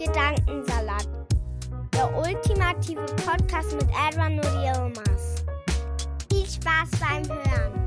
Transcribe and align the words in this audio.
Gedankensalat, 0.00 1.06
der 1.92 2.16
ultimative 2.16 3.04
Podcast 3.16 3.74
mit 3.74 3.86
Edwin 4.08 4.38
und. 4.38 5.44
Viel 6.32 6.46
Spaß 6.46 6.90
beim 6.98 7.28
Hören. 7.28 7.84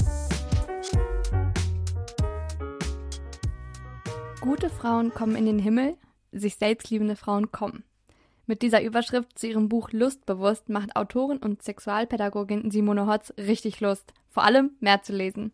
Gute 4.41 4.70
Frauen 4.70 5.12
kommen 5.12 5.35
in 5.35 5.48
den 5.48 5.57
Himmel, 5.57 5.98
sich 6.31 6.57
selbstliebende 6.57 7.16
Frauen 7.16 7.52
kommen. 7.52 7.84
Mit 8.45 8.62
dieser 8.62 8.84
Überschrift 8.84 9.40
zu 9.40 9.48
ihrem 9.48 9.68
Buch 9.68 9.90
Lustbewusst 9.91 10.70
macht 10.70 10.95
Autorin 10.95 11.40
und 11.40 11.63
Sexualpädagogin 11.63 12.70
Simone 12.70 13.07
Hotz 13.07 13.34
richtig 13.40 13.80
Lust, 13.82 14.13
vor 14.30 14.43
allem 14.43 14.73
mehr 14.80 15.02
zu 15.02 15.13
lesen. 15.13 15.52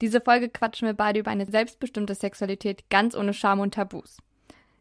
Diese 0.00 0.22
Folge 0.22 0.48
quatschen 0.48 0.86
wir 0.86 0.94
beide 0.94 1.20
über 1.20 1.30
eine 1.30 1.44
selbstbestimmte 1.44 2.14
Sexualität 2.14 2.88
ganz 2.88 3.14
ohne 3.14 3.34
Scham 3.34 3.60
und 3.60 3.74
Tabus. 3.74 4.16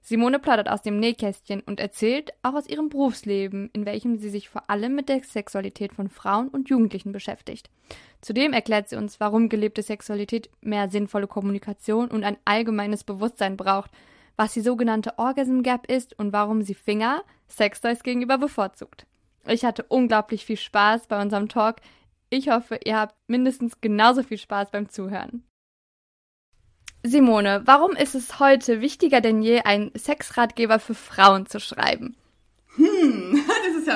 Simone 0.02 0.40
plaudert 0.40 0.70
aus 0.70 0.82
dem 0.82 1.00
Nähkästchen 1.00 1.62
und 1.62 1.80
erzählt 1.80 2.32
auch 2.42 2.54
aus 2.54 2.68
ihrem 2.68 2.90
Berufsleben, 2.90 3.70
in 3.74 3.86
welchem 3.86 4.18
sie 4.18 4.30
sich 4.30 4.50
vor 4.50 4.70
allem 4.70 4.96
mit 4.96 5.10
der 5.10 5.24
Sexualität 5.24 5.94
von 5.94 6.10
Frauen 6.10 6.48
und 6.48 6.70
Jugendlichen 6.70 7.12
beschäftigt. 7.12 7.70
Zudem 8.22 8.54
erklärt 8.54 8.90
sie 8.90 8.96
uns, 8.96 9.20
warum 9.20 9.50
gelebte 9.50 9.82
Sexualität 9.82 10.50
mehr 10.62 10.90
sinnvolle 10.90 11.28
Kommunikation 11.28 12.10
und 12.10 12.24
ein 12.24 12.38
allgemeines 12.46 13.04
Bewusstsein 13.04 13.58
braucht, 13.58 13.92
was 14.36 14.54
die 14.54 14.62
sogenannte 14.62 15.20
Orgasm 15.20 15.62
Gap 15.62 15.86
ist 15.92 16.18
und 16.18 16.32
warum 16.32 16.62
sie 16.62 16.74
Finger 16.74 17.24
Sextoys 17.50 18.04
gegenüber 18.04 18.38
bevorzugt. 18.38 19.06
Ich 19.46 19.66
hatte 19.66 19.84
unglaublich 19.84 20.46
viel 20.46 20.58
Spaß 20.58 21.08
bei 21.08 21.22
unserem 21.22 21.50
Talk. 21.50 21.78
Ich 22.30 22.50
hoffe, 22.50 22.80
ihr 22.86 22.98
habt 22.98 23.16
mindestens 23.28 23.82
genauso 23.82 24.24
viel 24.24 24.38
Spaß 24.38 24.72
beim 24.72 24.90
Zuhören. 24.90 25.44
Simone, 27.04 27.62
warum 27.66 27.92
ist 27.92 28.16
es 28.16 28.40
heute 28.40 28.82
wichtiger 28.82 29.22
denn 29.22 29.42
je, 29.42 29.62
einen 29.62 29.92
Sexratgeber 29.96 30.80
für 30.80 30.96
Frauen 30.96 31.46
zu 31.46 31.60
schreiben? 31.60 32.16
Hm, 32.76 33.42
das 33.66 33.78
ist 33.78 33.88
ja 33.88 33.96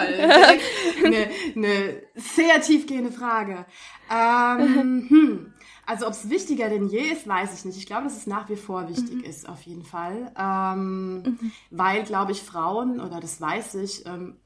eine, 1.06 1.30
eine 1.56 2.02
sehr 2.16 2.62
tiefgehende 2.62 3.12
Frage. 3.12 3.66
Ähm, 4.12 5.06
hm. 5.10 5.54
Also 5.86 6.08
ob 6.08 6.14
es 6.14 6.30
wichtiger 6.30 6.70
denn 6.70 6.88
je 6.88 7.02
ist, 7.02 7.28
weiß 7.28 7.54
ich 7.58 7.66
nicht. 7.66 7.78
Ich 7.78 7.86
glaube, 7.86 8.06
dass 8.06 8.16
es 8.16 8.28
nach 8.28 8.48
wie 8.50 8.56
vor 8.56 8.88
wichtig 8.88 9.16
mhm. 9.16 9.24
ist, 9.26 9.50
auf 9.50 9.64
jeden 9.64 9.84
Fall. 9.84 10.32
Ähm, 10.40 11.24
mhm. 11.24 11.52
Weil, 11.72 12.04
glaube 12.04 12.32
ich, 12.32 12.42
Frauen, 12.42 13.02
oder 13.02 13.20
das 13.20 13.42
weiß 13.42 13.76
ich, 13.76 14.06
ähm, 14.06 14.38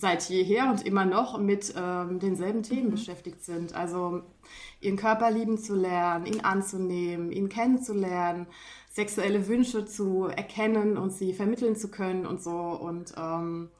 seit 0.00 0.28
jeher 0.28 0.70
und 0.70 0.86
immer 0.86 1.04
noch 1.04 1.38
mit 1.38 1.74
ähm, 1.76 2.20
denselben 2.20 2.62
Themen 2.62 2.86
mhm. 2.86 2.92
beschäftigt 2.92 3.44
sind. 3.44 3.74
Also 3.74 4.22
ihren 4.80 4.96
Körper 4.96 5.30
lieben 5.30 5.58
zu 5.58 5.74
lernen, 5.74 6.26
ihn 6.26 6.40
anzunehmen, 6.40 7.32
ihn 7.32 7.48
kennenzulernen, 7.48 8.46
sexuelle 8.90 9.48
Wünsche 9.48 9.86
zu 9.86 10.26
erkennen 10.26 10.96
und 10.96 11.12
sie 11.12 11.32
vermitteln 11.32 11.74
zu 11.74 11.90
können 11.90 12.26
und 12.26 12.40
so. 12.40 12.52
Und 12.52 13.12
ähm, 13.16 13.70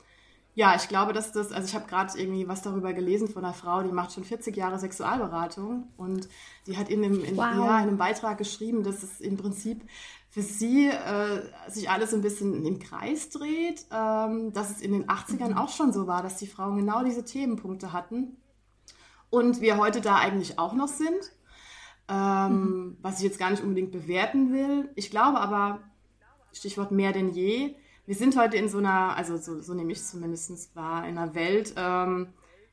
ja, 0.58 0.74
ich 0.74 0.88
glaube, 0.88 1.12
dass 1.12 1.30
das, 1.30 1.52
also 1.52 1.68
ich 1.68 1.74
habe 1.76 1.86
gerade 1.86 2.18
irgendwie 2.18 2.48
was 2.48 2.62
darüber 2.62 2.92
gelesen 2.92 3.28
von 3.28 3.44
einer 3.44 3.54
Frau, 3.54 3.84
die 3.84 3.92
macht 3.92 4.12
schon 4.12 4.24
40 4.24 4.56
Jahre 4.56 4.76
Sexualberatung 4.76 5.86
und 5.96 6.28
die 6.66 6.76
hat 6.76 6.88
in 6.88 7.04
einem, 7.04 7.22
in, 7.22 7.36
wow. 7.36 7.44
ja, 7.54 7.78
in 7.78 7.88
einem 7.90 7.96
Beitrag 7.96 8.38
geschrieben, 8.38 8.82
dass 8.82 9.04
es 9.04 9.20
im 9.20 9.36
Prinzip 9.36 9.88
für 10.28 10.42
sie 10.42 10.88
äh, 10.88 11.42
sich 11.68 11.88
alles 11.88 12.12
ein 12.12 12.22
bisschen 12.22 12.66
im 12.66 12.80
Kreis 12.80 13.30
dreht, 13.30 13.86
ähm, 13.92 14.52
dass 14.52 14.72
es 14.72 14.80
in 14.80 14.90
den 14.90 15.06
80ern 15.06 15.50
mhm. 15.50 15.58
auch 15.58 15.68
schon 15.68 15.92
so 15.92 16.08
war, 16.08 16.24
dass 16.24 16.38
die 16.38 16.48
Frauen 16.48 16.76
genau 16.76 17.04
diese 17.04 17.24
Themenpunkte 17.24 17.92
hatten 17.92 18.36
und 19.30 19.60
wir 19.60 19.76
heute 19.76 20.00
da 20.00 20.16
eigentlich 20.16 20.58
auch 20.58 20.72
noch 20.72 20.88
sind, 20.88 21.30
ähm, 22.08 22.50
mhm. 22.50 22.96
was 23.00 23.18
ich 23.18 23.24
jetzt 23.24 23.38
gar 23.38 23.52
nicht 23.52 23.62
unbedingt 23.62 23.92
bewerten 23.92 24.52
will. 24.52 24.90
Ich 24.96 25.12
glaube 25.12 25.38
aber, 25.38 25.78
Stichwort 26.52 26.90
mehr 26.90 27.12
denn 27.12 27.28
je, 27.28 27.76
wir 28.08 28.14
sind 28.14 28.38
heute 28.38 28.56
in 28.56 28.70
so 28.70 28.78
einer, 28.78 29.14
also 29.18 29.36
so, 29.36 29.60
so 29.60 29.74
nehme 29.74 29.92
ich 29.92 29.98
es 29.98 30.10
zumindest 30.10 30.74
wahr, 30.74 31.06
in 31.06 31.18
einer 31.18 31.34
Welt, 31.34 31.74
ähm, 31.76 32.28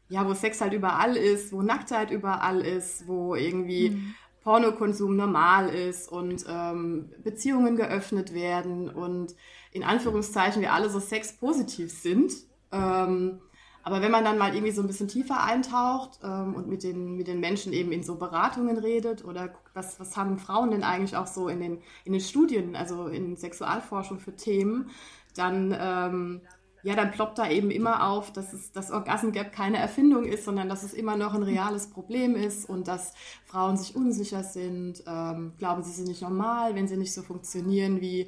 ja, 0.08 0.26
wo 0.26 0.34
Sex 0.34 0.62
halt 0.62 0.72
überall 0.72 1.18
ist, 1.18 1.52
wo 1.52 1.62
Nacktheit 1.62 2.10
überall 2.10 2.62
ist, 2.62 3.06
wo 3.06 3.36
irgendwie 3.36 3.90
mhm. 3.90 4.16
Pornokonsum 4.44 5.18
normal 5.18 5.68
ist 5.68 6.10
und 6.10 6.46
ähm, 6.48 7.12
Beziehungen 7.22 7.76
geöffnet 7.76 8.34
werden 8.34 8.90
und 8.90 9.36
in 9.72 9.84
Anführungszeichen 9.84 10.62
wir 10.62 10.72
alle 10.72 10.90
so 10.90 11.00
sexpositiv 11.00 11.92
sind. 11.92 12.32
Ähm, 12.72 13.42
aber 13.84 14.02
wenn 14.02 14.12
man 14.12 14.24
dann 14.24 14.38
mal 14.38 14.56
irgendwie 14.56 14.72
so 14.72 14.82
ein 14.82 14.88
bisschen 14.88 15.10
tiefer 15.10 15.44
eintaucht 15.44 16.20
ähm, 16.24 16.56
und 16.56 16.70
mit 16.70 16.82
den, 16.82 17.18
mit 17.18 17.28
den 17.28 17.42
Menschen 17.42 17.74
eben 17.74 17.92
in 17.92 18.04
so 18.04 18.16
Beratungen 18.16 18.78
redet 18.78 19.26
oder 19.26 19.50
guckt, 19.50 19.72
was, 19.74 20.00
was 20.00 20.16
haben 20.16 20.40
Frauen 20.40 20.72
denn 20.72 20.84
eigentlich 20.84 21.18
auch 21.18 21.28
so 21.28 21.50
in 21.50 21.60
den, 21.60 21.82
in 22.06 22.14
den 22.14 22.22
Studien, 22.22 22.76
also 22.78 23.08
in 23.08 23.36
Sexualforschung 23.36 24.20
für 24.20 24.36
Themen, 24.36 24.90
dann, 25.38 25.76
ähm, 25.80 26.42
ja, 26.84 26.96
dann 26.96 27.12
ploppt 27.12 27.40
da 27.40 27.50
eben 27.50 27.72
immer 27.72 28.08
auf, 28.08 28.32
dass 28.32 28.54
es, 28.54 28.72
das 28.72 28.92
Orgasm 28.92 29.32
Gap 29.32 29.52
keine 29.52 29.78
Erfindung 29.78 30.26
ist, 30.26 30.46
sondern 30.46 30.70
dass 30.70 30.84
es 30.84 30.94
immer 30.94 31.18
noch 31.18 31.34
ein 31.34 31.44
reales 31.44 31.90
Problem 31.90 32.36
ist 32.36 32.70
und 32.70 32.88
dass 32.88 33.14
Frauen 33.46 33.78
sich 33.78 33.96
unsicher 33.96 34.44
sind, 34.44 35.04
ähm, 35.08 35.54
glauben, 35.58 35.84
sie 35.84 35.92
sind 35.92 36.08
nicht 36.08 36.22
normal, 36.22 36.76
wenn 36.76 36.88
sie 36.88 36.98
nicht 36.98 37.14
so 37.14 37.24
funktionieren 37.24 38.02
wie 38.02 38.28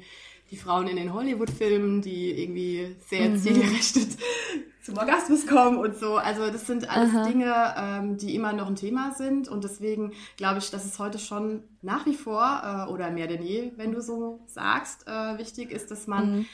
die 0.50 0.56
Frauen 0.56 0.88
in 0.88 0.96
den 0.96 1.12
Hollywood-Filmen, 1.12 2.00
die 2.00 2.30
irgendwie 2.42 2.96
sehr 3.06 3.28
mhm. 3.28 3.38
zielgerichtet 3.38 4.16
zum 4.82 4.96
Orgasmus 4.96 5.46
kommen 5.46 5.78
und 5.78 5.96
so. 5.96 6.16
Also 6.16 6.50
das 6.50 6.66
sind 6.66 6.88
alles 6.88 7.14
Aha. 7.14 7.28
Dinge, 7.28 7.74
ähm, 7.76 8.16
die 8.16 8.34
immer 8.34 8.54
noch 8.54 8.66
ein 8.66 8.76
Thema 8.76 9.12
sind 9.12 9.48
und 9.48 9.64
deswegen 9.64 10.12
glaube 10.36 10.58
ich, 10.58 10.70
dass 10.70 10.84
es 10.84 10.98
heute 10.98 11.18
schon 11.18 11.64
nach 11.82 12.06
wie 12.06 12.14
vor 12.14 12.62
äh, 12.64 12.90
oder 12.90 13.10
mehr 13.10 13.26
denn 13.26 13.42
je, 13.42 13.72
wenn 13.76 13.92
du 13.92 14.00
so 14.00 14.40
sagst, 14.46 15.06
äh, 15.06 15.38
wichtig 15.38 15.70
ist, 15.70 15.90
dass 15.90 16.06
man 16.06 16.38
mhm 16.38 16.46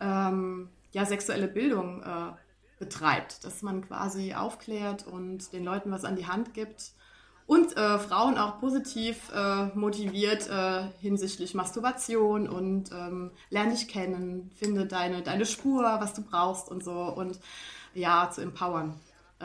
ähm, 0.00 0.68
ja, 0.92 1.04
sexuelle 1.04 1.48
Bildung 1.48 2.02
äh, 2.02 2.32
betreibt, 2.78 3.44
dass 3.44 3.62
man 3.62 3.86
quasi 3.86 4.34
aufklärt 4.34 5.06
und 5.06 5.52
den 5.52 5.64
Leuten 5.64 5.90
was 5.90 6.04
an 6.04 6.16
die 6.16 6.26
Hand 6.26 6.54
gibt 6.54 6.92
und 7.46 7.76
äh, 7.76 7.98
Frauen 7.98 8.38
auch 8.38 8.60
positiv 8.60 9.30
äh, 9.34 9.66
motiviert 9.76 10.48
äh, 10.48 10.84
hinsichtlich 11.00 11.54
Masturbation 11.54 12.48
und 12.48 12.90
ähm, 12.92 13.32
lerne 13.50 13.72
dich 13.72 13.88
kennen, 13.88 14.50
finde 14.54 14.86
deine, 14.86 15.22
deine 15.22 15.46
Spur, 15.46 15.82
was 15.82 16.14
du 16.14 16.22
brauchst 16.22 16.70
und 16.70 16.82
so 16.82 16.92
und 16.92 17.38
ja, 17.92 18.30
zu 18.30 18.40
empowern 18.40 18.98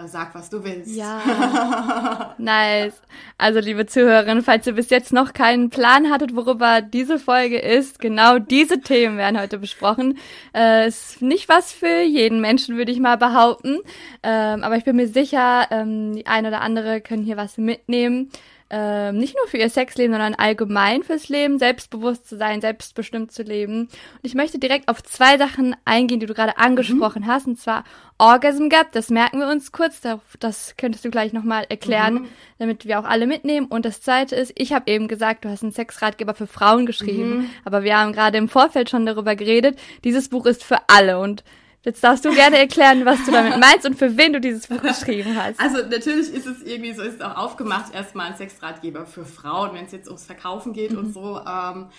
sag, 0.07 0.35
was 0.35 0.49
du 0.49 0.63
willst. 0.63 0.95
Ja. 0.95 2.35
nice. 2.37 3.01
Also, 3.37 3.59
liebe 3.59 3.85
Zuhörerinnen, 3.85 4.43
falls 4.43 4.67
ihr 4.67 4.73
bis 4.73 4.89
jetzt 4.89 5.13
noch 5.13 5.33
keinen 5.33 5.69
Plan 5.69 6.11
hattet, 6.11 6.35
worüber 6.35 6.81
diese 6.81 7.17
Folge 7.17 7.57
ist, 7.57 7.99
genau 7.99 8.37
diese 8.37 8.81
Themen 8.81 9.17
werden 9.17 9.39
heute 9.39 9.57
besprochen. 9.57 10.17
Äh, 10.53 10.87
ist 10.87 11.21
nicht 11.21 11.47
was 11.47 11.71
für 11.71 12.01
jeden 12.01 12.41
Menschen, 12.41 12.77
würde 12.77 12.91
ich 12.91 12.99
mal 12.99 13.17
behaupten. 13.17 13.79
Ähm, 14.21 14.63
aber 14.63 14.75
ich 14.75 14.83
bin 14.83 14.97
mir 14.97 15.07
sicher, 15.07 15.67
ähm, 15.71 16.13
die 16.13 16.27
eine 16.27 16.49
oder 16.49 16.61
andere 16.61 16.99
können 17.01 17.23
hier 17.23 17.37
was 17.37 17.57
mitnehmen 17.57 18.31
ähm, 18.71 19.19
nicht 19.19 19.35
nur 19.35 19.47
für 19.47 19.57
ihr 19.57 19.69
Sexleben, 19.69 20.13
sondern 20.13 20.33
allgemein 20.33 21.03
fürs 21.03 21.29
Leben, 21.29 21.59
selbstbewusst 21.59 22.27
zu 22.27 22.35
sein, 22.35 22.61
selbstbestimmt 22.61 23.31
zu 23.31 23.43
leben. 23.43 23.81
Und 23.81 24.19
ich 24.23 24.33
möchte 24.33 24.57
direkt 24.57 24.87
auf 24.87 25.03
zwei 25.03 25.37
Sachen 25.37 25.75
eingehen, 25.85 26.19
die 26.19 26.25
du 26.25 26.33
gerade 26.33 26.57
angesprochen 26.57 27.23
mhm. 27.23 27.27
hast, 27.27 27.45
und 27.45 27.59
zwar 27.59 27.83
Orgasm 28.17 28.69
Gap, 28.69 28.91
das 28.91 29.09
merken 29.09 29.39
wir 29.39 29.49
uns 29.49 29.71
kurz, 29.71 30.01
das 30.39 30.75
könntest 30.77 31.05
du 31.05 31.11
gleich 31.11 31.31
nochmal 31.31 31.65
erklären, 31.69 32.13
mhm. 32.13 32.27
damit 32.57 32.85
wir 32.85 32.99
auch 32.99 33.05
alle 33.05 33.27
mitnehmen. 33.27 33.67
Und 33.67 33.85
das 33.85 34.01
zweite 34.01 34.35
ist, 34.35 34.51
ich 34.55 34.73
habe 34.73 34.89
eben 34.91 35.07
gesagt, 35.07 35.45
du 35.45 35.49
hast 35.49 35.61
einen 35.61 35.71
Sexratgeber 35.71 36.33
für 36.33 36.47
Frauen 36.47 36.87
geschrieben, 36.87 37.37
mhm. 37.37 37.49
aber 37.65 37.83
wir 37.83 37.99
haben 37.99 38.13
gerade 38.13 38.37
im 38.39 38.49
Vorfeld 38.49 38.89
schon 38.89 39.05
darüber 39.05 39.35
geredet, 39.35 39.77
dieses 40.03 40.29
Buch 40.29 40.47
ist 40.47 40.63
für 40.63 40.79
alle 40.87 41.19
und 41.19 41.43
Jetzt 41.85 42.03
darfst 42.03 42.25
du 42.25 42.33
gerne 42.33 42.57
erklären, 42.57 43.05
was 43.05 43.23
du 43.25 43.31
damit 43.31 43.57
meinst 43.59 43.85
und 43.85 43.95
für 43.95 44.17
wen 44.17 44.33
du 44.33 44.41
dieses 44.41 44.65
Buch 44.65 44.81
geschrieben 44.81 45.35
hast. 45.39 45.59
Also 45.59 45.77
natürlich 45.87 46.33
ist 46.33 46.47
es 46.47 46.63
irgendwie 46.63 46.93
so, 46.93 47.03
ist 47.03 47.15
es 47.15 47.21
auch 47.21 47.37
aufgemacht, 47.37 47.93
erstmal 47.93 48.31
ein 48.31 48.35
Sexratgeber 48.35 49.05
für 49.05 49.23
Frauen, 49.23 49.75
wenn 49.75 49.85
es 49.85 49.91
jetzt 49.91 50.07
ums 50.07 50.25
Verkaufen 50.25 50.73
geht 50.73 50.93
mhm. 50.93 50.97
und 50.97 51.13
so. 51.13 51.37
Ähm, 51.37 51.89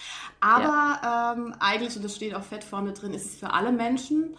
aber 0.41 0.99
ja. 1.03 1.35
ähm, 1.37 1.55
eigentlich, 1.61 1.95
und 1.95 2.05
das 2.05 2.17
steht 2.17 2.35
auch 2.35 2.43
fett 2.43 2.65
vorne 2.65 2.93
drin, 2.95 3.15
ist 3.15 3.27
es 3.27 3.37
für 3.37 3.53
alle 3.53 3.71
Menschen. 3.71 4.37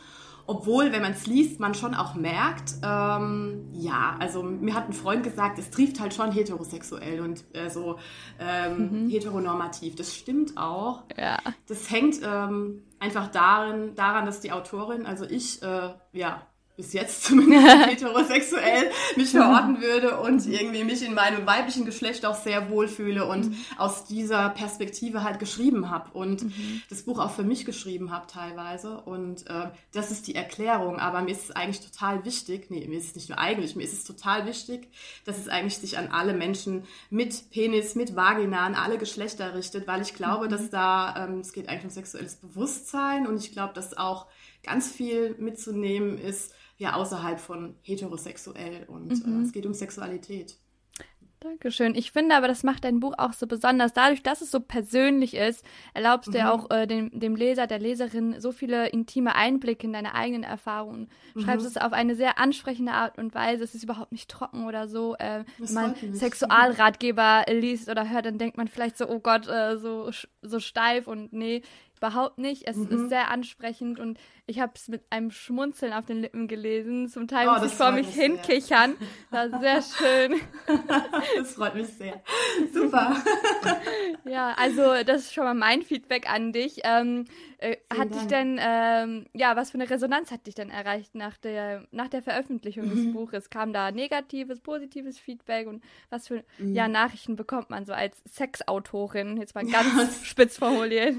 Obwohl, 0.48 0.92
wenn 0.94 1.02
man 1.02 1.12
es 1.12 1.28
liest, 1.28 1.60
man 1.60 1.76
schon 1.76 1.94
auch 1.94 2.16
merkt, 2.16 2.76
ähm, 2.82 3.68
ja, 3.74 4.16
also 4.20 4.42
mir 4.42 4.74
hat 4.74 4.88
ein 4.88 4.94
Freund 4.94 5.24
gesagt, 5.24 5.60
es 5.60 5.70
trieft 5.70 6.00
halt 6.00 6.14
schon 6.14 6.32
heterosexuell 6.32 7.20
und 7.20 7.44
äh, 7.54 7.70
so 7.70 8.00
ähm, 8.40 9.04
mhm. 9.04 9.10
heteronormativ. 9.10 9.96
Das 9.96 10.16
stimmt 10.16 10.58
auch. 10.58 11.04
Ja. 11.18 11.38
Das 11.68 11.92
hängt 11.92 12.22
ähm, 12.24 12.84
einfach 13.00 13.28
darin, 13.28 13.94
daran, 13.96 14.26
dass 14.26 14.40
die 14.40 14.54
Autorin, 14.54 15.06
also 15.06 15.26
ich, 15.26 15.62
äh, 15.62 15.90
ja, 16.14 16.42
bis 16.78 16.94
jetzt 16.94 17.24
zumindest 17.24 17.68
heterosexuell 17.88 18.92
mich 19.16 19.32
verorten 19.32 19.82
würde 19.82 20.20
und 20.20 20.46
irgendwie 20.46 20.84
mich 20.84 21.04
in 21.04 21.16
meinem 21.16 21.46
weiblichen 21.48 21.86
Geschlecht 21.86 22.24
auch 22.26 22.36
sehr 22.36 22.70
wohlfühle 22.70 23.26
und 23.26 23.50
mhm. 23.50 23.58
aus 23.78 24.06
dieser 24.06 24.50
Perspektive 24.50 25.24
halt 25.24 25.40
geschrieben 25.40 25.90
habe 25.90 26.12
und 26.12 26.44
mhm. 26.44 26.82
das 26.90 27.02
Buch 27.02 27.18
auch 27.18 27.32
für 27.32 27.44
mich 27.44 27.66
geschrieben 27.66 28.12
habe 28.12 28.28
teilweise 28.28 29.02
und 29.02 29.48
äh, 29.48 29.72
das 29.92 30.12
ist 30.12 30.28
die 30.28 30.36
Erklärung, 30.36 31.00
aber 31.00 31.24
mir 31.24 31.32
ist 31.32 31.46
es 31.46 31.52
eigentlich 31.52 31.82
total 31.82 32.24
wichtig, 32.26 32.70
nee, 32.70 32.88
mir 32.88 33.00
ist 33.00 33.08
es 33.08 33.16
nicht 33.16 33.30
nur 33.30 33.40
eigentlich, 33.40 33.76
mir 33.76 33.84
ist 33.84 33.94
es 33.94 34.04
total 34.04 34.46
wichtig, 34.46 34.88
dass 35.26 35.40
es 35.40 35.48
eigentlich 35.48 35.80
sich 35.80 35.98
an 35.98 36.10
alle 36.10 36.34
Menschen 36.34 36.84
mit 37.10 37.50
Penis, 37.50 37.96
mit 37.96 38.16
Vagina, 38.16 38.60
an 38.66 38.76
alle 38.76 39.00
Geschlechter 39.00 39.56
richtet, 39.56 39.88
weil 39.88 40.04
ich 40.04 40.14
glaube, 40.14 40.46
mhm. 40.46 40.50
dass 40.52 40.70
da, 40.70 41.26
ähm, 41.26 41.40
es 41.40 41.54
geht 41.54 41.70
eigentlich 41.70 41.86
um 41.86 41.90
sexuelles 41.90 42.36
Bewusstsein 42.36 43.26
und 43.26 43.38
ich 43.38 43.52
glaube, 43.52 43.74
dass 43.74 43.98
auch 43.98 44.28
ganz 44.64 44.92
viel 44.92 45.36
mitzunehmen 45.40 46.20
ist, 46.20 46.54
ja 46.78 46.94
außerhalb 46.94 47.40
von 47.40 47.76
heterosexuell 47.82 48.86
und 48.88 49.12
äh, 49.12 49.28
mhm. 49.28 49.42
äh, 49.42 49.46
es 49.46 49.52
geht 49.52 49.66
um 49.66 49.74
Sexualität. 49.74 50.58
Dankeschön. 51.40 51.94
Ich 51.94 52.12
finde 52.12 52.36
aber, 52.36 52.48
das 52.48 52.64
macht 52.64 52.84
dein 52.84 53.00
Buch 53.00 53.14
auch 53.18 53.32
so 53.32 53.46
besonders. 53.46 53.94
Dadurch, 53.94 54.24
dass 54.24 54.42
es 54.42 54.50
so 54.50 54.60
persönlich 54.60 55.36
ist, 55.36 55.64
erlaubst 55.94 56.30
mhm. 56.30 56.32
du 56.32 56.38
ja 56.40 56.46
mhm. 56.46 56.52
auch 56.52 56.72
äh, 56.72 56.88
dem, 56.88 57.12
dem 57.20 57.36
Leser, 57.36 57.68
der 57.68 57.78
Leserin 57.78 58.42
so 58.42 58.52
viele 58.52 58.90
intime 58.90 59.36
Einblicke 59.36 59.86
in 59.86 59.94
deine 59.94 60.16
eigenen 60.16 60.44
Erfahrungen. 60.44 61.10
Mhm. 61.36 61.42
Schreibst 61.42 61.68
es 61.68 61.78
auf 61.78 61.94
eine 61.94 62.16
sehr 62.16 62.40
ansprechende 62.40 62.94
Art 62.94 63.20
und 63.20 63.36
Weise. 63.36 63.64
Es 63.64 63.76
ist 63.76 63.84
überhaupt 63.84 64.12
nicht 64.12 64.32
trocken 64.32 64.66
oder 64.66 64.88
so. 64.88 65.16
Äh, 65.18 65.44
wenn 65.60 65.74
man 65.74 65.96
Sexualratgeber 66.12 67.46
liest 67.50 67.88
oder 67.88 68.10
hört, 68.10 68.26
dann 68.26 68.40
denkt 68.40 68.58
man 68.58 68.68
vielleicht 68.68 68.98
so, 68.98 69.08
oh 69.08 69.20
Gott, 69.20 69.48
äh, 69.48 69.78
so, 69.78 70.10
so 70.42 70.60
steif 70.60 71.06
und 71.06 71.34
nee, 71.34 71.62
überhaupt 71.98 72.38
nicht. 72.38 72.68
Es 72.68 72.78
mhm. 72.78 72.90
ist 72.90 73.10
sehr 73.10 73.30
ansprechend 73.30 74.00
und 74.00 74.20
ich 74.46 74.60
habe 74.60 74.72
es 74.76 74.88
mit 74.88 75.04
einem 75.10 75.30
Schmunzeln 75.30 75.92
auf 75.94 76.06
den 76.06 76.22
Lippen 76.22 76.48
gelesen. 76.48 77.10
Zum 77.10 77.28
Teil 77.28 77.48
oh, 77.48 77.54
muss 77.54 77.66
ich 77.66 77.74
vor 77.74 77.92
mich 77.92 78.08
hinkichern. 78.08 78.96
Das 79.30 79.52
war 79.52 79.60
sehr 79.60 79.82
schön. 79.82 80.42
das 81.38 81.54
freut 81.54 81.76
mich 81.76 81.88
sehr. 81.88 82.22
Super. 82.74 83.16
ja, 84.26 84.54
also 84.58 85.04
das 85.06 85.24
ist 85.24 85.34
schon 85.34 85.44
mal 85.44 85.54
mein 85.54 85.82
Feedback 85.82 86.32
an 86.32 86.54
dich. 86.54 86.80
Ähm, 86.84 87.26
äh, 87.60 87.78
hat 87.94 88.14
dich 88.14 88.28
denn, 88.28 88.60
ähm, 88.62 89.26
ja, 89.34 89.56
was 89.56 89.72
für 89.72 89.80
eine 89.80 89.90
Resonanz 89.90 90.32
hat 90.32 90.46
dich 90.46 90.56
denn 90.56 90.70
erreicht 90.70 91.16
nach 91.16 91.38
der, 91.38 91.86
nach 91.92 92.08
der 92.08 92.22
Veröffentlichung 92.22 92.86
mhm. 92.86 92.90
des 92.90 93.14
Buches? 93.14 93.50
Kam 93.50 93.74
da 93.74 93.92
negatives, 93.92 94.60
positives 94.60 95.20
Feedback 95.20 95.68
und 95.68 95.84
was 96.10 96.28
für 96.28 96.44
mhm. 96.58 96.74
ja, 96.74 96.88
Nachrichten 96.88 97.36
bekommt 97.36 97.70
man 97.70 97.86
so 97.86 97.94
als 97.94 98.22
Sexautorin? 98.26 99.38
Jetzt 99.38 99.56
mal 99.56 99.66
ganz 99.66 100.24
spitz 100.26 100.58
formuliert. 100.58 101.16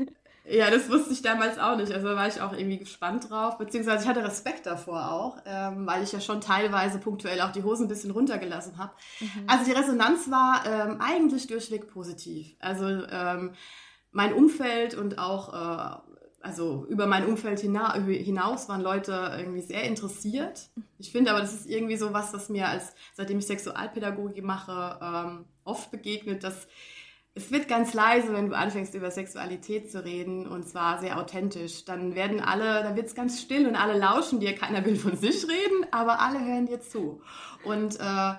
Ja, 0.51 0.71
das 0.71 0.89
wusste 0.89 1.13
ich 1.13 1.21
damals 1.21 1.59
auch 1.59 1.77
nicht. 1.77 1.93
Also 1.93 2.09
war 2.09 2.27
ich 2.27 2.41
auch 2.41 2.53
irgendwie 2.53 2.79
gespannt 2.79 3.29
drauf. 3.29 3.59
Beziehungsweise 3.59 4.05
ich 4.05 4.09
hatte 4.09 4.25
Respekt 4.25 4.67
davor 4.67 5.11
auch, 5.13 5.39
ähm, 5.45 5.87
weil 5.87 6.03
ich 6.03 6.13
ja 6.13 6.21
schon 6.21 6.41
teilweise 6.41 6.99
punktuell 6.99 7.41
auch 7.43 7.53
die 7.53 7.63
Hosen 7.63 7.85
ein 7.85 7.89
bisschen 7.89 8.11
runtergelassen 8.11 8.79
habe. 8.79 8.93
Mhm. 9.21 9.45
Also 9.47 9.65
die 9.65 9.73
Resonanz 9.73 10.31
war 10.31 10.65
ähm, 10.67 11.01
eigentlich 11.01 11.49
durchweg 11.49 11.93
positiv. 11.93 12.57
Also 12.61 12.87
ähm, 12.87 13.53
mein 14.11 14.33
Umfeld 14.33 14.95
und 14.95 15.19
auch, 15.19 15.53
äh, 15.53 15.97
also 16.41 16.87
über 16.89 17.07
mein 17.07 17.27
Umfeld 17.27 17.61
hina 17.61 17.95
hinaus 17.95 18.69
waren 18.71 18.81
Leute 18.81 19.35
irgendwie 19.37 19.63
sehr 19.63 19.83
interessiert. 19.83 20.71
Ich 20.99 21.13
finde 21.13 21.31
aber, 21.31 21.41
das 21.41 21.53
ist 21.53 21.67
irgendwie 21.67 21.97
so 21.97 22.15
was, 22.15 22.33
was 22.33 22.49
mir 22.49 22.69
als, 22.69 22.95
seitdem 23.13 23.39
ich 23.39 23.47
Sexualpädagogik 23.47 24.43
mache, 24.43 24.99
ähm, 25.03 25.45
oft 25.65 25.91
begegnet, 25.91 26.43
dass 26.43 26.69
es 27.39 27.53
wird 27.53 27.69
ganz 27.69 27.95
leise, 27.95 28.33
wenn 28.33 28.51
du 28.51 28.57
anfängst 28.57 28.95
über 28.95 29.11
Sexualität 29.11 29.91
zu 29.91 30.05
reden 30.05 30.47
und 30.47 30.69
zwar 30.69 30.99
sehr 30.99 31.19
authentisch. 31.19 31.85
Dann 31.85 32.15
werden 32.15 32.41
alle, 32.41 32.83
da 32.83 32.97
wird 32.97 33.07
es 33.07 33.15
ganz 33.15 33.41
still 33.41 33.67
und 33.67 33.77
alle 33.77 33.97
lauschen 33.97 34.41
dir. 34.41 34.55
Keiner 34.55 34.85
will 34.85 34.97
von 34.97 35.17
sich 35.17 35.45
reden, 35.45 35.87
aber 35.93 36.21
alle 36.21 36.45
hören 36.45 36.67
dir 36.67 36.81
zu. 36.81 37.23
Und 37.65 37.99
äh, 38.01 38.35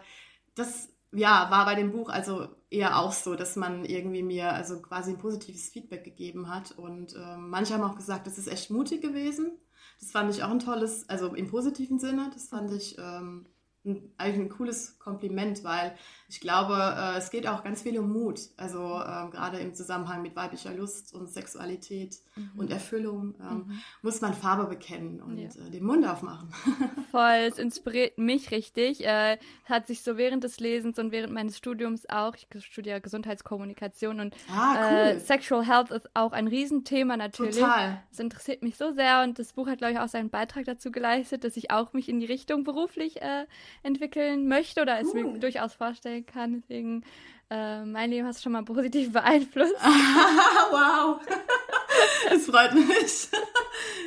das 0.56 0.90
ja, 1.12 1.48
war 1.50 1.66
bei 1.66 1.76
dem 1.76 1.92
Buch 1.92 2.10
also 2.10 2.50
eher 2.70 3.00
auch 3.00 3.14
so, 3.14 3.36
dass 3.36 3.56
man 3.56 3.86
irgendwie 3.86 4.22
mir 4.22 4.54
also 4.54 4.82
quasi 4.82 5.12
ein 5.12 5.18
positives 5.18 5.70
Feedback 5.70 6.04
gegeben 6.04 6.54
hat. 6.54 6.72
Und 6.72 7.16
äh, 7.16 7.38
manche 7.38 7.74
haben 7.74 7.84
auch 7.84 7.96
gesagt, 7.96 8.28
das 8.28 8.38
ist 8.38 8.48
echt 8.48 8.70
mutig 8.70 9.02
gewesen. 9.02 9.52
Das 10.00 10.12
fand 10.12 10.30
ich 10.34 10.44
auch 10.44 10.52
ein 10.52 10.60
tolles, 10.60 11.08
also 11.10 11.34
im 11.34 11.48
positiven 11.48 12.00
Sinne, 12.00 12.30
das 12.34 12.50
fand 12.50 12.72
ich 12.72 12.98
ähm, 12.98 13.46
ein, 13.86 14.12
eigentlich 14.18 14.46
ein 14.46 14.50
cooles 14.50 15.00
Kompliment, 15.00 15.64
weil 15.64 15.96
ich 16.30 16.40
glaube, 16.42 16.76
äh, 16.76 17.18
es 17.18 17.32
geht 17.32 17.48
auch 17.48 17.64
ganz 17.64 17.82
viel 17.82 17.98
um 17.98 18.14
Mut. 18.14 18.40
Also 18.56 18.80
äh, 18.80 19.30
gerade 19.32 19.58
im 19.60 19.74
Zusammenhang 19.74 20.22
mit 20.22 20.36
weiblicher 20.36 20.72
Lust 20.72 21.12
und 21.16 21.32
Sexualität 21.32 22.18
mhm. 22.36 22.52
und 22.56 22.72
Erfüllung 22.72 23.34
ähm, 23.42 23.66
mhm. 23.68 23.82
muss 24.04 24.22
man 24.22 24.36
Farbe 24.36 24.66
bekennen 24.66 25.22
und 25.24 25.40
ja. 25.40 25.50
äh, 25.50 25.72
den 25.72 25.84
Mund 25.84 26.06
aufmachen. 26.08 26.54
Voll, 27.12 27.48
es 27.48 27.58
inspiriert 27.58 28.20
mich 28.20 28.52
richtig. 28.52 29.04
Äh, 29.04 29.40
hat 29.66 29.88
sich 29.88 30.04
so 30.04 30.18
während 30.18 30.44
des 30.44 30.60
Lesens 30.60 31.00
und 31.00 31.12
während 31.12 31.34
meines 31.34 31.58
Studiums 31.58 32.08
auch, 32.08 32.36
ich 32.36 32.48
studiere 32.64 33.02
Gesundheitskommunikation 33.02 34.20
und 34.20 34.36
ah, 34.56 34.76
äh, 34.76 35.14
cool. 35.14 35.20
Sexual 35.20 35.66
Health 35.66 35.90
ist 35.90 36.10
auch 36.14 36.32
ein 36.32 36.48
Riesenthema 36.48 37.18
natürlich. 37.18 37.58
Total. 37.58 38.04
Es 38.12 38.20
interessiert 38.20 38.62
mich 38.62 38.78
so 38.78 38.92
sehr 38.92 39.24
und 39.24 39.40
das 39.40 39.54
Buch 39.54 39.68
hat, 39.68 39.80
glaube 39.80 39.94
ich, 39.94 40.00
auch 40.00 40.08
seinen 40.08 40.30
Beitrag 40.30 40.66
dazu 40.66 40.92
geleistet, 40.92 41.44
dass 41.44 41.58
ich 41.58 41.72
auch 41.72 41.94
mich 41.94 42.08
in 42.08 42.20
die 42.20 42.28
Richtung 42.28 42.64
beruflich 42.64 43.20
äh, 43.20 43.48
entwickeln 43.82 44.48
möchte 44.48 44.84
oder 44.84 45.00
es 45.00 45.12
mir 45.16 45.40
durchaus 45.40 45.74
vorstellen 45.74 46.19
erzählen 46.20 46.26
kann. 46.26 46.62
Deswegen, 46.62 47.04
äh, 47.50 47.84
mein 47.86 48.10
Leben 48.10 48.28
hast 48.28 48.40
du 48.40 48.44
schon 48.44 48.52
mal 48.52 48.64
positiv 48.64 49.12
beeinflusst. 49.14 49.76
wow, 50.72 51.20
das 52.30 52.46
freut 52.46 52.74
mich. 52.74 53.28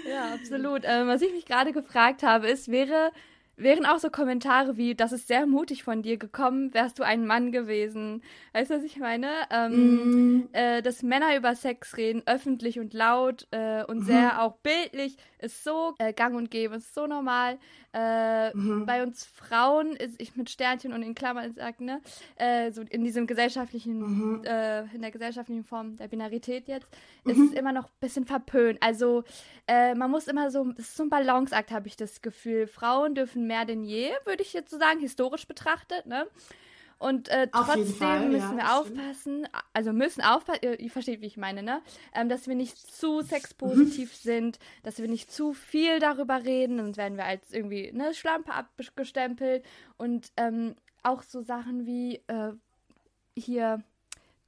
ja, 0.08 0.34
absolut. 0.34 0.82
Ähm, 0.84 1.08
was 1.08 1.22
ich 1.22 1.32
mich 1.32 1.46
gerade 1.46 1.72
gefragt 1.72 2.22
habe, 2.22 2.48
ist, 2.48 2.70
wäre 2.70 3.12
wären 3.56 3.86
auch 3.86 3.98
so 3.98 4.10
Kommentare 4.10 4.76
wie, 4.76 4.94
das 4.94 5.12
ist 5.12 5.28
sehr 5.28 5.46
mutig 5.46 5.82
von 5.84 6.02
dir 6.02 6.16
gekommen, 6.16 6.72
wärst 6.74 6.98
du 6.98 7.02
ein 7.02 7.26
Mann 7.26 7.52
gewesen. 7.52 8.22
Weißt 8.52 8.70
du, 8.70 8.76
was 8.76 8.84
ich 8.84 8.98
meine? 8.98 9.28
Ähm, 9.50 10.38
mm. 10.38 10.48
äh, 10.52 10.82
dass 10.82 11.02
Männer 11.02 11.36
über 11.36 11.54
Sex 11.54 11.96
reden, 11.96 12.22
öffentlich 12.26 12.78
und 12.78 12.94
laut 12.94 13.46
äh, 13.50 13.84
und 13.84 14.00
mhm. 14.00 14.04
sehr 14.04 14.42
auch 14.42 14.56
bildlich, 14.58 15.16
ist 15.38 15.64
so 15.64 15.94
äh, 15.98 16.12
gang 16.12 16.34
und 16.36 16.50
gäbe, 16.50 16.76
ist 16.76 16.94
so 16.94 17.06
normal. 17.06 17.58
Äh, 17.94 18.56
mhm. 18.56 18.86
Bei 18.86 19.02
uns 19.02 19.24
Frauen, 19.24 19.92
ist 19.96 20.20
ich 20.20 20.34
mit 20.36 20.48
Sternchen 20.48 20.92
und 20.92 21.02
in 21.02 21.14
Klammern 21.14 21.52
sage, 21.54 21.84
ne, 21.84 22.00
äh, 22.36 22.70
so 22.70 22.80
in 22.80 23.04
diesem 23.04 23.26
gesellschaftlichen, 23.26 23.98
mhm. 23.98 24.44
Äh, 24.44 24.84
in 24.94 25.02
der 25.02 25.10
gesellschaftlichen 25.10 25.64
Form 25.64 25.96
der 25.96 26.08
Binarität 26.08 26.68
jetzt, 26.68 26.88
ist 27.24 27.36
mhm. 27.36 27.48
es 27.48 27.52
immer 27.52 27.72
noch 27.72 27.84
ein 27.84 28.00
bisschen 28.00 28.24
verpönt. 28.24 28.78
Also 28.80 29.24
man 29.68 30.10
muss 30.10 30.28
immer 30.28 30.50
so, 30.50 30.68
es 30.76 30.88
ist 30.88 30.96
so 30.96 31.04
ein 31.04 31.08
Balanceakt, 31.08 31.70
habe 31.70 31.86
ich 31.86 31.96
das 31.96 32.20
Gefühl. 32.20 32.66
Frauen 32.66 33.14
dürfen 33.14 33.41
mehr 33.46 33.64
denn 33.64 33.84
je, 33.84 34.10
würde 34.24 34.42
ich 34.42 34.52
jetzt 34.52 34.70
so 34.70 34.78
sagen, 34.78 35.00
historisch 35.00 35.46
betrachtet, 35.46 36.06
ne? 36.06 36.26
Und 36.98 37.28
äh, 37.30 37.48
trotzdem 37.48 38.30
müssen 38.30 38.56
ja, 38.58 38.64
wir 38.64 38.78
aufpassen, 38.78 39.48
also 39.72 39.92
müssen 39.92 40.22
aufpassen, 40.22 40.60
ihr, 40.62 40.78
ihr, 40.78 40.90
versteht, 40.90 41.20
wie 41.20 41.26
ich 41.26 41.36
meine, 41.36 41.64
ne? 41.64 41.82
Ähm, 42.14 42.28
dass 42.28 42.46
wir 42.46 42.54
nicht 42.54 42.78
zu 42.78 43.22
sexpositiv 43.22 44.12
mhm. 44.12 44.16
sind, 44.22 44.58
dass 44.84 44.98
wir 44.98 45.08
nicht 45.08 45.32
zu 45.32 45.52
viel 45.52 45.98
darüber 45.98 46.44
reden, 46.44 46.78
sonst 46.78 46.96
werden 46.96 47.18
wir 47.18 47.24
als 47.24 47.52
irgendwie 47.52 47.90
eine 47.90 48.14
Schlampe 48.14 48.52
abgestempelt. 48.52 49.64
Und 49.96 50.30
ähm, 50.36 50.76
auch 51.02 51.24
so 51.24 51.42
Sachen 51.42 51.86
wie 51.86 52.22
äh, 52.28 52.52
hier 53.36 53.82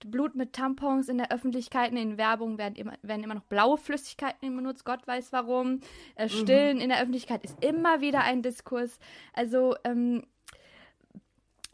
Blut 0.01 0.35
mit 0.35 0.53
Tampons 0.53 1.09
in 1.09 1.19
der 1.19 1.33
Öffentlichkeit, 1.33 1.93
in 1.93 2.19
Werbung 2.19 2.59
werden 2.59 2.75
immer, 2.75 2.95
werden 3.03 3.25
immer 3.25 3.35
noch 3.35 3.45
blaue 3.45 3.79
Flüssigkeiten 3.79 4.55
benutzt, 4.55 4.85
Gott 4.85 5.07
weiß 5.07 5.33
warum. 5.33 5.81
Äh, 6.17 6.25
mhm. 6.25 6.29
Stillen 6.31 6.77
mhm. 6.77 6.83
in 6.83 6.89
der 6.91 7.01
Öffentlichkeit 7.01 7.45
ist 7.45 7.63
immer 7.65 8.01
wieder 8.01 8.21
ein 8.21 8.43
Diskurs. 8.43 8.99
Also, 9.33 9.77
ähm, 9.85 10.25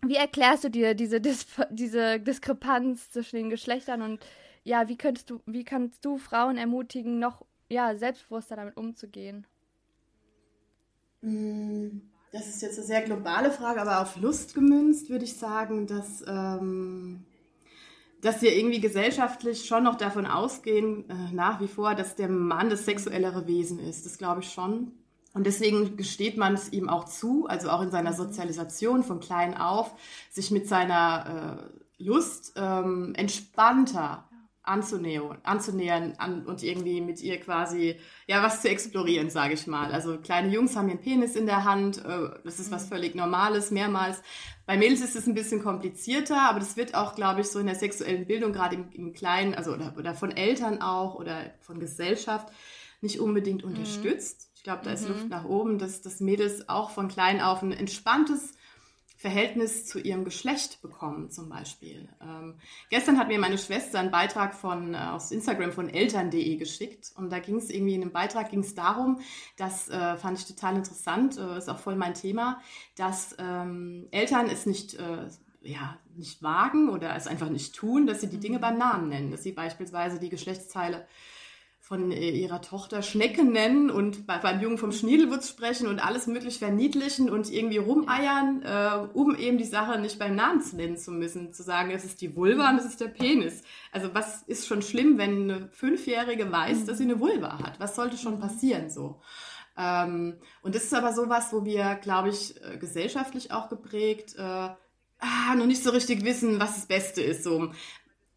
wie 0.02 0.16
erklärst 0.16 0.64
du 0.64 0.70
dir 0.70 0.94
diese, 0.94 1.20
Dis 1.20 1.46
diese 1.70 2.20
Diskrepanz 2.20 3.10
zwischen 3.10 3.36
den 3.36 3.50
Geschlechtern 3.50 4.02
und 4.02 4.24
ja, 4.64 4.88
wie 4.88 4.96
könntest 4.96 5.30
du, 5.30 5.40
wie 5.46 5.64
kannst 5.64 6.04
du 6.04 6.18
Frauen 6.18 6.56
ermutigen, 6.56 7.18
noch 7.18 7.44
ja, 7.68 7.94
selbstbewusster 7.96 8.56
damit 8.56 8.76
umzugehen? 8.76 9.46
Mm, 11.22 12.00
das 12.32 12.48
ist 12.48 12.62
jetzt 12.62 12.78
eine 12.78 12.86
sehr 12.86 13.02
globale 13.02 13.50
Frage, 13.50 13.80
aber 13.80 14.00
auf 14.00 14.16
Lust 14.16 14.54
gemünzt 14.54 15.10
würde 15.10 15.24
ich 15.24 15.36
sagen, 15.36 15.86
dass 15.86 16.22
ähm, 16.26 17.24
dass 18.22 18.42
wir 18.42 18.56
irgendwie 18.56 18.80
gesellschaftlich 18.80 19.66
schon 19.66 19.84
noch 19.84 19.96
davon 19.96 20.26
ausgehen, 20.26 21.08
äh, 21.08 21.32
nach 21.32 21.60
wie 21.60 21.68
vor, 21.68 21.94
dass 21.94 22.16
der 22.16 22.28
Mann 22.28 22.70
das 22.70 22.84
sexuellere 22.84 23.46
Wesen 23.46 23.78
ist. 23.78 24.04
Das 24.06 24.18
glaube 24.18 24.40
ich 24.40 24.50
schon. 24.52 24.92
Und 25.32 25.46
deswegen 25.46 25.96
gesteht 25.96 26.36
man 26.36 26.54
es 26.54 26.72
ihm 26.72 26.88
auch 26.88 27.04
zu, 27.04 27.46
also 27.46 27.70
auch 27.70 27.82
in 27.82 27.90
seiner 27.90 28.12
Sozialisation 28.12 29.04
von 29.04 29.20
klein 29.20 29.56
auf, 29.56 29.94
sich 30.28 30.50
mit 30.50 30.66
seiner 30.66 31.70
äh, 31.98 32.02
Lust 32.02 32.54
ähm, 32.56 33.12
entspannter 33.14 34.28
anzunähern, 34.70 35.38
anzunähern 35.42 36.14
an, 36.18 36.46
und 36.46 36.62
irgendwie 36.62 37.00
mit 37.00 37.20
ihr 37.20 37.38
quasi, 37.40 37.96
ja, 38.26 38.42
was 38.42 38.62
zu 38.62 38.68
explorieren, 38.68 39.28
sage 39.28 39.54
ich 39.54 39.66
mal. 39.66 39.92
Also 39.92 40.18
kleine 40.18 40.48
Jungs 40.48 40.76
haben 40.76 40.88
ihren 40.88 41.00
Penis 41.00 41.36
in 41.36 41.46
der 41.46 41.64
Hand, 41.64 41.98
äh, 42.04 42.30
das 42.44 42.60
ist 42.60 42.70
was 42.70 42.88
völlig 42.88 43.14
Normales, 43.14 43.70
mehrmals. 43.70 44.22
Bei 44.66 44.76
Mädels 44.76 45.00
ist 45.00 45.16
es 45.16 45.26
ein 45.26 45.34
bisschen 45.34 45.62
komplizierter, 45.62 46.42
aber 46.42 46.60
das 46.60 46.76
wird 46.76 46.94
auch, 46.94 47.14
glaube 47.14 47.40
ich, 47.40 47.48
so 47.48 47.58
in 47.58 47.66
der 47.66 47.74
sexuellen 47.74 48.26
Bildung, 48.26 48.52
gerade 48.52 48.76
im, 48.76 48.90
im 48.92 49.12
Kleinen, 49.12 49.54
also 49.54 49.72
oder, 49.72 49.94
oder 49.98 50.14
von 50.14 50.30
Eltern 50.30 50.80
auch 50.80 51.16
oder 51.16 51.52
von 51.60 51.80
Gesellschaft, 51.80 52.48
nicht 53.00 53.20
unbedingt 53.20 53.64
mhm. 53.64 53.70
unterstützt. 53.70 54.50
Ich 54.54 54.62
glaube, 54.62 54.82
da 54.84 54.92
ist 54.92 55.08
mhm. 55.08 55.14
Luft 55.14 55.28
nach 55.28 55.44
oben, 55.44 55.78
dass, 55.78 56.02
dass 56.02 56.20
Mädels 56.20 56.68
auch 56.68 56.90
von 56.90 57.08
klein 57.08 57.40
auf 57.40 57.62
ein 57.62 57.72
entspanntes 57.72 58.52
Verhältnis 59.20 59.84
zu 59.84 60.00
ihrem 60.00 60.24
Geschlecht 60.24 60.80
bekommen, 60.80 61.30
zum 61.30 61.50
Beispiel. 61.50 62.08
Ähm, 62.22 62.54
gestern 62.88 63.18
hat 63.18 63.28
mir 63.28 63.38
meine 63.38 63.58
Schwester 63.58 63.98
einen 63.98 64.10
Beitrag 64.10 64.54
von, 64.54 64.94
äh, 64.94 64.96
aus 64.96 65.30
Instagram 65.30 65.72
von 65.72 65.90
eltern.de 65.90 66.56
geschickt 66.56 67.12
und 67.16 67.30
da 67.30 67.38
ging 67.38 67.56
es 67.56 67.68
irgendwie 67.68 67.96
in 67.96 68.00
einem 68.00 68.12
Beitrag 68.12 68.48
ging 68.48 68.60
es 68.60 68.74
darum, 68.74 69.20
das 69.58 69.90
äh, 69.90 70.16
fand 70.16 70.38
ich 70.38 70.46
total 70.46 70.76
interessant, 70.76 71.36
äh, 71.36 71.58
ist 71.58 71.68
auch 71.68 71.78
voll 71.78 71.96
mein 71.96 72.14
Thema, 72.14 72.62
dass 72.96 73.36
ähm, 73.38 74.08
Eltern 74.10 74.48
es 74.48 74.64
nicht 74.64 74.94
äh, 74.94 75.28
ja, 75.60 75.98
nicht 76.16 76.42
wagen 76.42 76.88
oder 76.88 77.14
es 77.14 77.26
einfach 77.26 77.50
nicht 77.50 77.74
tun, 77.74 78.06
dass 78.06 78.22
sie 78.22 78.30
die 78.30 78.40
Dinge 78.40 78.58
beim 78.58 78.78
Namen 78.78 79.10
nennen, 79.10 79.30
dass 79.30 79.42
sie 79.42 79.52
beispielsweise 79.52 80.18
die 80.18 80.30
Geschlechtsteile 80.30 81.06
von 81.90 82.12
äh, 82.12 82.30
ihrer 82.30 82.62
Tochter 82.62 83.02
Schnecken 83.02 83.50
nennen 83.50 83.90
und 83.90 84.24
bei, 84.24 84.38
beim 84.38 84.60
Jungen 84.60 84.78
vom 84.78 84.92
Schniedelwurz 84.92 85.48
sprechen 85.48 85.88
und 85.88 85.98
alles 85.98 86.28
möglich 86.28 86.60
verniedlichen 86.60 87.28
und 87.28 87.50
irgendwie 87.50 87.78
rumeiern, 87.78 88.62
äh, 88.62 89.08
um 89.12 89.34
eben 89.34 89.58
die 89.58 89.64
Sache 89.64 89.98
nicht 89.98 90.16
beim 90.16 90.36
Namen 90.36 90.60
zu 90.60 90.76
nennen 90.76 90.96
zu 90.96 91.10
müssen, 91.10 91.52
zu 91.52 91.64
sagen, 91.64 91.90
das 91.90 92.04
ist 92.04 92.20
die 92.20 92.36
Vulva 92.36 92.70
und 92.70 92.76
das 92.76 92.86
ist 92.86 93.00
der 93.00 93.08
Penis. 93.08 93.62
Also 93.90 94.14
was 94.14 94.42
ist 94.42 94.68
schon 94.68 94.82
schlimm, 94.82 95.18
wenn 95.18 95.50
eine 95.50 95.68
Fünfjährige 95.72 96.52
weiß, 96.52 96.84
dass 96.84 96.98
sie 96.98 97.04
eine 97.04 97.18
Vulva 97.18 97.58
hat? 97.58 97.80
Was 97.80 97.96
sollte 97.96 98.16
schon 98.16 98.38
passieren 98.38 98.88
so? 98.88 99.20
Ähm, 99.76 100.36
und 100.62 100.76
das 100.76 100.84
ist 100.84 100.94
aber 100.94 101.12
sowas, 101.12 101.52
wo 101.52 101.64
wir, 101.64 101.96
glaube 101.96 102.28
ich, 102.28 102.54
äh, 102.62 102.76
gesellschaftlich 102.78 103.50
auch 103.50 103.68
geprägt, 103.68 104.36
äh, 104.38 104.68
ah, 105.20 105.54
noch 105.56 105.66
nicht 105.66 105.82
so 105.82 105.90
richtig 105.90 106.24
wissen, 106.24 106.60
was 106.60 106.76
das 106.76 106.86
Beste 106.86 107.20
ist. 107.20 107.42
So, 107.42 107.72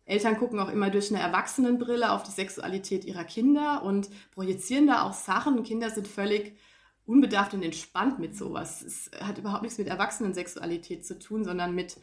Eltern 0.06 0.38
gucken 0.38 0.60
auch 0.60 0.70
immer 0.70 0.90
durch 0.90 1.12
eine 1.12 1.22
Erwachsenenbrille 1.22 2.12
auf 2.12 2.24
die 2.24 2.32
Sexualität 2.32 3.06
ihrer 3.06 3.24
Kinder 3.24 3.84
und 3.84 4.10
projizieren 4.32 4.88
da 4.88 5.04
auch 5.04 5.14
Sachen. 5.14 5.64
Kinder 5.64 5.90
sind 5.90 6.08
völlig 6.08 6.58
unbedarft 7.06 7.54
und 7.54 7.64
entspannt 7.64 8.20
mit 8.20 8.36
sowas. 8.36 8.82
Es 8.82 9.12
hat 9.20 9.38
überhaupt 9.38 9.64
nichts 9.64 9.78
mit 9.78 9.88
Erwachsenensexualität 9.88 11.06
zu 11.06 11.20
tun, 11.20 11.44
sondern 11.44 11.74
mit 11.76 11.98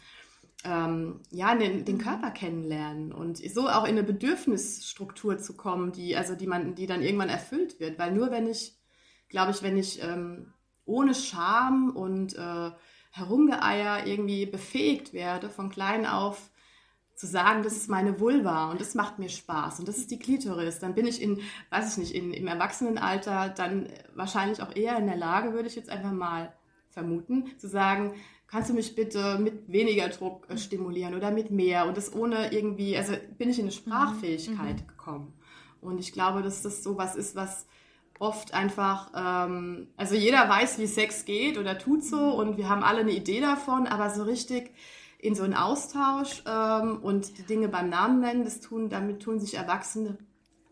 ähm, 0.65 1.21
ja, 1.31 1.55
den, 1.55 1.85
den, 1.85 1.99
Körper 1.99 2.31
kennenlernen 2.31 3.13
und 3.13 3.39
so 3.39 3.69
auch 3.69 3.85
in 3.85 3.97
eine 3.97 4.03
Bedürfnisstruktur 4.03 5.39
zu 5.39 5.57
kommen, 5.57 5.93
die, 5.93 6.17
also 6.17 6.35
die 6.35 6.47
man, 6.47 6.75
die 6.75 6.87
dann 6.87 7.03
irgendwann 7.03 7.31
erfüllt 7.31 7.81
wird. 7.81 7.99
Weil 7.99 8.13
nur 8.13 8.31
wenn 8.31 8.47
ich, 8.47 8.79
glaube 9.29 9.53
ich, 9.53 9.63
wenn 9.63 9.79
ich 9.79 10.03
ähm, 10.03 10.53
ohne 10.85 11.15
Scham 11.15 11.91
und 11.97 12.37
äh, 12.37 12.71
Herumgeeier 13.11 14.07
irgendwie 14.07 14.45
befähigt 14.45 15.13
werde, 15.15 15.49
von 15.49 15.71
klein 15.71 16.07
auf 16.07 16.51
zu 17.21 17.27
sagen, 17.27 17.63
das 17.63 17.77
ist 17.77 17.91
meine 17.91 18.19
Vulva 18.19 18.71
und 18.71 18.81
das 18.81 18.95
macht 18.95 19.19
mir 19.19 19.29
Spaß 19.29 19.79
und 19.79 19.87
das 19.87 19.99
ist 19.99 20.11
die 20.11 20.19
Klitoris, 20.19 20.79
dann 20.79 20.95
bin 20.95 21.07
ich 21.07 21.21
in, 21.21 21.39
weiß 21.69 21.93
ich 21.93 21.99
nicht, 21.99 22.15
in, 22.15 22.33
im 22.33 22.47
Erwachsenenalter 22.47 23.51
dann 23.51 23.89
wahrscheinlich 24.15 24.63
auch 24.63 24.75
eher 24.75 24.97
in 24.97 25.07
der 25.07 25.19
Lage, 25.19 25.53
würde 25.53 25.69
ich 25.69 25.77
jetzt 25.77 25.91
einfach 25.91 26.13
mal 26.13 26.51
vermuten, 26.89 27.59
zu 27.59 27.69
sagen, 27.69 28.15
kannst 28.47 28.71
du 28.71 28.75
mich 28.75 28.95
bitte 28.95 29.39
mit 29.39 29.71
weniger 29.71 30.09
Druck 30.09 30.47
äh, 30.49 30.57
stimulieren 30.57 31.15
oder 31.15 31.31
mit 31.31 31.51
mehr 31.51 31.87
und 31.87 31.99
das 31.99 32.15
ohne 32.15 32.55
irgendwie, 32.55 32.97
also 32.97 33.13
bin 33.37 33.51
ich 33.51 33.59
in 33.59 33.67
eine 33.67 33.73
Sprachfähigkeit 33.73 34.81
mhm. 34.81 34.87
gekommen. 34.87 35.35
Und 35.83 36.01
ich 36.01 36.15
glaube, 36.15 36.41
dass 36.41 36.63
das 36.63 36.83
so 36.83 36.97
was 36.97 37.17
ist, 37.17 37.37
was 37.37 37.67
oft 38.19 38.55
einfach, 38.55 39.11
ähm, 39.15 39.89
also 39.99 40.15
jeder 40.15 40.49
weiß, 40.49 40.79
wie 40.79 40.87
Sex 40.87 41.27
geht 41.27 41.59
oder 41.59 41.79
tut 41.79 42.03
so 42.03 42.17
und 42.17 42.57
wir 42.57 42.71
haben 42.71 42.83
alle 42.83 43.01
eine 43.01 43.13
Idee 43.13 43.43
davon, 43.43 43.87
aber 43.87 44.09
so 44.09 44.23
richtig 44.23 44.73
in 45.23 45.35
so 45.35 45.43
einen 45.43 45.55
Austausch 45.55 46.43
ähm, 46.47 46.99
und 47.03 47.39
die 47.39 47.43
Dinge 47.43 47.69
beim 47.69 47.89
Namen 47.89 48.21
nennen. 48.21 48.45
Das 48.45 48.61
tun, 48.61 48.89
damit 48.89 49.23
tun 49.23 49.41
sich 49.41 49.55
Erwachsene 49.55 50.19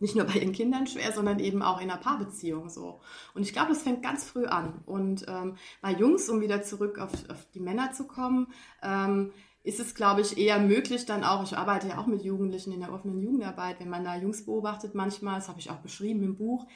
nicht 0.00 0.14
nur 0.14 0.26
bei 0.26 0.35
ihren 0.35 0.52
Kindern 0.52 0.87
schwer, 0.87 1.12
sondern 1.12 1.38
eben 1.38 1.62
auch 1.62 1.81
in 1.81 1.90
einer 1.90 2.00
Paarbeziehung 2.00 2.69
so. 2.69 3.00
Und 3.35 3.43
ich 3.43 3.52
glaube, 3.52 3.71
das 3.71 3.83
fängt 3.83 4.02
ganz 4.02 4.25
früh 4.25 4.47
an. 4.47 4.83
Und 4.87 5.26
ähm, 5.28 5.57
bei 5.81 5.93
Jungs, 5.93 6.28
um 6.28 6.40
wieder 6.40 6.62
zurück 6.62 6.99
auf, 6.99 7.12
auf 7.28 7.47
die 7.55 7.61
Männer 7.61 7.93
zu 7.93 8.07
kommen, 8.07 8.49
ähm, 8.83 9.33
ist 9.64 9.81
es, 9.81 9.95
glaube 9.95 10.21
ich, 10.21 10.38
eher 10.38 10.61
möglich 10.61 11.05
dann 11.05 11.25
auch, 11.25 11.43
ich 11.43 11.57
arbeite 11.57 11.88
ja 11.88 11.99
auch 11.99 12.07
mit 12.07 12.23
Jugendlichen 12.23 12.73
in 12.73 12.81
der 12.81 12.93
offenen 12.93 13.21
Jugendarbeit, 13.21 13.81
wenn 13.81 13.90
man 13.90 14.05
da 14.05 14.17
Jungs 14.17 14.47
beobachtet 14.47 14.95
manchmal, 14.95 15.35
das 15.35 15.49
habe 15.49 15.59
ich 15.59 15.71
auch 15.71 15.78
beschrieben 15.78 16.23
im 16.23 16.37
Buch, 16.37 16.67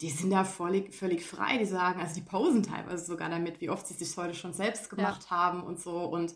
die 0.00 0.10
sind 0.10 0.30
da 0.30 0.44
völlig, 0.44 0.94
völlig 0.94 1.24
frei, 1.24 1.58
die 1.58 1.64
sagen, 1.64 2.00
also 2.00 2.14
die 2.14 2.22
posen 2.22 2.62
teilweise 2.62 3.04
sogar 3.04 3.28
damit, 3.28 3.60
wie 3.60 3.70
oft 3.70 3.86
sie 3.86 3.94
sich 3.94 4.16
heute 4.16 4.34
schon 4.34 4.52
selbst 4.52 4.90
gemacht 4.90 5.26
ja. 5.30 5.36
haben 5.36 5.62
und 5.62 5.80
so. 5.80 5.96
Und 6.04 6.34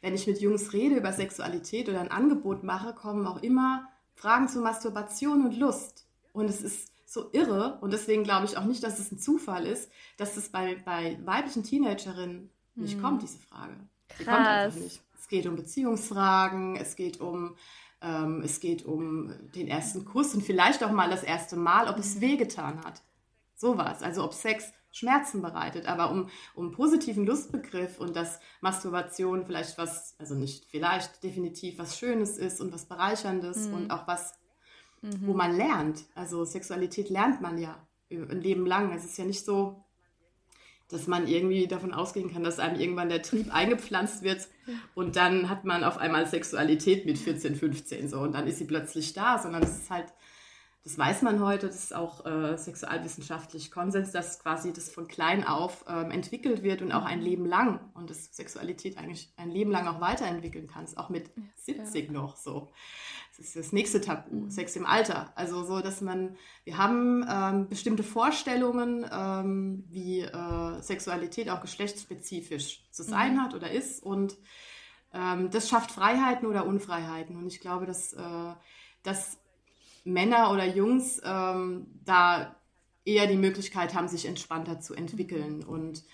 wenn 0.00 0.14
ich 0.14 0.26
mit 0.26 0.40
Jungs 0.40 0.72
rede 0.72 0.96
über 0.96 1.12
Sexualität 1.12 1.88
oder 1.88 2.00
ein 2.00 2.10
Angebot 2.10 2.62
mache, 2.62 2.94
kommen 2.94 3.26
auch 3.26 3.42
immer 3.42 3.88
Fragen 4.14 4.48
zu 4.48 4.60
Masturbation 4.60 5.44
und 5.44 5.58
Lust. 5.58 6.06
Und 6.32 6.48
es 6.48 6.60
ist 6.60 6.92
so 7.06 7.28
irre 7.32 7.78
und 7.80 7.92
deswegen 7.92 8.22
glaube 8.22 8.46
ich 8.46 8.56
auch 8.56 8.64
nicht, 8.64 8.84
dass 8.84 9.00
es 9.00 9.10
ein 9.10 9.18
Zufall 9.18 9.66
ist, 9.66 9.90
dass 10.16 10.36
es 10.36 10.50
bei, 10.50 10.76
bei 10.84 11.18
weiblichen 11.24 11.64
Teenagerinnen 11.64 12.50
nicht 12.76 12.96
mhm. 12.96 13.02
kommt, 13.02 13.22
diese 13.22 13.38
Frage. 13.40 13.74
Die 14.20 14.24
kommt 14.24 14.46
einfach 14.46 14.78
nicht. 14.78 15.02
Es 15.18 15.26
geht 15.26 15.46
um 15.46 15.56
Beziehungsfragen, 15.56 16.76
es 16.76 16.94
geht 16.94 17.20
um 17.20 17.56
ähm, 18.02 18.42
es 18.44 18.60
geht 18.60 18.84
um 18.84 19.32
den 19.54 19.68
ersten 19.68 20.04
Kuss 20.04 20.34
und 20.34 20.42
vielleicht 20.42 20.82
auch 20.82 20.92
mal 20.92 21.10
das 21.10 21.22
erste 21.22 21.56
Mal, 21.56 21.88
ob 21.88 21.98
es 21.98 22.20
wehgetan 22.20 22.84
hat. 22.84 23.02
Sowas. 23.54 24.02
Also 24.02 24.24
ob 24.24 24.32
Sex 24.32 24.72
Schmerzen 24.92 25.40
bereitet, 25.40 25.86
aber 25.86 26.10
um, 26.10 26.28
um 26.54 26.72
positiven 26.72 27.24
Lustbegriff 27.24 28.00
und 28.00 28.16
dass 28.16 28.40
Masturbation 28.60 29.46
vielleicht 29.46 29.78
was, 29.78 30.16
also 30.18 30.34
nicht 30.34 30.64
vielleicht, 30.68 31.22
definitiv 31.22 31.78
was 31.78 31.96
Schönes 31.96 32.38
ist 32.38 32.60
und 32.60 32.72
was 32.72 32.86
Bereicherndes 32.86 33.68
mhm. 33.68 33.74
und 33.74 33.90
auch 33.92 34.08
was, 34.08 34.34
mhm. 35.00 35.26
wo 35.26 35.32
man 35.32 35.56
lernt. 35.56 36.04
Also 36.14 36.44
Sexualität 36.44 37.08
lernt 37.08 37.40
man 37.40 37.58
ja 37.58 37.86
ein 38.10 38.40
Leben 38.40 38.66
lang. 38.66 38.92
Es 38.92 39.04
ist 39.04 39.16
ja 39.16 39.24
nicht 39.24 39.44
so, 39.44 39.84
dass 40.90 41.06
man 41.06 41.26
irgendwie 41.26 41.66
davon 41.66 41.92
ausgehen 41.92 42.32
kann, 42.32 42.42
dass 42.42 42.58
einem 42.58 42.78
irgendwann 42.78 43.08
der 43.08 43.22
Trieb 43.22 43.46
eingepflanzt 43.54 44.22
wird. 44.22 44.48
Und 44.94 45.16
dann 45.16 45.48
hat 45.48 45.64
man 45.64 45.84
auf 45.84 45.98
einmal 45.98 46.26
Sexualität 46.26 47.06
mit 47.06 47.18
14, 47.18 47.56
15 47.56 48.08
so. 48.08 48.18
Und 48.20 48.34
dann 48.34 48.46
ist 48.46 48.58
sie 48.58 48.66
plötzlich 48.66 49.12
da, 49.12 49.38
sondern 49.38 49.62
es 49.62 49.76
ist 49.76 49.90
halt, 49.90 50.12
das 50.82 50.96
weiß 50.96 51.22
man 51.22 51.40
heute, 51.40 51.66
das 51.66 51.76
ist 51.76 51.94
auch 51.94 52.24
äh, 52.24 52.56
sexualwissenschaftlich 52.56 53.70
Konsens, 53.70 54.12
dass 54.12 54.38
quasi 54.38 54.72
das 54.72 54.90
von 54.90 55.08
klein 55.08 55.44
auf 55.46 55.84
ähm, 55.88 56.10
entwickelt 56.10 56.62
wird 56.62 56.82
und 56.82 56.92
auch 56.92 57.04
ein 57.04 57.20
Leben 57.20 57.44
lang 57.44 57.80
und 57.94 58.10
dass 58.10 58.34
Sexualität 58.34 58.96
eigentlich 58.96 59.32
ein 59.36 59.50
Leben 59.50 59.70
lang 59.70 59.86
auch 59.86 60.00
weiterentwickeln 60.00 60.66
kannst, 60.66 60.96
auch 60.96 61.10
mit 61.10 61.30
70 61.56 62.06
ja. 62.06 62.12
noch 62.12 62.36
so 62.36 62.70
ist 63.40 63.56
das 63.56 63.72
nächste 63.72 64.00
Tabu, 64.00 64.34
mhm. 64.34 64.50
Sex 64.50 64.76
im 64.76 64.86
Alter. 64.86 65.32
Also 65.34 65.64
so, 65.64 65.80
dass 65.80 66.00
man, 66.00 66.36
wir 66.64 66.76
haben 66.76 67.26
ähm, 67.28 67.68
bestimmte 67.68 68.02
Vorstellungen, 68.02 69.06
ähm, 69.10 69.84
wie 69.88 70.20
äh, 70.20 70.82
Sexualität 70.82 71.48
auch 71.48 71.62
geschlechtsspezifisch 71.62 72.88
zu 72.90 73.02
sein 73.02 73.34
mhm. 73.34 73.42
hat 73.42 73.54
oder 73.54 73.70
ist 73.70 74.02
und 74.02 74.36
ähm, 75.12 75.50
das 75.50 75.68
schafft 75.68 75.90
Freiheiten 75.90 76.46
oder 76.46 76.66
Unfreiheiten. 76.66 77.36
Und 77.36 77.46
ich 77.46 77.60
glaube, 77.60 77.86
dass, 77.86 78.12
äh, 78.12 78.54
dass 79.02 79.39
Männer 80.04 80.52
oder 80.52 80.66
Jungs 80.66 81.20
ähm, 81.24 81.86
da 82.04 82.56
eher 83.04 83.26
die 83.26 83.36
Möglichkeit 83.36 83.94
haben, 83.94 84.08
sich 84.08 84.26
entspannter 84.26 84.80
zu 84.80 84.94
entwickeln. 84.94 85.58
Mhm. 85.58 85.68
Und 85.68 86.04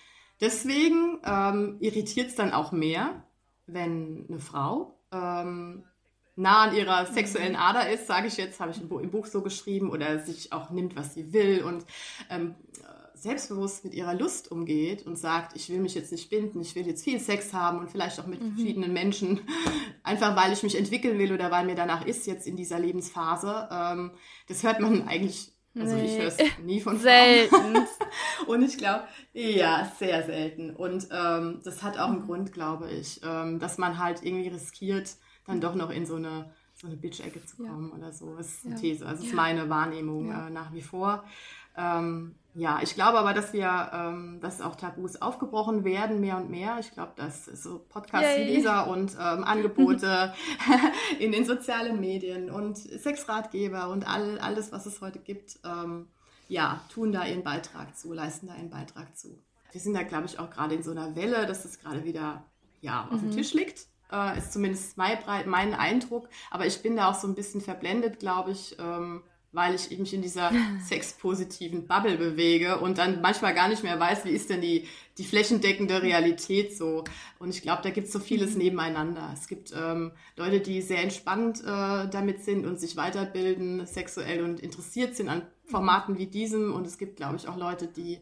deswegen 0.41 1.19
ähm, 1.23 1.77
irritiert 1.79 2.27
es 2.27 2.35
dann 2.35 2.53
auch 2.53 2.71
mehr, 2.71 3.23
wenn 3.65 4.25
eine 4.29 4.39
Frau 4.39 4.99
ähm, 5.11 5.83
nah 6.35 6.63
an 6.63 6.75
ihrer 6.75 7.05
sexuellen 7.07 7.53
mhm. 7.53 7.59
Ader 7.59 7.89
ist, 7.89 8.07
sage 8.07 8.27
ich 8.27 8.37
jetzt, 8.37 8.59
habe 8.59 8.71
ich 8.71 8.81
im 8.81 9.11
Buch 9.11 9.25
so 9.25 9.41
geschrieben, 9.41 9.89
oder 9.89 10.19
sich 10.19 10.53
auch 10.53 10.69
nimmt, 10.69 10.95
was 10.95 11.13
sie 11.13 11.33
will 11.33 11.63
und 11.63 11.85
ähm, 12.29 12.55
selbstbewusst 13.21 13.83
mit 13.83 13.93
ihrer 13.93 14.13
Lust 14.13 14.51
umgeht 14.51 15.05
und 15.05 15.17
sagt, 15.17 15.55
ich 15.55 15.69
will 15.69 15.79
mich 15.79 15.95
jetzt 15.95 16.11
nicht 16.11 16.29
binden, 16.29 16.61
ich 16.61 16.75
will 16.75 16.85
jetzt 16.85 17.03
viel 17.03 17.19
Sex 17.19 17.53
haben 17.53 17.79
und 17.79 17.89
vielleicht 17.89 18.19
auch 18.19 18.27
mit 18.27 18.41
mhm. 18.41 18.53
verschiedenen 18.53 18.93
Menschen, 18.93 19.41
einfach 20.03 20.35
weil 20.35 20.53
ich 20.53 20.63
mich 20.63 20.77
entwickeln 20.77 21.17
will 21.17 21.33
oder 21.33 21.51
weil 21.51 21.65
mir 21.65 21.75
danach 21.75 22.05
ist 22.05 22.27
jetzt 22.27 22.47
in 22.47 22.55
dieser 22.55 22.79
Lebensphase. 22.79 23.67
Ähm, 23.71 24.11
das 24.47 24.63
hört 24.63 24.79
man 24.79 25.07
eigentlich, 25.07 25.51
also 25.75 25.95
nee. 25.95 26.05
ich 26.05 26.19
höre 26.19 26.27
es 26.27 26.37
nie 26.63 26.79
von 26.79 26.99
Selten. 26.99 27.85
und 28.47 28.61
ich 28.63 28.77
glaube, 28.77 29.03
ja, 29.33 29.91
sehr 29.97 30.25
selten. 30.25 30.75
Und 30.75 31.07
ähm, 31.11 31.61
das 31.63 31.83
hat 31.83 31.97
auch 31.97 32.09
einen 32.09 32.25
Grund, 32.25 32.53
glaube 32.53 32.89
ich, 32.89 33.21
ähm, 33.23 33.59
dass 33.59 33.77
man 33.77 33.97
halt 33.97 34.23
irgendwie 34.23 34.49
riskiert, 34.49 35.15
dann 35.45 35.61
doch 35.61 35.75
noch 35.75 35.89
in 35.89 36.05
so 36.05 36.15
eine, 36.15 36.53
so 36.73 36.87
eine 36.87 36.97
Bitch-Ecke 36.97 37.43
zu 37.45 37.57
kommen 37.57 37.89
ja. 37.89 37.97
oder 37.97 38.11
so. 38.11 38.35
Das 38.35 38.47
ist 38.47 38.65
eine 38.65 38.75
ja. 38.75 38.81
These. 38.81 39.05
Also 39.05 39.21
das 39.21 39.29
ist 39.31 39.35
meine 39.35 39.69
Wahrnehmung 39.69 40.29
äh, 40.29 40.49
nach 40.49 40.73
wie 40.73 40.81
vor. 40.81 41.23
Ähm, 41.77 42.35
ja, 42.57 42.79
ich 42.81 42.95
glaube 42.95 43.19
aber, 43.19 43.35
dass 43.35 43.53
wir, 43.53 43.91
ähm, 43.93 44.39
dass 44.41 44.61
auch 44.61 44.75
Tabus 44.75 45.21
aufgebrochen 45.21 45.83
werden, 45.83 46.19
mehr 46.19 46.37
und 46.37 46.49
mehr. 46.49 46.77
Ich 46.79 46.91
glaube, 46.91 47.11
dass 47.15 47.45
so 47.45 47.77
Podcasts 47.87 48.35
Yay. 48.35 48.47
wie 48.47 48.55
dieser 48.55 48.87
und 48.87 49.13
ähm, 49.13 49.43
Angebote 49.43 50.33
in 51.19 51.31
den 51.31 51.45
sozialen 51.45 51.99
Medien 51.99 52.49
und 52.49 52.79
Sexratgeber 52.79 53.89
und 53.89 54.07
all, 54.07 54.39
alles, 54.39 54.71
was 54.71 54.87
es 54.87 55.01
heute 55.01 55.19
gibt, 55.19 55.59
ähm, 55.63 56.07
ja, 56.47 56.81
tun 56.91 57.11
da 57.11 57.27
ihren 57.27 57.43
Beitrag 57.43 57.95
zu, 57.95 58.11
leisten 58.11 58.47
da 58.47 58.55
ihren 58.55 58.71
Beitrag 58.71 59.15
zu. 59.15 59.37
Wir 59.71 59.79
sind 59.79 59.93
da, 59.93 60.01
glaube 60.01 60.25
ich, 60.25 60.39
auch 60.39 60.49
gerade 60.49 60.73
in 60.73 60.81
so 60.81 60.89
einer 60.89 61.15
Welle, 61.15 61.45
dass 61.45 61.63
es 61.63 61.79
gerade 61.79 62.05
wieder 62.05 62.43
ja, 62.81 63.07
auf 63.11 63.21
mhm. 63.21 63.29
dem 63.29 63.31
Tisch 63.33 63.53
liegt. 63.53 63.85
Äh, 64.11 64.35
ist 64.35 64.51
zumindest 64.51 64.97
mein, 64.97 65.19
mein 65.45 65.75
Eindruck. 65.75 66.27
Aber 66.49 66.65
ich 66.65 66.81
bin 66.81 66.95
da 66.95 67.11
auch 67.11 67.19
so 67.19 67.27
ein 67.27 67.35
bisschen 67.35 67.61
verblendet, 67.61 68.17
glaube 68.17 68.49
ich. 68.49 68.75
Ähm, 68.79 69.21
weil 69.51 69.75
ich 69.75 69.97
mich 69.97 70.13
in 70.13 70.21
dieser 70.21 70.51
sexpositiven 70.83 71.87
Bubble 71.87 72.17
bewege 72.17 72.79
und 72.79 72.97
dann 72.97 73.21
manchmal 73.21 73.53
gar 73.53 73.69
nicht 73.69 73.83
mehr 73.83 73.99
weiß, 73.99 74.25
wie 74.25 74.31
ist 74.31 74.49
denn 74.49 74.61
die, 74.61 74.87
die 75.17 75.23
flächendeckende 75.23 76.01
Realität 76.01 76.75
so. 76.75 77.03
Und 77.39 77.49
ich 77.49 77.61
glaube, 77.61 77.81
da 77.81 77.89
gibt 77.89 78.07
es 78.07 78.13
so 78.13 78.19
vieles 78.19 78.53
mhm. 78.53 78.59
nebeneinander. 78.59 79.31
Es 79.33 79.47
gibt 79.47 79.73
ähm, 79.75 80.11
Leute, 80.35 80.59
die 80.59 80.81
sehr 80.81 81.01
entspannt 81.01 81.61
äh, 81.61 82.07
damit 82.09 82.43
sind 82.43 82.65
und 82.65 82.79
sich 82.79 82.95
weiterbilden, 82.97 83.85
sexuell 83.85 84.43
und 84.43 84.59
interessiert 84.59 85.15
sind 85.15 85.29
an 85.29 85.43
Formaten 85.65 86.17
wie 86.17 86.27
diesem. 86.27 86.73
Und 86.73 86.85
es 86.85 86.97
gibt, 86.97 87.17
glaube 87.17 87.37
ich, 87.37 87.47
auch 87.47 87.57
Leute, 87.57 87.87
die 87.87 88.19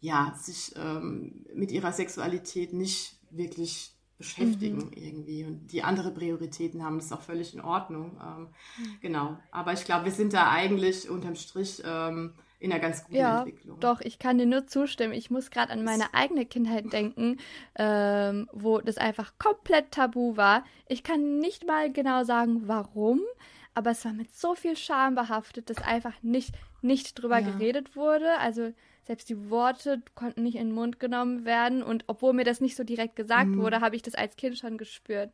ja, 0.00 0.34
sich 0.36 0.72
ähm, 0.76 1.46
mit 1.54 1.70
ihrer 1.70 1.92
Sexualität 1.92 2.74
nicht 2.74 3.16
wirklich 3.30 3.93
beschäftigen 4.24 4.78
mhm. 4.78 4.92
irgendwie 4.94 5.44
und 5.44 5.66
die 5.72 5.82
andere 5.82 6.10
Prioritäten 6.10 6.82
haben, 6.82 6.96
das 6.96 7.06
ist 7.06 7.12
auch 7.12 7.20
völlig 7.20 7.54
in 7.54 7.60
Ordnung. 7.60 8.18
Ähm, 8.20 8.48
mhm. 8.78 8.96
Genau, 9.00 9.36
aber 9.50 9.72
ich 9.72 9.84
glaube, 9.84 10.06
wir 10.06 10.12
sind 10.12 10.32
da 10.32 10.50
eigentlich 10.50 11.08
unterm 11.08 11.36
Strich 11.36 11.82
ähm, 11.86 12.32
in 12.58 12.72
einer 12.72 12.80
ganz 12.80 13.04
guten 13.04 13.16
ja, 13.16 13.40
Entwicklung. 13.40 13.78
Doch, 13.80 14.00
ich 14.00 14.18
kann 14.18 14.38
dir 14.38 14.46
nur 14.46 14.66
zustimmen. 14.66 15.12
Ich 15.12 15.30
muss 15.30 15.50
gerade 15.50 15.72
an 15.72 15.84
meine 15.84 16.14
eigene 16.14 16.46
Kindheit 16.46 16.92
denken, 16.92 17.36
ähm, 17.76 18.48
wo 18.52 18.80
das 18.80 18.96
einfach 18.96 19.34
komplett 19.38 19.90
tabu 19.90 20.36
war. 20.36 20.64
Ich 20.88 21.02
kann 21.02 21.38
nicht 21.38 21.66
mal 21.66 21.92
genau 21.92 22.24
sagen, 22.24 22.62
warum, 22.66 23.20
aber 23.74 23.90
es 23.90 24.04
war 24.04 24.14
mit 24.14 24.34
so 24.34 24.54
viel 24.54 24.76
Scham 24.76 25.14
behaftet, 25.14 25.68
dass 25.68 25.78
einfach 25.78 26.14
nicht, 26.22 26.54
nicht 26.80 27.20
drüber 27.20 27.38
ja. 27.38 27.50
geredet 27.50 27.96
wurde. 27.96 28.38
Also 28.38 28.72
selbst 29.04 29.28
die 29.28 29.50
Worte 29.50 30.02
konnten 30.14 30.42
nicht 30.42 30.56
in 30.56 30.68
den 30.68 30.74
Mund 30.74 30.98
genommen 31.00 31.44
werden. 31.44 31.82
Und 31.82 32.04
obwohl 32.06 32.32
mir 32.32 32.44
das 32.44 32.60
nicht 32.60 32.76
so 32.76 32.84
direkt 32.84 33.16
gesagt 33.16 33.50
mhm. 33.50 33.58
wurde, 33.60 33.80
habe 33.80 33.96
ich 33.96 34.02
das 34.02 34.14
als 34.14 34.36
Kind 34.36 34.58
schon 34.58 34.78
gespürt. 34.78 35.30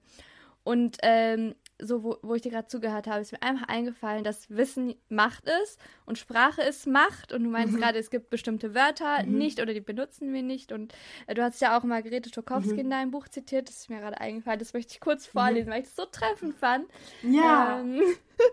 Und 0.63 0.99
ähm, 1.03 1.55
so, 1.79 2.05
wo, 2.05 2.19
wo 2.23 2.35
ich 2.35 2.43
dir 2.43 2.51
gerade 2.51 2.67
zugehört 2.67 3.07
habe, 3.07 3.21
ist 3.21 3.33
mir 3.33 3.43
einfach 3.43 3.69
eingefallen, 3.69 4.25
dass 4.25 4.51
Wissen 4.51 4.95
Macht 5.09 5.45
ist 5.63 5.81
und 6.05 6.19
Sprache 6.19 6.63
ist 6.63 6.87
Macht. 6.87 7.33
Und 7.33 7.45
du 7.45 7.51
meinst 7.51 7.75
mhm. 7.75 7.79
gerade, 7.79 7.99
es 7.99 8.11
gibt 8.11 8.29
bestimmte 8.29 8.75
Wörter 8.75 9.25
mhm. 9.25 9.39
nicht 9.39 9.61
oder 9.61 9.73
die 9.73 9.81
benutzen 9.81 10.33
wir 10.33 10.43
nicht. 10.43 10.73
Und 10.73 10.95
äh, 11.27 11.35
du 11.35 11.43
hast 11.43 11.61
ja 11.61 11.79
auch 11.79 11.83
Margarete 11.83 12.29
Stokowski 12.29 12.75
mhm. 12.75 12.79
in 12.81 12.91
deinem 12.91 13.11
Buch 13.11 13.29
zitiert, 13.29 13.69
das 13.69 13.77
ist 13.77 13.91
mir 13.91 14.01
gerade 14.01 14.21
eingefallen. 14.21 14.59
Das 14.59 14.75
möchte 14.75 14.93
ich 14.93 15.01
kurz 15.01 15.27
mhm. 15.29 15.39
vorlesen, 15.39 15.71
weil 15.71 15.81
ich 15.81 15.89
es 15.89 15.97
so 15.97 16.05
treffend 16.05 16.55
fand. 16.57 16.87
Ja. 17.23 17.81
Ähm, 17.81 18.03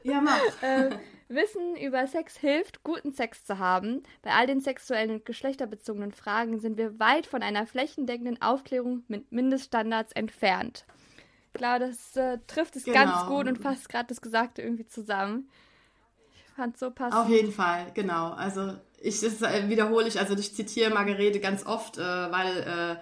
ja, 0.03 0.21
mach. 0.21 0.39
äh, 0.61 0.91
Wissen 1.29 1.75
über 1.75 2.07
Sex 2.07 2.37
hilft, 2.37 2.83
guten 2.83 3.11
Sex 3.11 3.45
zu 3.45 3.59
haben. 3.59 4.03
Bei 4.21 4.31
all 4.31 4.47
den 4.47 4.61
sexuellen 4.61 5.11
und 5.11 5.25
geschlechterbezogenen 5.25 6.13
Fragen 6.13 6.59
sind 6.59 6.77
wir 6.77 6.99
weit 6.99 7.27
von 7.27 7.43
einer 7.43 7.67
flächendeckenden 7.67 8.41
Aufklärung 8.41 9.03
mit 9.07 9.31
Mindeststandards 9.31 10.13
entfernt. 10.13 10.85
Ich 11.53 11.59
glaube, 11.59 11.87
das 11.87 12.15
äh, 12.15 12.37
trifft 12.47 12.75
es 12.75 12.83
genau. 12.85 12.97
ganz 12.97 13.25
gut 13.27 13.47
und 13.47 13.57
fasst 13.57 13.89
gerade 13.89 14.07
das 14.07 14.21
Gesagte 14.21 14.61
irgendwie 14.61 14.85
zusammen. 14.85 15.49
Ich 16.33 16.43
fand 16.55 16.75
es 16.75 16.79
so 16.79 16.91
passend. 16.91 17.19
Auf 17.19 17.29
jeden 17.29 17.51
Fall, 17.51 17.87
genau. 17.93 18.31
Also 18.31 18.73
ich 18.99 19.19
das 19.19 19.41
äh, 19.41 19.67
wiederhole 19.67 20.07
ich, 20.07 20.19
also 20.19 20.35
ich 20.35 20.55
zitiere 20.55 20.93
Margarete 20.93 21.39
ganz 21.39 21.65
oft, 21.65 21.97
äh, 21.97 22.01
weil 22.01 22.57
äh, 22.57 22.95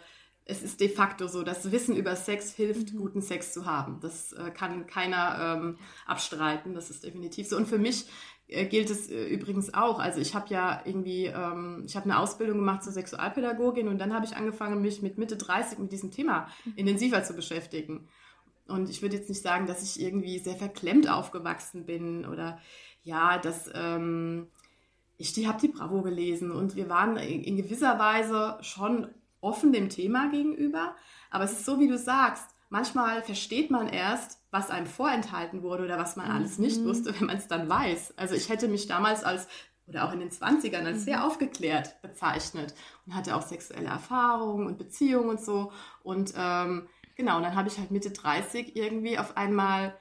es 0.45 0.61
ist 0.61 0.79
de 0.79 0.89
facto 0.89 1.27
so, 1.27 1.41
dass 1.41 1.71
Wissen 1.71 1.95
über 1.95 2.15
Sex 2.15 2.53
hilft, 2.53 2.93
mhm. 2.93 2.97
guten 2.97 3.21
Sex 3.21 3.51
zu 3.51 3.65
haben. 3.65 3.99
Das 4.01 4.31
äh, 4.33 4.51
kann 4.51 4.85
keiner 4.85 5.57
ähm, 5.57 5.77
abstreiten. 6.05 6.75
Das 6.75 6.91
ist 6.91 7.03
definitiv 7.03 7.47
so. 7.47 7.57
Und 7.57 7.67
für 7.67 7.79
mich 7.79 8.05
äh, 8.47 8.65
gilt 8.65 8.91
es 8.91 9.09
äh, 9.09 9.25
übrigens 9.25 9.73
auch. 9.73 9.99
Also 9.99 10.19
ich 10.19 10.35
habe 10.35 10.47
ja 10.49 10.81
irgendwie, 10.85 11.25
ähm, 11.25 11.83
ich 11.87 11.95
habe 11.95 12.05
eine 12.05 12.19
Ausbildung 12.19 12.59
gemacht 12.59 12.83
zur 12.83 12.93
Sexualpädagogin 12.93 13.87
und 13.87 13.97
dann 13.97 14.13
habe 14.13 14.25
ich 14.25 14.35
angefangen, 14.35 14.81
mich 14.81 15.01
mit 15.01 15.17
Mitte 15.17 15.35
30 15.35 15.79
mit 15.79 15.91
diesem 15.91 16.11
Thema 16.11 16.47
mhm. 16.63 16.73
intensiver 16.75 17.23
zu 17.23 17.33
beschäftigen. 17.33 18.07
Und 18.67 18.89
ich 18.89 19.01
würde 19.01 19.17
jetzt 19.17 19.29
nicht 19.29 19.41
sagen, 19.41 19.65
dass 19.65 19.83
ich 19.83 19.99
irgendwie 19.99 20.37
sehr 20.39 20.55
verklemmt 20.55 21.09
aufgewachsen 21.09 21.85
bin 21.85 22.25
oder 22.25 22.59
ja, 23.01 23.39
dass 23.39 23.69
ähm, 23.73 24.47
ich 25.17 25.33
die 25.33 25.47
habe 25.47 25.61
die 25.61 25.67
Bravo 25.67 26.01
gelesen 26.01 26.51
und 26.51 26.75
wir 26.75 26.89
waren 26.89 27.17
in 27.17 27.57
gewisser 27.57 27.99
Weise 27.99 28.57
schon 28.61 29.07
offen 29.45 29.71
dem 29.71 29.89
Thema 29.89 30.29
gegenüber. 30.29 30.95
Aber 31.29 31.43
es 31.43 31.51
ist 31.53 31.65
so, 31.65 31.79
wie 31.79 31.87
du 31.87 31.97
sagst, 31.97 32.49
manchmal 32.69 33.21
versteht 33.21 33.71
man 33.71 33.87
erst, 33.87 34.41
was 34.51 34.69
einem 34.69 34.87
vorenthalten 34.87 35.61
wurde 35.61 35.85
oder 35.85 35.97
was 35.97 36.15
man 36.15 36.31
alles 36.31 36.57
nicht 36.57 36.81
mhm. 36.81 36.85
wusste, 36.85 37.13
wenn 37.19 37.27
man 37.27 37.37
es 37.37 37.47
dann 37.47 37.69
weiß. 37.69 38.17
Also 38.17 38.35
ich 38.35 38.49
hätte 38.49 38.67
mich 38.67 38.87
damals 38.87 39.23
als 39.23 39.47
oder 39.87 40.07
auch 40.07 40.13
in 40.13 40.19
den 40.19 40.31
20ern 40.31 40.85
als 40.85 41.05
sehr 41.05 41.17
mhm. 41.17 41.23
aufgeklärt 41.23 42.01
bezeichnet 42.01 42.73
und 43.05 43.15
hatte 43.15 43.35
auch 43.35 43.43
sexuelle 43.43 43.87
Erfahrungen 43.87 44.65
und 44.65 44.77
Beziehungen 44.77 45.29
und 45.29 45.41
so. 45.41 45.71
Und 46.01 46.33
ähm, 46.35 46.87
genau, 47.15 47.37
und 47.37 47.43
dann 47.43 47.55
habe 47.55 47.67
ich 47.67 47.77
halt 47.77 47.91
Mitte 47.91 48.09
30 48.09 48.75
irgendwie 48.75 49.19
auf 49.19 49.37
einmal, 49.37 49.95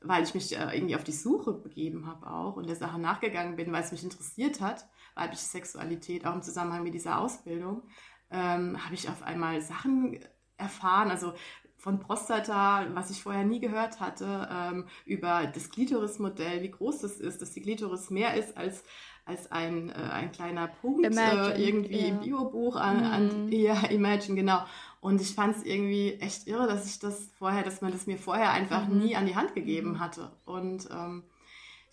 weil 0.00 0.22
ich 0.22 0.34
mich 0.34 0.56
äh, 0.56 0.76
irgendwie 0.76 0.94
auf 0.94 1.02
die 1.02 1.12
Suche 1.12 1.52
begeben 1.52 2.06
habe 2.06 2.30
auch 2.30 2.56
und 2.56 2.68
der 2.68 2.76
Sache 2.76 3.00
nachgegangen 3.00 3.56
bin, 3.56 3.72
weil 3.72 3.82
es 3.82 3.90
mich 3.90 4.04
interessiert 4.04 4.60
hat, 4.60 4.86
weibliche 5.16 5.44
Sexualität, 5.44 6.24
auch 6.24 6.34
im 6.34 6.42
Zusammenhang 6.42 6.84
mit 6.84 6.94
dieser 6.94 7.18
Ausbildung, 7.18 7.82
ähm, 8.30 8.82
habe 8.84 8.94
ich 8.94 9.08
auf 9.08 9.22
einmal 9.22 9.60
Sachen 9.60 10.18
erfahren, 10.56 11.10
also 11.10 11.32
von 11.78 12.00
Prostata, 12.00 12.86
was 12.92 13.10
ich 13.10 13.22
vorher 13.22 13.44
nie 13.44 13.60
gehört 13.60 14.00
hatte, 14.00 14.48
ähm, 14.52 14.86
über 15.06 15.46
das 15.46 15.70
Glitoris-Modell, 15.70 16.62
wie 16.62 16.72
groß 16.72 16.98
das 16.98 17.18
ist, 17.18 17.40
dass 17.40 17.52
die 17.52 17.62
Glitoris 17.62 18.10
mehr 18.10 18.34
ist 18.34 18.56
als, 18.56 18.82
als 19.24 19.52
ein, 19.52 19.90
äh, 19.90 19.94
ein 19.94 20.32
kleiner 20.32 20.66
Punkt 20.66 21.06
Imagine, 21.06 21.54
äh, 21.54 21.68
irgendwie 21.68 22.00
yeah. 22.00 22.08
im 22.08 22.20
Biobuch 22.20 22.74
an, 22.74 23.04
an 23.04 23.46
mm. 23.46 23.52
ja, 23.52 23.86
Imagine, 23.90 24.34
genau. 24.34 24.64
Und 25.00 25.20
ich 25.20 25.34
fand 25.34 25.56
es 25.56 25.62
irgendwie 25.62 26.14
echt 26.14 26.48
irre, 26.48 26.66
dass 26.66 26.86
ich 26.86 26.98
das 26.98 27.30
vorher, 27.38 27.62
dass 27.62 27.80
man 27.80 27.92
das 27.92 28.08
mir 28.08 28.18
vorher 28.18 28.50
einfach 28.50 28.88
mhm. 28.88 28.98
nie 28.98 29.14
an 29.14 29.26
die 29.26 29.36
Hand 29.36 29.54
gegeben 29.54 29.92
mhm. 29.92 30.00
hatte. 30.00 30.32
Und 30.44 30.88
ähm, 30.90 31.22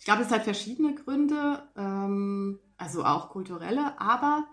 ich 0.00 0.04
glaube, 0.04 0.22
es 0.22 0.32
hat 0.32 0.42
verschiedene 0.42 0.96
Gründe, 0.96 1.62
ähm, 1.76 2.58
also 2.76 3.04
auch 3.04 3.30
kulturelle, 3.30 4.00
aber 4.00 4.44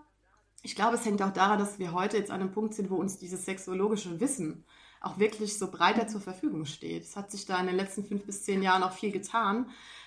ich 0.64 0.74
glaube, 0.74 0.96
es 0.96 1.04
hängt 1.04 1.22
auch 1.22 1.32
daran, 1.32 1.58
dass 1.58 1.78
wir 1.78 1.92
heute 1.92 2.16
jetzt 2.16 2.30
an 2.30 2.40
einem 2.40 2.50
Punkt 2.50 2.74
sind, 2.74 2.90
wo 2.90 2.96
uns 2.96 3.18
dieses 3.18 3.44
sexologische 3.44 4.18
Wissen 4.18 4.64
auch 5.02 5.18
wirklich 5.18 5.58
so 5.58 5.70
breiter 5.70 6.08
zur 6.08 6.22
Verfügung 6.22 6.64
steht. 6.64 7.04
Es 7.04 7.16
hat 7.16 7.30
sich 7.30 7.44
da 7.44 7.60
in 7.60 7.66
den 7.66 7.76
letzten 7.76 8.02
fünf 8.02 8.24
bis 8.24 8.44
zehn 8.44 8.62
Jahren 8.62 8.82
auch 8.82 8.92
viel 8.92 9.12
getan. 9.12 9.66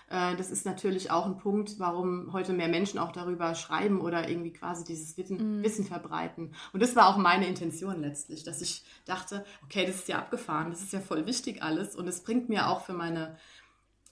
Äh, 0.09 0.35
das 0.35 0.49
ist 0.49 0.65
natürlich 0.65 1.11
auch 1.11 1.27
ein 1.27 1.37
Punkt, 1.37 1.77
warum 1.77 2.33
heute 2.33 2.53
mehr 2.53 2.69
Menschen 2.69 2.97
auch 2.97 3.11
darüber 3.11 3.53
schreiben 3.53 4.01
oder 4.01 4.27
irgendwie 4.27 4.51
quasi 4.51 4.83
dieses 4.83 5.15
Wissen, 5.15 5.59
mm. 5.59 5.63
Wissen 5.63 5.85
verbreiten. 5.85 6.55
Und 6.73 6.81
das 6.81 6.95
war 6.95 7.07
auch 7.07 7.17
meine 7.17 7.47
Intention 7.47 8.01
letztlich, 8.01 8.43
dass 8.43 8.59
ich 8.61 8.83
dachte, 9.05 9.45
okay, 9.63 9.85
das 9.85 9.97
ist 9.97 10.07
ja 10.07 10.17
abgefahren, 10.17 10.71
das 10.71 10.81
ist 10.81 10.93
ja 10.93 11.01
voll 11.01 11.27
wichtig 11.27 11.61
alles 11.61 11.95
und 11.95 12.07
es 12.07 12.23
bringt 12.23 12.49
mir 12.49 12.67
auch 12.67 12.81
für 12.81 12.93
meine 12.93 13.37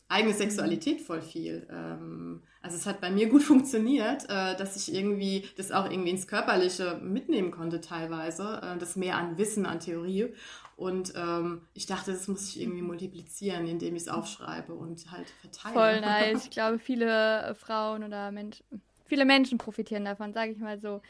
eigene 0.07 0.33
Sexualität 0.33 1.01
voll 1.01 1.21
viel. 1.21 1.67
Ähm, 1.71 2.43
also 2.61 2.77
es 2.77 2.85
hat 2.85 3.01
bei 3.01 3.09
mir 3.09 3.27
gut 3.27 3.43
funktioniert, 3.43 4.25
äh, 4.25 4.55
dass 4.55 4.75
ich 4.75 4.93
irgendwie 4.93 5.47
das 5.57 5.71
auch 5.71 5.89
irgendwie 5.89 6.11
ins 6.11 6.27
Körperliche 6.27 6.99
mitnehmen 7.01 7.51
konnte 7.51 7.81
teilweise, 7.81 8.61
äh, 8.63 8.77
das 8.77 8.95
mehr 8.95 9.17
an 9.17 9.37
Wissen, 9.37 9.65
an 9.65 9.79
Theorie. 9.79 10.33
Und 10.77 11.13
ähm, 11.15 11.61
ich 11.73 11.85
dachte, 11.85 12.11
das 12.11 12.27
muss 12.27 12.49
ich 12.49 12.59
irgendwie 12.61 12.81
multiplizieren, 12.81 13.65
indem 13.65 13.95
ich 13.95 14.03
es 14.03 14.09
aufschreibe 14.09 14.73
und 14.73 15.09
halt 15.09 15.29
verteile. 15.41 15.73
Voll 15.73 16.01
nice. 16.33 16.43
Ich 16.45 16.51
glaube, 16.51 16.79
viele 16.79 17.55
Frauen 17.57 18.03
oder 18.03 18.31
Menschen, 18.31 18.65
viele 19.05 19.23
Menschen 19.23 19.57
profitieren 19.57 20.03
davon, 20.03 20.33
sage 20.33 20.51
ich 20.51 20.57
mal 20.57 20.79
so. 20.79 21.01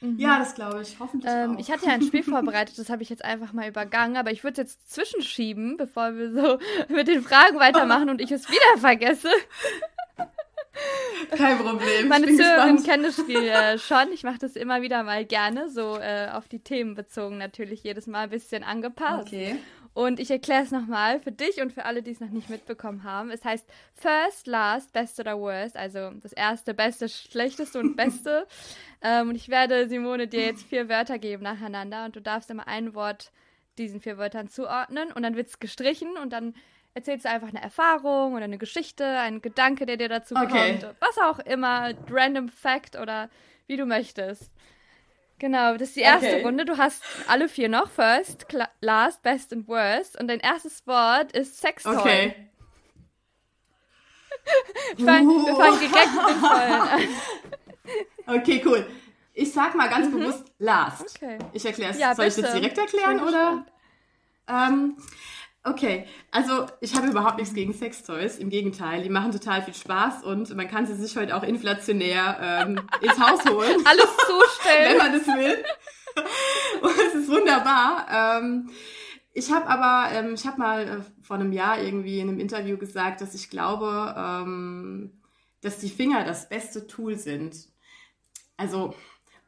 Mhm. 0.00 0.18
Ja, 0.18 0.38
das 0.38 0.54
glaube 0.54 0.82
ich. 0.82 0.96
Hoffentlich 1.00 1.32
ähm, 1.32 1.56
auch. 1.56 1.58
Ich 1.58 1.70
hatte 1.70 1.86
ja 1.86 1.92
ein 1.92 2.02
Spiel 2.02 2.22
vorbereitet, 2.22 2.78
das 2.78 2.88
habe 2.88 3.02
ich 3.02 3.08
jetzt 3.08 3.24
einfach 3.24 3.52
mal 3.52 3.68
übergangen, 3.68 4.16
aber 4.16 4.30
ich 4.30 4.44
würde 4.44 4.62
es 4.62 4.68
jetzt 4.68 4.92
zwischenschieben, 4.92 5.76
bevor 5.76 6.14
wir 6.14 6.32
so 6.32 6.58
mit 6.94 7.08
den 7.08 7.22
Fragen 7.22 7.58
weitermachen 7.58 8.08
und 8.08 8.20
ich 8.20 8.30
es 8.30 8.48
wieder 8.48 8.78
vergesse. 8.78 9.30
Kein 11.36 11.58
Problem. 11.58 12.08
Meine 12.08 12.26
Zuhörerinnen 12.26 12.82
kennen 12.82 13.02
das 13.02 13.16
Spiel 13.16 13.42
äh, 13.42 13.78
schon. 13.78 14.12
Ich 14.12 14.22
mache 14.22 14.38
das 14.38 14.54
immer 14.54 14.82
wieder 14.82 15.02
mal 15.02 15.24
gerne, 15.24 15.68
so 15.70 15.98
äh, 15.98 16.28
auf 16.32 16.48
die 16.48 16.60
Themen 16.60 16.94
bezogen 16.94 17.38
natürlich 17.38 17.82
jedes 17.82 18.06
Mal 18.06 18.24
ein 18.24 18.30
bisschen 18.30 18.62
angepasst. 18.62 19.26
Okay. 19.26 19.56
Und 19.94 20.20
ich 20.20 20.30
erkläre 20.30 20.62
es 20.62 20.70
nochmal 20.70 21.20
für 21.20 21.32
dich 21.32 21.60
und 21.60 21.72
für 21.72 21.84
alle, 21.84 22.02
die 22.02 22.12
es 22.12 22.20
noch 22.20 22.30
nicht 22.30 22.48
mitbekommen 22.48 23.02
haben. 23.04 23.30
Es 23.30 23.44
heißt 23.44 23.66
First, 23.94 24.46
Last, 24.46 24.92
Best 24.92 25.18
oder 25.18 25.38
Worst. 25.38 25.76
Also 25.76 26.10
das 26.22 26.32
erste, 26.32 26.74
beste, 26.74 27.08
schlechteste 27.08 27.78
und 27.78 27.96
beste. 27.96 28.46
ähm, 29.02 29.30
und 29.30 29.34
ich 29.34 29.48
werde, 29.48 29.88
Simone, 29.88 30.28
dir 30.28 30.46
jetzt 30.46 30.64
vier 30.64 30.88
Wörter 30.88 31.18
geben 31.18 31.42
nacheinander. 31.42 32.04
Und 32.04 32.16
du 32.16 32.20
darfst 32.20 32.50
immer 32.50 32.68
ein 32.68 32.94
Wort 32.94 33.32
diesen 33.76 34.00
vier 34.00 34.18
Wörtern 34.18 34.48
zuordnen. 34.48 35.12
Und 35.12 35.22
dann 35.22 35.36
wird 35.36 35.48
es 35.48 35.58
gestrichen. 35.58 36.16
Und 36.16 36.32
dann 36.32 36.54
erzählst 36.94 37.24
du 37.24 37.30
einfach 37.30 37.48
eine 37.48 37.62
Erfahrung 37.62 38.34
oder 38.34 38.44
eine 38.44 38.58
Geschichte, 38.58 39.04
einen 39.06 39.40
Gedanke, 39.42 39.86
der 39.86 39.96
dir 39.96 40.08
dazu 40.08 40.34
Okay. 40.34 40.78
kommt, 40.80 40.94
was 41.00 41.18
auch 41.18 41.38
immer, 41.40 41.92
random 42.10 42.48
Fact 42.48 42.96
oder 42.96 43.30
wie 43.66 43.76
du 43.76 43.86
möchtest. 43.86 44.52
Genau, 45.38 45.72
das 45.76 45.88
ist 45.88 45.96
die 45.96 46.00
erste 46.00 46.26
Okay. 46.28 46.42
Runde. 46.42 46.64
Du 46.64 46.76
hast 46.78 47.02
alle 47.28 47.48
vier 47.48 47.68
noch. 47.68 47.88
First, 47.90 48.46
Last, 48.80 49.22
Best 49.22 49.52
und 49.52 49.68
Worst. 49.68 50.18
Und 50.20 50.28
dein 50.28 50.40
erstes 50.40 50.86
Wort 50.86 51.32
ist 51.32 51.58
Sextoy. 51.60 51.96
Okay. 51.96 52.34
Wir 54.96 55.04
fangen, 55.06 55.28
wir 55.46 55.52
Uh. 55.52 55.56
fangen 55.60 55.78
direkt 55.78 56.14
mit 56.14 56.50
an. 56.50 57.00
Okay, 58.40 58.62
cool. 58.66 58.86
Ich 59.32 59.52
sag 59.52 59.74
mal 59.74 59.88
ganz 59.88 60.10
bewusst 60.10 60.44
last. 60.58 61.22
Mhm. 61.22 61.28
Okay. 61.28 61.38
Ich 61.54 61.64
erkläre 61.64 61.92
es. 61.92 61.98
Ja, 61.98 62.14
Soll 62.14 62.26
ich 62.26 62.34
das 62.34 62.42
bitte. 62.44 62.60
direkt 62.60 62.76
erklären 62.78 63.20
oder? 63.22 63.64
Ähm, 64.48 64.96
okay, 65.64 66.06
also 66.30 66.66
ich 66.80 66.94
habe 66.94 67.08
überhaupt 67.08 67.38
nichts 67.38 67.54
gegen 67.54 67.72
Sextoys. 67.72 68.38
Im 68.38 68.50
Gegenteil, 68.50 69.02
die 69.02 69.10
machen 69.10 69.32
total 69.32 69.62
viel 69.62 69.74
Spaß 69.74 70.24
und 70.24 70.54
man 70.56 70.68
kann 70.68 70.86
sie 70.86 70.94
sich 70.94 71.16
heute 71.16 71.36
auch 71.36 71.42
inflationär 71.42 72.38
ähm, 72.40 72.80
ins 73.00 73.18
Haus 73.18 73.44
holen. 73.44 73.76
Alles 73.84 74.06
wenn 74.16 74.40
zustellen. 74.40 74.98
man 74.98 75.12
das 75.12 75.26
will. 75.26 75.64
Und 76.80 76.98
es 77.06 77.14
ist 77.14 77.28
wunderbar. 77.28 78.06
Ähm, 78.10 78.70
ich 79.32 79.52
habe 79.52 79.68
aber, 79.68 80.12
ähm, 80.12 80.34
ich 80.34 80.46
habe 80.46 80.58
mal 80.58 80.88
äh, 80.88 81.22
vor 81.22 81.36
einem 81.36 81.52
Jahr 81.52 81.80
irgendwie 81.80 82.18
in 82.18 82.28
einem 82.28 82.40
Interview 82.40 82.76
gesagt, 82.76 83.20
dass 83.20 83.34
ich 83.34 83.50
glaube, 83.50 84.14
ähm, 84.16 85.20
dass 85.60 85.78
die 85.78 85.90
Finger 85.90 86.24
das 86.24 86.48
beste 86.48 86.86
Tool 86.86 87.16
sind. 87.16 87.56
Also 88.56 88.94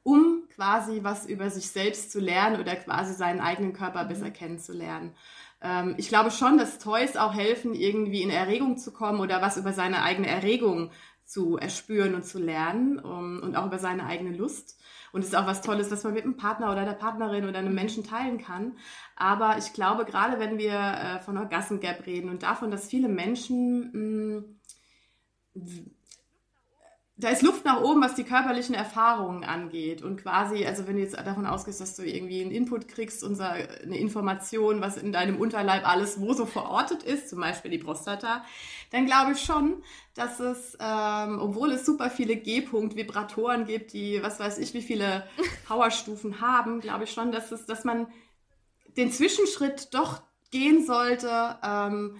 um 0.02 0.44
quasi 0.54 1.00
was 1.02 1.26
über 1.26 1.50
sich 1.50 1.68
selbst 1.68 2.10
zu 2.12 2.20
lernen 2.20 2.60
oder 2.60 2.76
quasi 2.76 3.14
seinen 3.14 3.40
eigenen 3.40 3.72
Körper 3.72 4.04
besser 4.04 4.30
kennenzulernen. 4.30 5.14
Ähm, 5.62 5.94
ich 5.98 6.08
glaube 6.08 6.30
schon, 6.30 6.58
dass 6.58 6.78
Toys 6.78 7.16
auch 7.16 7.34
helfen, 7.34 7.74
irgendwie 7.74 8.22
in 8.22 8.30
Erregung 8.30 8.76
zu 8.78 8.92
kommen 8.92 9.20
oder 9.20 9.42
was 9.42 9.56
über 9.56 9.72
seine 9.72 10.02
eigene 10.02 10.28
Erregung 10.28 10.90
zu 11.24 11.56
erspüren 11.58 12.14
und 12.14 12.24
zu 12.24 12.38
lernen 12.40 12.98
um, 12.98 13.40
und 13.40 13.56
auch 13.56 13.66
über 13.66 13.78
seine 13.78 14.04
eigene 14.06 14.36
Lust. 14.36 14.80
Und 15.12 15.20
es 15.22 15.28
ist 15.28 15.34
auch 15.36 15.46
was 15.46 15.62
Tolles, 15.62 15.90
was 15.90 16.04
man 16.04 16.14
mit 16.14 16.24
einem 16.24 16.36
Partner 16.36 16.72
oder 16.72 16.84
der 16.84 16.92
Partnerin 16.92 17.48
oder 17.48 17.58
einem 17.58 17.74
Menschen 17.74 18.04
teilen 18.04 18.38
kann. 18.38 18.78
Aber 19.16 19.58
ich 19.58 19.72
glaube, 19.72 20.04
gerade 20.04 20.38
wenn 20.40 20.58
wir 20.58 20.72
äh, 20.74 21.20
von 21.20 21.36
Orgasm 21.38 21.78
Gap 21.78 22.06
reden 22.06 22.30
und 22.30 22.42
davon, 22.42 22.70
dass 22.70 22.88
viele 22.88 23.08
Menschen 23.08 24.44
mh, 25.54 25.90
da 27.20 27.28
ist 27.28 27.42
Luft 27.42 27.64
nach 27.64 27.82
oben, 27.82 28.00
was 28.00 28.14
die 28.14 28.24
körperlichen 28.24 28.74
Erfahrungen 28.74 29.44
angeht. 29.44 30.02
Und 30.02 30.22
quasi, 30.22 30.64
also 30.64 30.86
wenn 30.86 30.96
du 30.96 31.02
jetzt 31.02 31.16
davon 31.16 31.44
ausgehst, 31.44 31.80
dass 31.80 31.94
du 31.94 32.02
irgendwie 32.02 32.40
einen 32.40 32.50
Input 32.50 32.88
kriegst, 32.88 33.22
unser, 33.22 33.52
eine 33.52 33.98
Information, 33.98 34.80
was 34.80 34.96
in 34.96 35.12
deinem 35.12 35.38
Unterleib 35.38 35.86
alles 35.86 36.20
wo 36.20 36.32
so 36.32 36.46
verortet 36.46 37.02
ist, 37.02 37.28
zum 37.28 37.40
Beispiel 37.40 37.70
die 37.70 37.78
Prostata, 37.78 38.44
dann 38.90 39.06
glaube 39.06 39.32
ich 39.32 39.40
schon, 39.40 39.82
dass 40.14 40.40
es, 40.40 40.76
ähm, 40.80 41.38
obwohl 41.40 41.72
es 41.72 41.84
super 41.84 42.10
viele 42.10 42.36
G-Punkt-Vibratoren 42.36 43.66
gibt, 43.66 43.92
die, 43.92 44.22
was 44.22 44.40
weiß 44.40 44.58
ich, 44.58 44.72
wie 44.72 44.82
viele 44.82 45.28
Powerstufen 45.68 46.40
haben, 46.40 46.80
glaube 46.80 47.04
ich 47.04 47.12
schon, 47.12 47.32
dass 47.32 47.52
es, 47.52 47.66
dass 47.66 47.84
man 47.84 48.06
den 48.96 49.12
Zwischenschritt 49.12 49.94
doch 49.94 50.22
gehen 50.50 50.84
sollte, 50.84 51.58
ähm, 51.62 52.16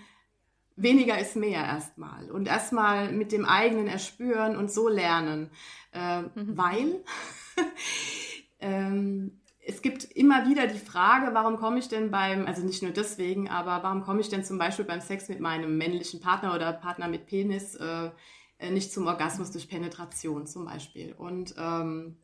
weniger 0.77 1.19
ist 1.19 1.37
mehr 1.37 1.65
erstmal. 1.65 2.31
Und 2.31 2.47
erstmal 2.47 3.13
mit 3.13 3.33
dem 3.33 3.45
eigenen 3.45 3.87
erspüren 3.87 4.57
und 4.57 4.71
so 4.71 4.89
lernen, 4.89 5.51
äh, 5.93 6.23
weil 6.35 7.05
ähm, 8.61 9.41
es 9.67 9.83
gibt 9.83 10.05
immer 10.05 10.49
wieder 10.49 10.67
die 10.67 10.79
Frage, 10.79 11.35
warum 11.35 11.57
komme 11.57 11.79
ich 11.79 11.89
denn 11.89 12.11
beim, 12.11 12.47
also 12.47 12.65
nicht 12.65 12.83
nur 12.83 12.93
deswegen, 12.93 13.49
aber 13.49 13.83
warum 13.83 14.03
komme 14.03 14.21
ich 14.21 14.29
denn 14.29 14.45
zum 14.45 14.59
Beispiel 14.59 14.85
beim 14.85 15.01
Sex 15.01 15.29
mit 15.29 15.41
meinem 15.41 15.77
männlichen 15.77 16.21
Partner 16.21 16.55
oder 16.55 16.73
Partner 16.73 17.09
mit 17.09 17.27
Penis 17.27 17.77
äh, 17.77 18.11
nicht 18.71 18.93
zum 18.93 19.07
Orgasmus 19.07 19.51
durch 19.51 19.69
Penetration 19.69 20.47
zum 20.47 20.65
Beispiel? 20.65 21.13
Und 21.13 21.55
ähm, 21.59 22.17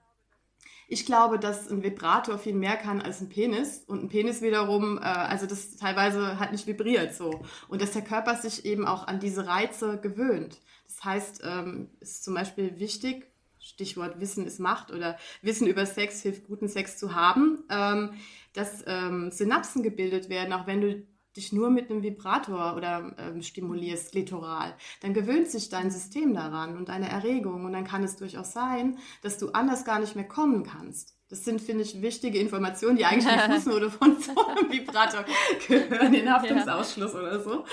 ich 0.89 1.05
glaube, 1.05 1.39
dass 1.39 1.69
ein 1.69 1.83
Vibrator 1.83 2.39
viel 2.39 2.55
mehr 2.55 2.77
kann 2.77 3.03
als 3.03 3.21
ein 3.21 3.29
Penis 3.29 3.83
und 3.87 4.05
ein 4.05 4.09
Penis 4.09 4.43
wiederum, 4.43 4.99
äh, 4.99 5.03
also 5.03 5.47
das 5.47 5.77
teilweise 5.77 6.39
halt 6.39 6.53
nicht 6.53 6.67
vibriert 6.67 7.15
so 7.15 7.43
und 7.69 7.83
dass 7.83 7.93
der 7.93 8.03
Körper 8.03 8.37
sich 8.37 8.65
eben 8.65 8.87
auch 8.87 9.07
an 9.07 9.21
diese 9.21 9.47
Reize 9.47 9.99
gewöhnt. 10.01 10.59
Das 10.87 11.05
heißt, 11.05 11.43
ähm, 11.45 11.91
ist 12.01 12.25
zum 12.25 12.35
Beispiel 12.35 12.79
wichtig, 12.79 13.27
Stichwort 13.59 14.21
Wissen 14.21 14.47
ist 14.47 14.61
Macht 14.61 14.93
oder 14.93 15.19
Wissen 15.43 15.67
über 15.67 15.87
Sex 15.87 16.23
hilft, 16.23 16.47
guten 16.47 16.69
Sex 16.69 16.99
zu 16.99 17.17
haben, 17.17 17.65
ähm, 17.69 18.15
dass 18.53 18.85
ähm, 18.87 19.31
Synapsen 19.33 19.83
gebildet 19.83 20.29
werden, 20.29 20.53
auch 20.53 20.69
wenn 20.69 20.81
du 20.81 21.07
dich 21.37 21.53
nur 21.53 21.71
mit 21.71 21.91
einem 21.91 22.03
Vibrator 22.03 22.75
oder 22.77 23.15
ähm, 23.19 23.43
stimulierst, 23.43 24.13
klitoral, 24.13 24.75
dann 25.01 25.15
gewöhnt 25.15 25.49
sich 25.49 25.69
dein 25.69 25.91
System 25.91 26.35
daran 26.35 26.77
und 26.77 26.89
deine 26.89 27.09
Erregung 27.09 27.65
und 27.65 27.73
dann 27.73 27.85
kann 27.85 28.03
es 28.03 28.17
durchaus 28.17 28.53
sein, 28.53 28.99
dass 29.23 29.39
du 29.39 29.51
anders 29.51 29.85
gar 29.85 29.99
nicht 29.99 30.17
mehr 30.17 30.29
kommen 30.29 30.65
kannst. 30.65 31.17
Das 31.29 31.45
sind, 31.45 31.61
finde 31.61 31.83
ich, 31.83 32.01
wichtige 32.03 32.39
Informationen, 32.39 32.97
die 32.97 33.05
eigentlich 33.05 33.27
in 33.27 33.39
die 33.39 33.55
Fußnote 33.55 33.91
von 33.91 34.21
so 34.21 34.47
einem 34.47 34.71
Vibrator 34.71 35.25
gehören, 35.67 36.13
den 36.13 36.33
Haftungsausschluss 36.33 37.17
oder 37.17 37.41
so. 37.41 37.65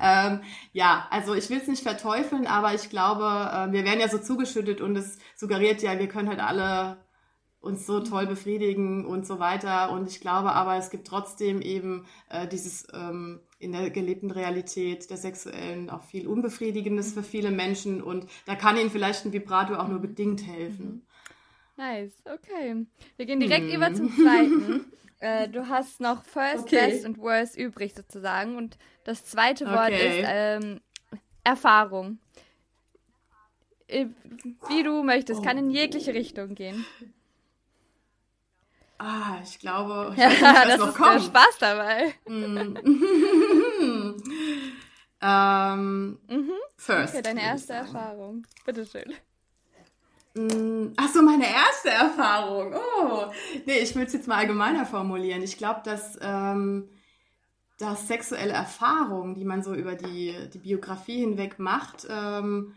Ähm, 0.00 0.40
ja, 0.72 1.06
also 1.10 1.34
ich 1.34 1.50
will 1.50 1.58
es 1.58 1.68
nicht 1.68 1.82
verteufeln, 1.82 2.46
aber 2.46 2.72
ich 2.72 2.88
glaube, 2.88 3.24
äh, 3.24 3.72
wir 3.72 3.84
werden 3.84 4.00
ja 4.00 4.08
so 4.08 4.16
zugeschüttet 4.16 4.80
und 4.80 4.96
es 4.96 5.18
suggeriert 5.36 5.82
ja, 5.82 5.98
wir 5.98 6.08
können 6.08 6.30
halt 6.30 6.40
alle 6.40 7.03
uns 7.64 7.86
so 7.86 8.00
toll 8.00 8.26
befriedigen 8.26 9.04
und 9.06 9.26
so 9.26 9.38
weiter. 9.38 9.90
Und 9.92 10.08
ich 10.08 10.20
glaube 10.20 10.52
aber, 10.52 10.76
es 10.76 10.90
gibt 10.90 11.06
trotzdem 11.06 11.60
eben 11.62 12.06
äh, 12.28 12.46
dieses 12.46 12.86
ähm, 12.92 13.40
in 13.58 13.72
der 13.72 13.90
gelebten 13.90 14.30
Realität 14.30 15.08
der 15.10 15.16
sexuellen 15.16 15.88
auch 15.90 16.04
viel 16.04 16.26
Unbefriedigendes 16.28 17.12
für 17.14 17.22
viele 17.22 17.50
Menschen. 17.50 18.02
Und 18.02 18.26
da 18.46 18.54
kann 18.54 18.76
ihnen 18.76 18.90
vielleicht 18.90 19.24
ein 19.24 19.32
Vibrator 19.32 19.80
auch 19.82 19.88
nur 19.88 20.00
bedingt 20.00 20.46
helfen. 20.46 21.06
Nice, 21.76 22.12
okay. 22.26 22.86
Wir 23.16 23.26
gehen 23.26 23.40
direkt 23.40 23.68
Hm. 23.70 23.74
über 23.76 23.92
zum 23.94 24.14
zweiten. 24.14 24.84
äh, 25.20 25.48
du 25.48 25.68
hast 25.68 26.00
noch 26.00 26.22
First, 26.24 26.64
Okay. 26.66 26.76
Best 26.90 27.04
und 27.06 27.18
Worst 27.18 27.56
übrig 27.58 27.94
sozusagen. 27.94 28.56
Und 28.56 28.78
das 29.04 29.24
zweite 29.24 29.66
Wort 29.66 29.88
Okay. 29.92 30.20
ist 30.20 30.28
ähm, 30.30 30.80
Erfahrung. 31.42 32.18
Äh, 33.88 34.06
Wie 34.68 34.82
du 34.82 35.02
möchtest, 35.02 35.42
kann 35.42 35.56
Oh. 35.56 35.60
in 35.60 35.70
jegliche 35.70 36.14
Richtung 36.14 36.54
gehen. 36.54 36.84
Ah, 38.98 39.38
ich 39.42 39.58
glaube, 39.58 40.12
ich 40.14 40.18
Ja, 40.18 40.30
weiß 40.30 40.40
nicht, 40.40 40.42
was 40.54 40.66
das 40.68 40.78
noch 40.78 40.88
ist 40.88 40.94
kommt. 40.96 41.22
Spaß 41.22 41.58
dabei. 41.58 42.14
ähm, 45.20 46.18
First. 46.76 47.14
Okay, 47.14 47.22
deine 47.22 47.40
würde 47.40 47.48
erste. 47.50 47.72
Erfahrung. 47.72 48.46
Bitteschön. 48.64 49.14
Mm, 50.34 50.92
Ach 50.96 51.08
so, 51.08 51.22
meine 51.22 51.46
erste 51.46 51.90
Erfahrung. 51.90 52.74
Oh, 52.74 53.26
nee, 53.66 53.78
ich 53.78 53.94
will 53.94 54.04
es 54.04 54.12
jetzt 54.12 54.26
mal 54.28 54.38
allgemeiner 54.38 54.84
formulieren. 54.86 55.42
Ich 55.42 55.56
glaube, 55.58 55.82
dass, 55.84 56.18
ähm, 56.20 56.88
dass 57.78 58.08
sexuelle 58.08 58.52
Erfahrungen, 58.52 59.34
die 59.34 59.44
man 59.44 59.62
so 59.62 59.74
über 59.74 59.94
die, 59.94 60.34
die 60.52 60.58
Biografie 60.58 61.20
hinweg 61.20 61.58
macht, 61.58 62.06
ähm, 62.10 62.74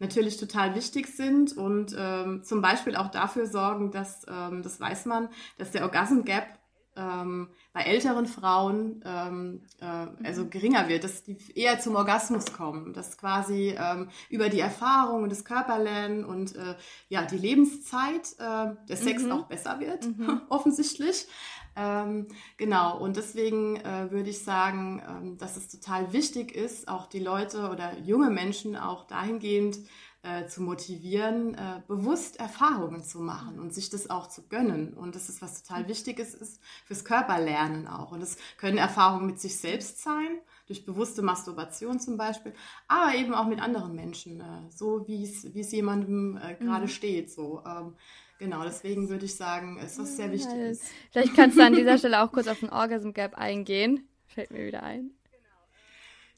natürlich 0.00 0.36
total 0.38 0.74
wichtig 0.74 1.06
sind 1.06 1.56
und 1.56 1.94
ähm, 1.96 2.42
zum 2.42 2.60
Beispiel 2.60 2.96
auch 2.96 3.10
dafür 3.10 3.46
sorgen, 3.46 3.90
dass, 3.90 4.26
ähm, 4.28 4.62
das 4.62 4.80
weiß 4.80 5.06
man, 5.06 5.28
dass 5.58 5.70
der 5.70 5.82
Orgasm 5.82 6.22
Gap 6.22 6.58
ähm, 6.96 7.48
bei 7.72 7.82
älteren 7.82 8.26
Frauen 8.26 9.02
ähm, 9.04 9.62
äh, 9.80 10.26
also 10.26 10.48
geringer 10.48 10.88
wird, 10.88 11.04
dass 11.04 11.22
die 11.22 11.36
eher 11.54 11.78
zum 11.78 11.94
Orgasmus 11.94 12.52
kommen, 12.52 12.92
dass 12.92 13.16
quasi 13.16 13.76
ähm, 13.78 14.08
über 14.28 14.48
die 14.48 14.60
Erfahrung 14.60 15.22
und 15.22 15.30
das 15.30 15.44
Körperlernen 15.44 16.24
und 16.24 16.56
äh, 16.56 16.74
ja 17.08 17.24
die 17.24 17.38
Lebenszeit 17.38 18.32
äh, 18.38 18.74
der 18.88 18.96
Sex 18.96 19.24
auch 19.30 19.46
besser 19.46 19.78
wird, 19.80 20.06
offensichtlich. 20.48 21.26
Ähm, 21.76 22.26
genau, 22.56 22.98
und 22.98 23.16
deswegen 23.16 23.76
äh, 23.76 24.10
würde 24.10 24.30
ich 24.30 24.42
sagen, 24.42 25.02
ähm, 25.08 25.38
dass 25.38 25.56
es 25.56 25.68
total 25.68 26.12
wichtig 26.12 26.54
ist, 26.54 26.88
auch 26.88 27.06
die 27.06 27.20
Leute 27.20 27.70
oder 27.70 27.98
junge 27.98 28.30
Menschen 28.30 28.76
auch 28.76 29.06
dahingehend 29.06 29.78
äh, 30.22 30.46
zu 30.46 30.62
motivieren, 30.62 31.54
äh, 31.54 31.80
bewusst 31.86 32.38
Erfahrungen 32.38 33.02
zu 33.02 33.20
machen 33.20 33.58
und 33.58 33.72
sich 33.72 33.88
das 33.88 34.10
auch 34.10 34.26
zu 34.26 34.46
gönnen. 34.48 34.92
Und 34.94 35.14
das 35.14 35.28
ist 35.28 35.40
was 35.40 35.62
total 35.62 35.88
Wichtiges 35.88 36.34
ist 36.34 36.60
fürs 36.84 37.04
Körperlernen 37.04 37.86
auch. 37.86 38.12
Und 38.12 38.22
es 38.22 38.36
können 38.58 38.76
Erfahrungen 38.76 39.26
mit 39.26 39.40
sich 39.40 39.58
selbst 39.58 40.02
sein, 40.02 40.40
durch 40.66 40.84
bewusste 40.84 41.22
Masturbation 41.22 41.98
zum 42.00 42.16
Beispiel, 42.16 42.52
aber 42.86 43.14
eben 43.14 43.32
auch 43.32 43.46
mit 43.46 43.60
anderen 43.60 43.94
Menschen, 43.94 44.40
äh, 44.40 44.70
so 44.70 45.06
wie 45.06 45.22
es 45.22 45.72
jemandem 45.72 46.36
äh, 46.36 46.54
gerade 46.56 46.88
steht. 46.88 47.30
So. 47.30 47.62
Ähm, 47.66 47.94
genau, 48.40 48.64
deswegen 48.64 49.08
würde 49.08 49.26
ich 49.26 49.36
sagen, 49.36 49.78
ist 49.78 50.00
das 50.00 50.16
sehr 50.16 50.32
wichtig 50.32 50.58
ist. 50.58 50.82
Vielleicht 51.12 51.36
kannst 51.36 51.56
du 51.56 51.62
an 51.64 51.74
dieser 51.74 51.96
Stelle 51.96 52.20
auch 52.22 52.32
kurz 52.32 52.48
auf 52.48 52.58
den 52.58 52.70
Orgasm 52.70 53.12
Gap 53.12 53.38
eingehen. 53.38 54.08
Fällt 54.26 54.50
mir 54.50 54.66
wieder 54.66 54.82
ein. 54.82 55.12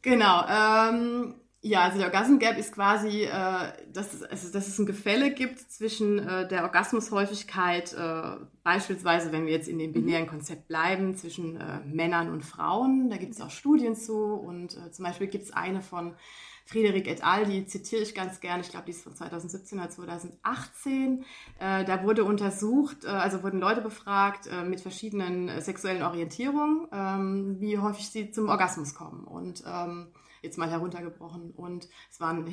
Genau. 0.03 0.45
Ähm, 0.47 1.35
Ja, 1.65 1.83
also 1.85 1.99
der 1.99 2.09
Orgasm 2.09 2.39
Gap 2.39 2.59
ist 2.59 2.75
quasi, 2.75 3.23
äh, 3.23 3.73
dass, 3.93 4.15
es, 4.15 4.25
also, 4.25 4.53
dass 4.53 4.67
es 4.67 4.81
ein 4.81 4.87
Gefälle 4.87 5.33
gibt 5.33 5.61
zwischen 5.61 6.19
äh, 6.19 6.49
der 6.49 6.65
Orgasmushäufigkeit, 6.65 7.93
äh, 7.93 8.37
beispielsweise, 8.65 9.31
wenn 9.31 9.47
wir 9.47 9.53
jetzt 9.53 9.69
in 9.69 9.79
dem 9.79 9.91
mhm. 9.91 9.95
binären 9.95 10.27
Konzept 10.27 10.67
bleiben, 10.67 11.17
zwischen 11.17 11.61
äh, 11.61 11.79
Männern 11.87 12.33
und 12.33 12.45
Frauen. 12.45 13.11
Da 13.11 13.17
gibt 13.17 13.35
es 13.35 13.41
auch 13.41 13.51
Studien 13.51 13.95
zu 13.95 14.35
und 14.35 14.77
äh, 14.77 14.91
zum 14.91 15.05
Beispiel 15.05 15.29
gibt 15.29 15.45
es 15.45 15.53
eine 15.53 15.83
von 15.83 16.17
Friederik 16.65 17.09
et 17.09 17.25
al., 17.25 17.47
die 17.47 17.67
zitiere 17.67 18.03
ich 18.03 18.15
ganz 18.15 18.41
gerne, 18.41 18.63
ich 18.63 18.71
glaube, 18.71 18.87
die 18.87 18.93
ist 18.93 19.03
von 19.03 19.15
2017 19.15 19.79
oder 19.79 19.91
2018. 19.91 21.25
Äh, 21.59 21.85
da 21.85 22.03
wurde 22.05 22.25
untersucht, 22.25 23.05
äh, 23.05 23.09
also 23.09 23.43
wurden 23.43 23.61
Leute 23.61 23.81
befragt 23.81 24.47
äh, 24.47 24.65
mit 24.65 24.81
verschiedenen 24.81 25.49
äh, 25.49 25.61
sexuellen 25.61 26.03
Orientierungen, 26.03 26.87
ähm, 26.93 27.57
wie 27.61 27.79
häufig 27.79 28.09
sie 28.09 28.31
zum 28.31 28.49
Orgasmus 28.49 28.95
kommen. 28.95 29.25
Und 29.25 29.63
ähm, 29.67 30.09
jetzt 30.43 30.59
mal 30.59 30.71
heruntergebrochen. 30.71 31.53
Und 31.53 31.89
es 32.11 32.21
waren 32.21 32.45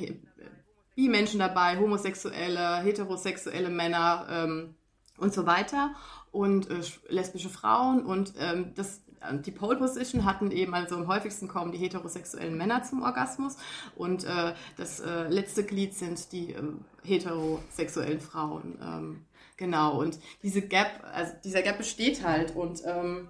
Bi-Menschen 0.94 1.40
dabei, 1.40 1.78
homosexuelle, 1.78 2.78
heterosexuelle 2.82 3.70
Männer 3.70 4.26
ähm, 4.30 4.74
und 5.18 5.34
so 5.34 5.46
weiter 5.46 5.94
und 6.30 6.70
äh, 6.70 6.80
lesbische 7.08 7.50
Frauen. 7.50 8.04
Und 8.06 8.34
ähm, 8.38 8.72
das 8.74 9.02
die 9.44 9.50
Pole 9.50 9.76
Position 9.76 10.24
hatten 10.24 10.50
eben 10.50 10.74
also 10.74 10.96
am 10.96 11.06
häufigsten 11.06 11.48
kommen 11.48 11.72
die 11.72 11.78
heterosexuellen 11.78 12.56
Männer 12.56 12.82
zum 12.82 13.02
Orgasmus 13.02 13.56
und 13.96 14.24
äh, 14.24 14.54
das 14.76 15.00
äh, 15.00 15.28
letzte 15.28 15.64
Glied 15.64 15.94
sind 15.94 16.32
die 16.32 16.52
äh, 16.52 16.62
heterosexuellen 17.04 18.20
Frauen. 18.20 18.78
Ähm, 18.82 19.24
genau, 19.56 20.00
und 20.00 20.18
diese 20.42 20.62
Gap, 20.62 21.04
also 21.12 21.32
dieser 21.44 21.62
Gap 21.62 21.78
besteht 21.78 22.24
halt 22.24 22.56
und 22.56 22.82
ähm, 22.84 23.28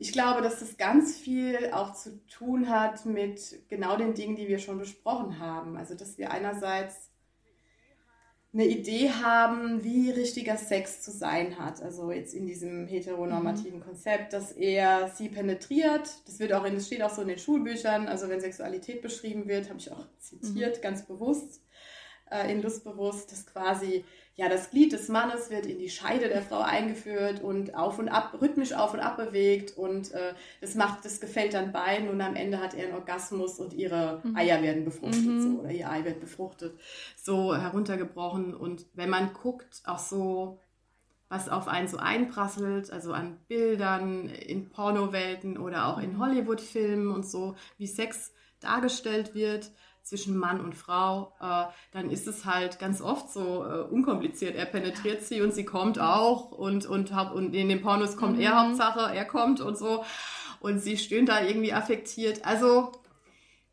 ich 0.00 0.12
glaube, 0.12 0.42
dass 0.42 0.60
das 0.60 0.76
ganz 0.76 1.16
viel 1.16 1.70
auch 1.72 1.92
zu 1.92 2.24
tun 2.26 2.68
hat 2.68 3.04
mit 3.04 3.40
genau 3.68 3.96
den 3.96 4.14
Dingen, 4.14 4.36
die 4.36 4.46
wir 4.46 4.60
schon 4.60 4.78
besprochen 4.78 5.40
haben. 5.40 5.76
Also, 5.76 5.96
dass 5.96 6.18
wir 6.18 6.30
einerseits 6.30 7.07
eine 8.58 8.66
Idee 8.66 9.10
haben, 9.10 9.84
wie 9.84 10.10
richtiger 10.10 10.56
Sex 10.56 11.00
zu 11.00 11.12
sein 11.12 11.58
hat. 11.60 11.80
Also 11.80 12.10
jetzt 12.10 12.34
in 12.34 12.44
diesem 12.44 12.88
heteronormativen 12.88 13.78
mhm. 13.78 13.84
Konzept, 13.84 14.32
dass 14.32 14.50
er 14.50 15.10
sie 15.14 15.28
penetriert. 15.28 16.10
Das 16.26 16.40
wird 16.40 16.52
auch 16.52 16.64
in, 16.64 16.74
das 16.74 16.88
steht 16.88 17.02
auch 17.02 17.14
so 17.14 17.22
in 17.22 17.28
den 17.28 17.38
Schulbüchern. 17.38 18.08
Also 18.08 18.28
wenn 18.28 18.40
Sexualität 18.40 19.00
beschrieben 19.00 19.46
wird, 19.46 19.68
habe 19.68 19.78
ich 19.78 19.92
auch 19.92 20.04
zitiert, 20.18 20.78
mhm. 20.78 20.82
ganz 20.82 21.06
bewusst, 21.06 21.62
äh, 22.32 22.50
in 22.50 22.60
Lustbewusst, 22.60 23.30
dass 23.30 23.46
quasi 23.46 24.04
ja, 24.38 24.48
das 24.48 24.70
Glied 24.70 24.92
des 24.92 25.08
Mannes 25.08 25.50
wird 25.50 25.66
in 25.66 25.80
die 25.80 25.90
Scheide 25.90 26.28
der 26.28 26.42
Frau 26.42 26.60
eingeführt 26.60 27.42
und 27.42 27.74
auf 27.74 27.98
und 27.98 28.08
ab, 28.08 28.38
rhythmisch 28.40 28.72
auf 28.72 28.94
und 28.94 29.00
ab 29.00 29.16
bewegt 29.16 29.76
und 29.76 30.12
äh, 30.12 30.32
das 30.60 30.76
macht, 30.76 31.04
das 31.04 31.20
gefällt 31.20 31.54
dann 31.54 31.72
beiden 31.72 32.08
und 32.08 32.20
am 32.20 32.36
Ende 32.36 32.60
hat 32.60 32.72
er 32.72 32.84
einen 32.84 32.94
Orgasmus 32.94 33.58
und 33.58 33.72
ihre 33.72 34.20
mhm. 34.22 34.36
Eier 34.36 34.62
werden 34.62 34.84
befruchtet 34.84 35.26
mhm. 35.26 35.42
so, 35.42 35.60
oder 35.60 35.72
ihr 35.72 35.90
Ei 35.90 36.04
wird 36.04 36.20
befruchtet, 36.20 36.78
so 37.16 37.52
heruntergebrochen 37.52 38.54
und 38.54 38.86
wenn 38.94 39.10
man 39.10 39.32
guckt, 39.32 39.82
auch 39.86 39.98
so, 39.98 40.60
was 41.28 41.48
auf 41.48 41.66
einen 41.66 41.88
so 41.88 41.96
einprasselt, 41.96 42.92
also 42.92 43.12
an 43.12 43.40
Bildern 43.48 44.28
in 44.28 44.70
Pornowelten 44.70 45.58
oder 45.58 45.88
auch 45.88 45.98
in 45.98 46.12
mhm. 46.12 46.20
Hollywood-Filmen 46.20 47.10
und 47.10 47.26
so, 47.26 47.56
wie 47.76 47.88
Sex 47.88 48.32
dargestellt 48.60 49.34
wird, 49.34 49.72
zwischen 50.08 50.36
Mann 50.36 50.60
und 50.60 50.74
Frau, 50.74 51.34
äh, 51.40 51.64
dann 51.92 52.10
ist 52.10 52.26
es 52.26 52.44
halt 52.44 52.78
ganz 52.78 53.00
oft 53.00 53.30
so 53.30 53.64
äh, 53.64 53.82
unkompliziert. 53.82 54.56
Er 54.56 54.66
penetriert 54.66 55.22
sie 55.22 55.42
und 55.42 55.52
sie 55.52 55.64
kommt 55.64 55.98
auch 55.98 56.50
und, 56.52 56.86
und, 56.86 57.10
und 57.12 57.54
in 57.54 57.68
den 57.68 57.82
Pornos 57.82 58.16
kommt 58.16 58.36
mhm. 58.36 58.42
er 58.42 58.66
Hauptsache, 58.66 59.14
er 59.14 59.24
kommt 59.24 59.60
und 59.60 59.76
so 59.76 60.04
und 60.60 60.80
sie 60.80 60.96
stöhnt 60.96 61.28
da 61.28 61.42
irgendwie 61.42 61.72
affektiert. 61.72 62.44
Also 62.44 62.92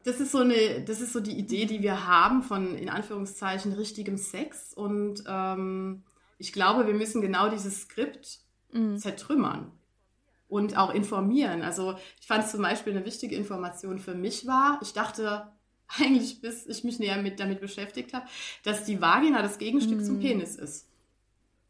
das 0.03 0.19
ist 0.19 0.31
so 0.31 0.39
eine, 0.39 0.81
das 0.85 1.01
ist 1.01 1.13
so 1.13 1.19
die 1.19 1.37
Idee, 1.37 1.65
die 1.65 1.81
wir 1.81 2.07
haben 2.07 2.43
von 2.43 2.75
in 2.75 2.89
Anführungszeichen 2.89 3.73
richtigem 3.73 4.17
Sex 4.17 4.73
und 4.73 5.23
ähm, 5.27 6.03
ich 6.37 6.53
glaube, 6.53 6.85
wir 6.85 6.93
müssen 6.93 7.21
genau 7.21 7.49
dieses 7.49 7.81
Skript 7.81 8.39
mhm. 8.71 8.97
zertrümmern 8.97 9.71
und 10.47 10.77
auch 10.77 10.93
informieren. 10.93 11.63
Also 11.63 11.95
ich 12.19 12.27
fand 12.27 12.47
zum 12.47 12.61
Beispiel 12.61 12.93
eine 12.95 13.05
wichtige 13.05 13.35
Information 13.35 13.99
für 13.99 14.13
mich 14.13 14.45
war, 14.45 14.79
ich 14.81 14.93
dachte, 14.93 15.47
eigentlich 15.99 16.41
bis 16.41 16.65
ich 16.65 16.83
mich 16.83 16.99
näher 16.99 17.21
mit, 17.21 17.39
damit 17.39 17.61
beschäftigt 17.61 18.13
habe, 18.13 18.25
dass 18.63 18.85
die 18.85 19.01
Vagina 19.01 19.41
das 19.41 19.57
Gegenstück 19.57 19.99
mm. 19.99 20.03
zum 20.03 20.19
Penis 20.19 20.55
ist. 20.55 20.87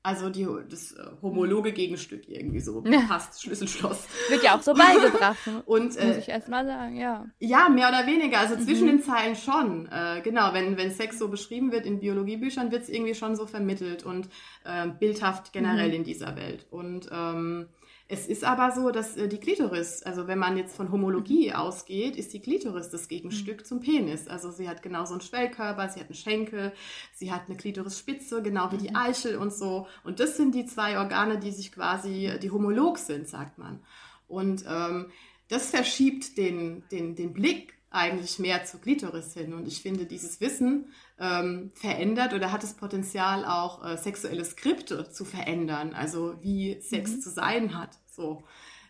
Also 0.05 0.29
die, 0.29 0.47
das 0.69 0.91
äh, 0.91 1.03
homologe 1.23 1.73
Gegenstück 1.73 2.29
irgendwie 2.29 2.59
so 2.59 2.83
passt, 3.07 3.41
Schlüsselschloss. 3.41 4.07
Wird 4.29 4.43
ja 4.43 4.55
auch 4.55 4.61
so 4.61 4.75
beigebracht. 4.75 5.39
Und, 5.65 5.97
äh, 5.97 6.05
muss 6.05 6.17
ich 6.17 6.29
erst 6.29 6.47
mal 6.47 6.63
sagen, 6.63 6.95
ja. 6.95 7.25
Ja, 7.39 7.69
mehr 7.69 7.89
oder 7.89 8.05
weniger. 8.05 8.37
Also 8.37 8.55
zwischen 8.55 8.83
mhm. 8.83 8.89
den 8.89 9.01
Zeilen 9.01 9.35
schon. 9.35 9.87
Äh, 9.87 10.21
genau, 10.21 10.53
wenn, 10.53 10.77
wenn 10.77 10.91
Sex 10.91 11.17
so 11.17 11.27
beschrieben 11.27 11.71
wird 11.71 11.87
in 11.87 12.01
Biologiebüchern, 12.01 12.71
wird 12.71 12.83
es 12.83 12.89
irgendwie 12.89 13.15
schon 13.15 13.35
so 13.35 13.47
vermittelt 13.47 14.03
und 14.03 14.29
äh, 14.63 14.89
bildhaft 14.89 15.53
generell 15.53 15.87
mhm. 15.87 15.95
in 15.95 16.03
dieser 16.03 16.35
Welt. 16.35 16.67
Und 16.69 17.09
ähm, 17.11 17.65
es 18.07 18.27
ist 18.27 18.43
aber 18.43 18.71
so, 18.71 18.91
dass 18.91 19.17
äh, 19.17 19.27
die 19.27 19.39
Klitoris, 19.39 20.03
also 20.03 20.27
wenn 20.27 20.37
man 20.37 20.57
jetzt 20.57 20.75
von 20.75 20.91
Homologie 20.91 21.49
mhm. 21.49 21.55
ausgeht, 21.55 22.15
ist 22.15 22.33
die 22.33 22.39
Klitoris 22.39 22.89
das 22.89 23.07
Gegenstück 23.07 23.61
mhm. 23.61 23.65
zum 23.65 23.79
Penis. 23.79 24.27
Also 24.27 24.51
sie 24.51 24.69
hat 24.69 24.83
genauso 24.83 25.13
einen 25.13 25.21
Schwellkörper, 25.21 25.89
sie 25.89 25.99
hat 25.99 26.07
einen 26.07 26.15
Schenkel, 26.15 26.73
sie 27.13 27.31
hat 27.31 27.47
eine 27.47 27.57
Klitorisspitze, 27.57 28.43
genau 28.43 28.71
wie 28.71 28.77
die 28.77 28.89
mhm. 28.89 28.95
Eichel 28.95 29.37
und 29.37 29.53
so. 29.53 29.87
Und 30.03 30.19
das 30.19 30.37
sind 30.37 30.53
die 30.53 30.65
zwei 30.65 30.99
Organe, 30.99 31.39
die 31.39 31.51
sich 31.51 31.71
quasi, 31.71 32.31
die 32.41 32.51
homolog 32.51 32.99
sind, 32.99 33.27
sagt 33.27 33.57
man. 33.57 33.79
Und 34.27 34.65
ähm, 34.67 35.11
das 35.47 35.71
verschiebt 35.71 36.37
den, 36.37 36.83
den, 36.91 37.15
den 37.15 37.33
Blick 37.33 37.73
eigentlich 37.89 38.37
mehr 38.39 38.65
zur 38.65 38.81
Klitoris 38.81 39.33
hin. 39.33 39.53
Und 39.53 39.67
ich 39.67 39.81
finde, 39.81 40.05
dieses 40.05 40.41
Wissen 40.41 40.91
ähm, 41.19 41.71
verändert 41.75 42.33
oder 42.33 42.51
hat 42.51 42.63
das 42.63 42.73
Potenzial 42.73 43.45
auch 43.45 43.85
äh, 43.85 43.97
sexuelle 43.97 44.43
Skripte 44.43 45.09
zu 45.09 45.23
verändern, 45.25 45.93
also 45.93 46.35
wie 46.41 46.79
Sex 46.81 47.11
mhm. 47.11 47.21
zu 47.21 47.29
sein 47.29 47.77
hat, 47.77 47.97
so 48.11 48.43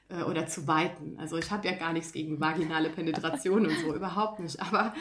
äh, 0.09 0.23
oder 0.23 0.47
zu 0.47 0.67
weiten. 0.67 1.17
Also 1.19 1.37
ich 1.37 1.51
habe 1.51 1.67
ja 1.67 1.75
gar 1.75 1.93
nichts 1.93 2.11
gegen 2.13 2.39
vaginale 2.39 2.89
Penetration 2.89 3.67
und 3.67 3.77
so, 3.79 3.93
überhaupt 3.95 4.39
nicht. 4.39 4.59
Aber, 4.59 4.93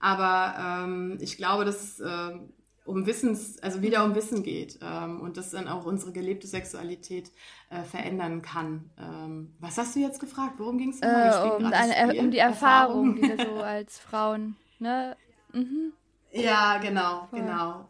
aber 0.00 0.84
ähm, 0.84 1.18
ich 1.20 1.36
glaube, 1.36 1.64
dass 1.64 1.82
es 1.82 2.00
äh, 2.00 2.38
um 2.84 3.06
Wissens, 3.06 3.58
also 3.62 3.82
wieder 3.82 4.04
um 4.04 4.14
Wissen 4.14 4.42
geht 4.42 4.78
ähm, 4.82 5.20
und 5.20 5.36
das 5.36 5.50
dann 5.50 5.68
auch 5.68 5.84
unsere 5.84 6.12
gelebte 6.12 6.46
Sexualität 6.46 7.30
äh, 7.70 7.82
verändern 7.82 8.42
kann. 8.42 8.90
Ähm, 8.98 9.54
was 9.58 9.76
hast 9.78 9.96
du 9.96 10.00
jetzt 10.00 10.20
gefragt? 10.20 10.54
Worum 10.58 10.78
ging 10.78 10.90
es? 10.90 11.00
Äh, 11.00 11.32
um, 11.58 11.64
um, 11.64 12.30
die 12.30 12.38
Erfahrung, 12.38 12.38
Erfahrung. 12.38 13.16
die 13.16 13.22
wir 13.22 13.44
so 13.44 13.62
als 13.62 13.98
Frauen, 13.98 14.56
ne? 14.78 15.16
Mhm. 15.52 15.92
Ja, 16.42 16.78
genau, 16.78 17.26
Voll. 17.30 17.40
genau. 17.40 17.86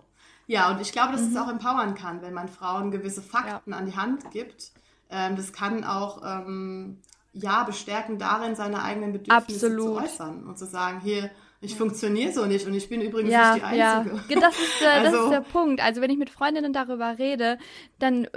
Ja, 0.47 0.71
und 0.71 0.81
ich 0.81 0.93
glaube, 0.93 1.13
dass 1.13 1.23
mhm. 1.23 1.29
es 1.29 1.37
auch 1.37 1.49
empowern 1.49 1.95
kann, 1.95 2.23
wenn 2.23 2.33
man 2.33 2.49
Frauen 2.49 2.91
gewisse 2.91 3.23
Fakten 3.23 3.71
ja. 3.73 3.77
an 3.77 3.87
die 3.87 3.97
Hand 3.97 4.31
gibt. 4.31 4.71
Ähm, 5.11 5.37
das 5.37 5.53
kann 5.53 5.85
auch 5.85 6.23
ähm, 6.25 7.01
ja 7.33 7.65
bestärken 7.65 8.19
darin, 8.19 8.55
seine 8.55 8.83
eigenen 8.83 9.13
Bedürfnisse 9.13 9.67
Absolut. 9.67 9.99
zu 9.99 10.03
äußern 10.03 10.47
und 10.47 10.59
zu 10.59 10.67
sagen, 10.67 11.01
hier, 11.01 11.31
ich 11.61 11.77
funktioniere 11.77 12.33
so 12.33 12.47
nicht 12.47 12.67
und 12.67 12.75
ich 12.75 12.89
bin 12.89 13.01
übrigens 13.01 13.33
ja, 13.33 13.55
nicht 13.55 13.65
die 13.65 13.81
Einzige. 13.81 14.23
Ja, 14.29 14.41
das 14.41 14.55
ist, 14.59 14.83
äh, 14.83 14.85
das 15.03 15.15
also, 15.15 15.25
ist 15.25 15.31
der 15.31 15.41
Punkt. 15.41 15.81
Also 15.81 16.01
wenn 16.01 16.11
ich 16.11 16.19
mit 16.19 16.31
Freundinnen 16.31 16.73
darüber 16.73 17.19
rede, 17.19 17.59
dann 17.99 18.29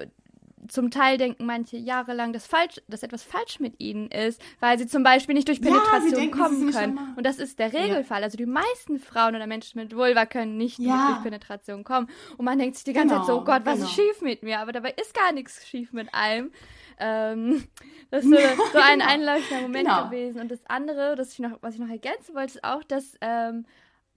zum 0.70 0.92
Teil 0.92 1.18
denken 1.18 1.46
manche 1.46 1.78
jahrelang, 1.78 2.34
dass, 2.34 2.48
falsch, 2.48 2.82
dass 2.88 3.04
etwas 3.04 3.24
falsch 3.24 3.60
mit 3.60 3.80
ihnen 3.80 4.10
ist, 4.10 4.42
weil 4.60 4.78
sie 4.80 4.88
zum 4.88 5.04
Beispiel 5.04 5.36
nicht 5.36 5.48
durch 5.48 5.62
Penetration 5.62 6.12
ja, 6.12 6.20
denken, 6.20 6.40
kommen 6.40 6.72
können. 6.72 7.00
Und 7.16 7.26
das 7.26 7.40
ist 7.40 7.60
der 7.60 7.74
Regelfall. 7.74 8.20
Ja. 8.20 8.26
Also 8.26 8.38
die 8.38 8.46
meisten 8.46 9.00
Frauen 9.00 9.36
oder 9.36 9.48
Menschen 9.48 9.80
mit 9.80 9.96
Vulva 9.96 10.26
können 10.26 10.58
nicht 10.58 10.80
ja. 10.80 11.10
durch 11.10 11.24
Penetration 11.24 11.84
kommen. 11.84 12.10
Und 12.38 12.46
man 12.46 12.58
denkt 12.58 12.76
sich 12.76 12.86
die 12.86 12.94
ganze 12.94 13.16
genau, 13.16 13.26
Zeit 13.26 13.36
so, 13.36 13.42
oh 13.42 13.44
Gott, 13.44 13.66
was 13.66 13.76
genau. 13.76 13.88
ist 13.88 13.94
schief 13.94 14.22
mit 14.22 14.44
mir? 14.44 14.60
Aber 14.60 14.72
dabei 14.72 14.92
ist 14.92 15.14
gar 15.14 15.32
nichts 15.32 15.68
schief 15.68 15.92
mit 15.94 16.14
allem. 16.14 16.52
Ähm, 17.00 17.68
das 18.12 18.24
ist 18.24 18.30
so, 18.58 18.64
so 18.74 18.80
ein 18.80 19.00
genau. 19.00 19.12
einleuchtender 19.12 19.62
Moment 19.64 19.88
genau. 19.88 20.06
gewesen. 20.06 20.42
Und 20.42 20.52
das 20.52 20.60
andere, 20.68 21.16
das 21.16 21.34
ich 21.34 21.40
noch, 21.40 21.58
was 21.62 21.74
ich 21.76 21.80
noch 21.80 21.90
ergänzen 21.90 22.36
wollte, 22.36 22.54
ist 22.54 22.64
auch, 22.64 22.84
dass 22.84 23.16
ähm, 23.22 23.66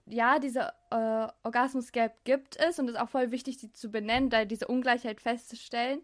ja, 0.06 0.38
diese 0.38 0.72
äh, 0.90 1.28
Orgasmus-Gap 1.42 2.24
gibt 2.24 2.56
es 2.56 2.78
und 2.78 2.88
es 2.88 2.94
ist 2.94 3.00
auch 3.00 3.08
voll 3.08 3.30
wichtig, 3.30 3.58
die 3.58 3.72
zu 3.72 3.90
benennen, 3.90 4.30
da 4.30 4.44
diese 4.44 4.66
Ungleichheit 4.66 5.20
festzustellen. 5.20 6.00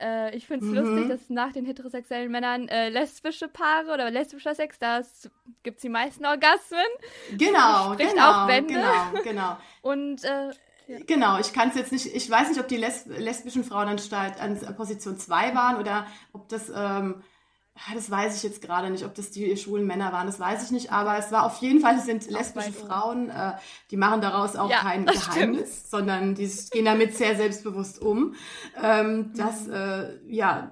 Äh, 0.00 0.36
ich 0.36 0.46
finde 0.46 0.66
es 0.66 0.70
mhm. 0.70 0.78
lustig, 0.78 1.08
dass 1.08 1.30
nach 1.30 1.52
den 1.52 1.64
heterosexuellen 1.64 2.30
Männern 2.30 2.68
äh, 2.68 2.88
lesbische 2.88 3.48
Paare 3.48 3.92
oder 3.92 4.10
lesbischer 4.10 4.54
Sex, 4.54 4.78
da 4.78 5.02
gibt 5.62 5.78
es 5.78 5.82
die 5.82 5.88
meisten 5.88 6.24
Orgasmen. 6.24 6.80
Genau, 7.36 7.92
Spricht 7.94 8.14
genau, 8.14 8.30
auch 8.30 8.46
Bände. 8.46 8.74
genau, 8.74 9.22
genau. 9.24 9.56
Und 9.82 10.24
äh, 10.24 10.50
ja. 10.88 10.98
Genau, 11.06 11.38
ich 11.38 11.52
kann 11.52 11.68
es 11.68 11.74
jetzt 11.74 11.92
nicht, 11.92 12.06
ich 12.14 12.30
weiß 12.30 12.48
nicht, 12.48 12.60
ob 12.60 12.68
die 12.68 12.78
les 12.78 13.04
lesbischen 13.06 13.62
Frauen 13.62 13.88
an, 13.88 13.98
an 14.10 14.76
Position 14.76 15.18
2 15.18 15.54
waren 15.54 15.76
oder 15.76 16.06
ob 16.32 16.48
das 16.48 16.72
ähm, 16.74 17.22
das 17.94 18.10
weiß 18.10 18.36
ich 18.36 18.42
jetzt 18.42 18.60
gerade 18.60 18.90
nicht, 18.90 19.04
ob 19.04 19.14
das 19.14 19.30
die 19.30 19.56
schwulen 19.56 19.86
Männer 19.86 20.12
waren, 20.12 20.26
das 20.26 20.40
weiß 20.40 20.64
ich 20.64 20.70
nicht, 20.70 20.92
aber 20.92 21.18
es 21.18 21.30
war 21.32 21.44
auf 21.44 21.58
jeden 21.58 21.80
Fall, 21.80 21.96
es 21.96 22.06
sind 22.06 22.30
lesbische 22.30 22.72
Frauen, 22.72 23.30
äh, 23.30 23.52
die 23.90 23.96
machen 23.96 24.20
daraus 24.20 24.56
auch 24.56 24.70
ja, 24.70 24.80
kein 24.80 25.06
Geheimnis, 25.06 25.76
stimmt. 25.76 25.90
sondern 25.90 26.34
die 26.34 26.46
gehen 26.70 26.84
damit 26.84 27.16
sehr 27.16 27.36
selbstbewusst 27.36 28.00
um, 28.00 28.34
ähm, 28.82 29.32
dass 29.34 29.66
mhm. 29.66 29.72
äh, 29.74 30.26
ja 30.26 30.70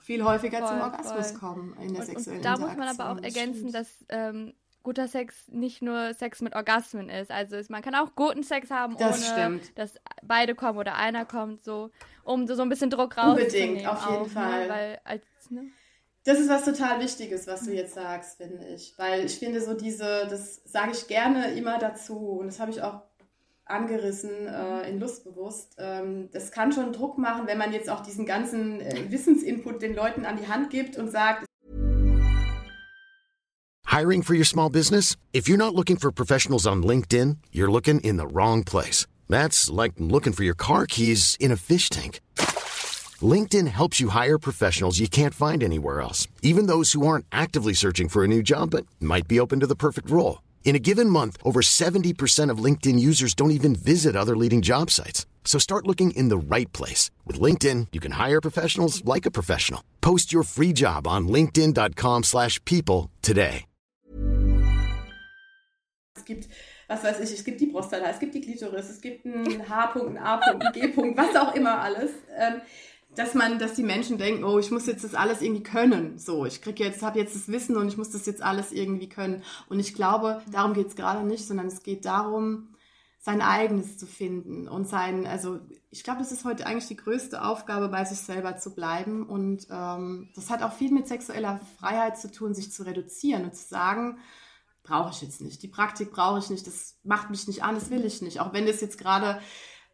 viel 0.00 0.22
häufiger 0.22 0.58
voll, 0.58 0.68
zum 0.68 0.80
Orgasmus 0.80 1.30
voll. 1.30 1.40
kommen 1.40 1.76
in 1.80 1.94
der 1.94 2.00
und, 2.00 2.06
sexuellen 2.06 2.38
und 2.38 2.44
Da 2.44 2.58
muss 2.58 2.76
man 2.76 2.88
aber 2.88 3.10
auch 3.10 3.22
ergänzen, 3.22 3.72
dass 3.72 4.04
ähm, 4.10 4.52
guter 4.82 5.08
Sex 5.08 5.48
nicht 5.48 5.82
nur 5.82 6.12
Sex 6.14 6.42
mit 6.42 6.54
Orgasmen 6.54 7.08
ist. 7.08 7.30
Also 7.30 7.56
ist, 7.56 7.70
man 7.70 7.82
kann 7.82 7.94
auch 7.94 8.14
guten 8.14 8.42
Sex 8.42 8.70
haben, 8.70 8.96
Das 8.98 9.16
ohne 9.16 9.58
stimmt. 9.58 9.78
dass 9.78 9.94
beide 10.22 10.54
kommen 10.54 10.78
oder 10.78 10.94
einer 10.94 11.24
kommt, 11.24 11.64
so, 11.64 11.90
um 12.22 12.46
so 12.46 12.60
ein 12.62 12.68
bisschen 12.68 12.90
Druck 12.90 13.16
rauszunehmen. 13.16 13.78
Unbedingt, 13.78 13.88
auf 13.88 14.10
jeden 14.10 14.22
auch, 14.22 14.28
Fall. 14.28 14.66
Ne? 14.66 14.72
Weil 14.72 15.00
als, 15.04 15.24
ne? 15.50 15.70
Das 16.24 16.40
ist 16.40 16.48
was 16.48 16.64
total 16.64 17.00
Wichtiges, 17.00 17.46
was 17.46 17.64
du 17.64 17.74
jetzt 17.74 17.94
sagst, 17.94 18.38
finde 18.38 18.64
ich. 18.74 18.94
Weil 18.96 19.26
ich 19.26 19.38
finde, 19.38 19.60
so 19.60 19.74
diese, 19.74 20.26
das 20.28 20.62
sage 20.64 20.92
ich 20.92 21.06
gerne 21.06 21.54
immer 21.54 21.78
dazu 21.78 22.16
und 22.40 22.46
das 22.46 22.60
habe 22.60 22.70
ich 22.70 22.80
auch 22.80 23.02
angerissen 23.66 24.46
äh, 24.46 24.88
in 24.88 25.00
Lustbewusst. 25.00 25.76
Ähm, 25.78 26.30
das 26.32 26.50
kann 26.50 26.72
schon 26.72 26.94
Druck 26.94 27.18
machen, 27.18 27.46
wenn 27.46 27.58
man 27.58 27.74
jetzt 27.74 27.90
auch 27.90 28.00
diesen 28.00 28.24
ganzen 28.24 28.80
äh, 28.80 29.10
Wissensinput 29.10 29.82
den 29.82 29.94
Leuten 29.94 30.24
an 30.24 30.38
die 30.38 30.48
Hand 30.48 30.70
gibt 30.70 30.96
und 30.96 31.10
sagt, 31.10 31.44
Hiring 33.86 34.22
for 34.22 34.34
your 34.34 34.46
small 34.46 34.70
business? 34.70 35.16
If 35.32 35.46
you're 35.46 35.58
not 35.58 35.74
looking 35.74 35.98
for 35.98 36.10
professionals 36.10 36.66
on 36.66 36.82
LinkedIn, 36.82 37.36
you're 37.52 37.70
looking 37.70 38.00
in 38.00 38.16
the 38.16 38.26
wrong 38.26 38.64
place. 38.64 39.06
That's 39.28 39.70
like 39.70 39.92
looking 39.98 40.32
for 40.32 40.42
your 40.42 40.56
car 40.56 40.86
keys 40.86 41.36
in 41.38 41.52
a 41.52 41.56
fish 41.56 41.90
tank. 41.90 42.20
LinkedIn 43.24 43.68
helps 43.68 44.00
you 44.00 44.08
hire 44.08 44.38
professionals 44.38 44.98
you 44.98 45.06
can't 45.06 45.34
find 45.34 45.62
anywhere 45.62 46.00
else, 46.00 46.26
even 46.42 46.66
those 46.66 46.92
who 46.92 47.06
aren't 47.06 47.26
actively 47.30 47.74
searching 47.74 48.08
for 48.08 48.24
a 48.24 48.28
new 48.28 48.42
job 48.42 48.70
but 48.70 48.86
might 49.00 49.28
be 49.28 49.38
open 49.38 49.60
to 49.60 49.66
the 49.68 49.76
perfect 49.76 50.10
role. 50.10 50.42
In 50.64 50.74
a 50.74 50.80
given 50.80 51.08
month, 51.08 51.36
over 51.44 51.60
70% 51.60 52.50
of 52.50 52.58
LinkedIn 52.58 52.98
users 52.98 53.34
don't 53.34 53.52
even 53.52 53.76
visit 53.76 54.16
other 54.16 54.36
leading 54.36 54.62
job 54.62 54.90
sites. 54.90 55.26
So 55.44 55.60
start 55.60 55.86
looking 55.86 56.10
in 56.12 56.30
the 56.30 56.38
right 56.56 56.72
place. 56.72 57.12
With 57.24 57.38
LinkedIn, 57.38 57.88
you 57.92 58.00
can 58.00 58.12
hire 58.12 58.40
professionals 58.40 59.04
like 59.04 59.26
a 59.26 59.30
professional. 59.30 59.84
Post 60.00 60.32
your 60.32 60.42
free 60.42 60.72
job 60.72 61.06
on 61.06 61.28
linkedin.com/people 61.28 62.22
slash 62.24 62.58
people 62.64 63.10
today. 63.22 63.66
es 66.24 66.34
gibt, 66.34 66.48
was 66.88 67.04
weiß 67.04 67.20
ich, 67.20 67.32
es 67.32 67.44
gibt 67.44 67.60
die 67.60 67.66
Prostata, 67.66 68.06
es 68.08 68.18
gibt 68.18 68.34
die 68.34 68.40
Klitoris, 68.40 68.88
es 68.88 69.00
gibt 69.00 69.26
einen 69.26 69.68
H-Punkt, 69.68 70.08
einen 70.08 70.18
A-Punkt, 70.18 70.64
einen 70.64 70.72
G-Punkt, 70.72 71.18
was 71.18 71.36
auch 71.36 71.54
immer 71.54 71.80
alles. 71.80 72.10
Ähm, 72.36 72.62
Dass 73.16 73.34
man, 73.34 73.58
dass 73.58 73.74
die 73.74 73.82
Menschen 73.82 74.18
denken, 74.18 74.44
oh, 74.44 74.58
ich 74.58 74.70
muss 74.70 74.86
jetzt 74.86 75.04
das 75.04 75.14
alles 75.14 75.40
irgendwie 75.40 75.62
können. 75.62 76.18
So, 76.18 76.46
ich 76.46 76.60
krieg 76.60 76.80
jetzt, 76.80 77.02
habe 77.02 77.18
jetzt 77.18 77.34
das 77.34 77.48
Wissen 77.48 77.76
und 77.76 77.88
ich 77.88 77.96
muss 77.96 78.10
das 78.10 78.26
jetzt 78.26 78.42
alles 78.42 78.72
irgendwie 78.72 79.08
können. 79.08 79.42
Und 79.68 79.78
ich 79.78 79.94
glaube, 79.94 80.42
darum 80.50 80.74
geht 80.74 80.88
es 80.88 80.96
gerade 80.96 81.26
nicht, 81.26 81.46
sondern 81.46 81.68
es 81.68 81.82
geht 81.82 82.04
darum, 82.04 82.74
sein 83.24 83.40
eigenes 83.40 83.96
zu 83.96 84.06
finden 84.06 84.68
und 84.68 84.86
sein, 84.86 85.26
also 85.26 85.58
ich 85.90 86.04
glaube, 86.04 86.18
das 86.18 86.30
ist 86.30 86.44
heute 86.44 86.66
eigentlich 86.66 86.88
die 86.88 86.96
größte 86.96 87.42
Aufgabe, 87.42 87.88
bei 87.88 88.04
sich 88.04 88.18
selber 88.18 88.58
zu 88.58 88.74
bleiben. 88.74 89.26
Und 89.26 89.66
ähm, 89.70 90.28
das 90.34 90.50
hat 90.50 90.62
auch 90.62 90.74
viel 90.74 90.92
mit 90.92 91.08
sexueller 91.08 91.58
Freiheit 91.78 92.18
zu 92.18 92.30
tun, 92.30 92.52
sich 92.52 92.70
zu 92.70 92.82
reduzieren 92.82 93.44
und 93.44 93.54
zu 93.54 93.66
sagen, 93.66 94.18
brauche 94.82 95.10
ich 95.10 95.22
jetzt 95.22 95.40
nicht. 95.40 95.62
Die 95.62 95.68
Praktik 95.68 96.12
brauche 96.12 96.38
ich 96.38 96.50
nicht, 96.50 96.66
das 96.66 96.98
macht 97.02 97.30
mich 97.30 97.48
nicht 97.48 97.64
an, 97.64 97.76
das 97.76 97.88
will 97.88 98.04
ich 98.04 98.20
nicht. 98.20 98.40
Auch 98.40 98.52
wenn 98.52 98.66
das 98.66 98.82
jetzt 98.82 98.98
gerade 98.98 99.40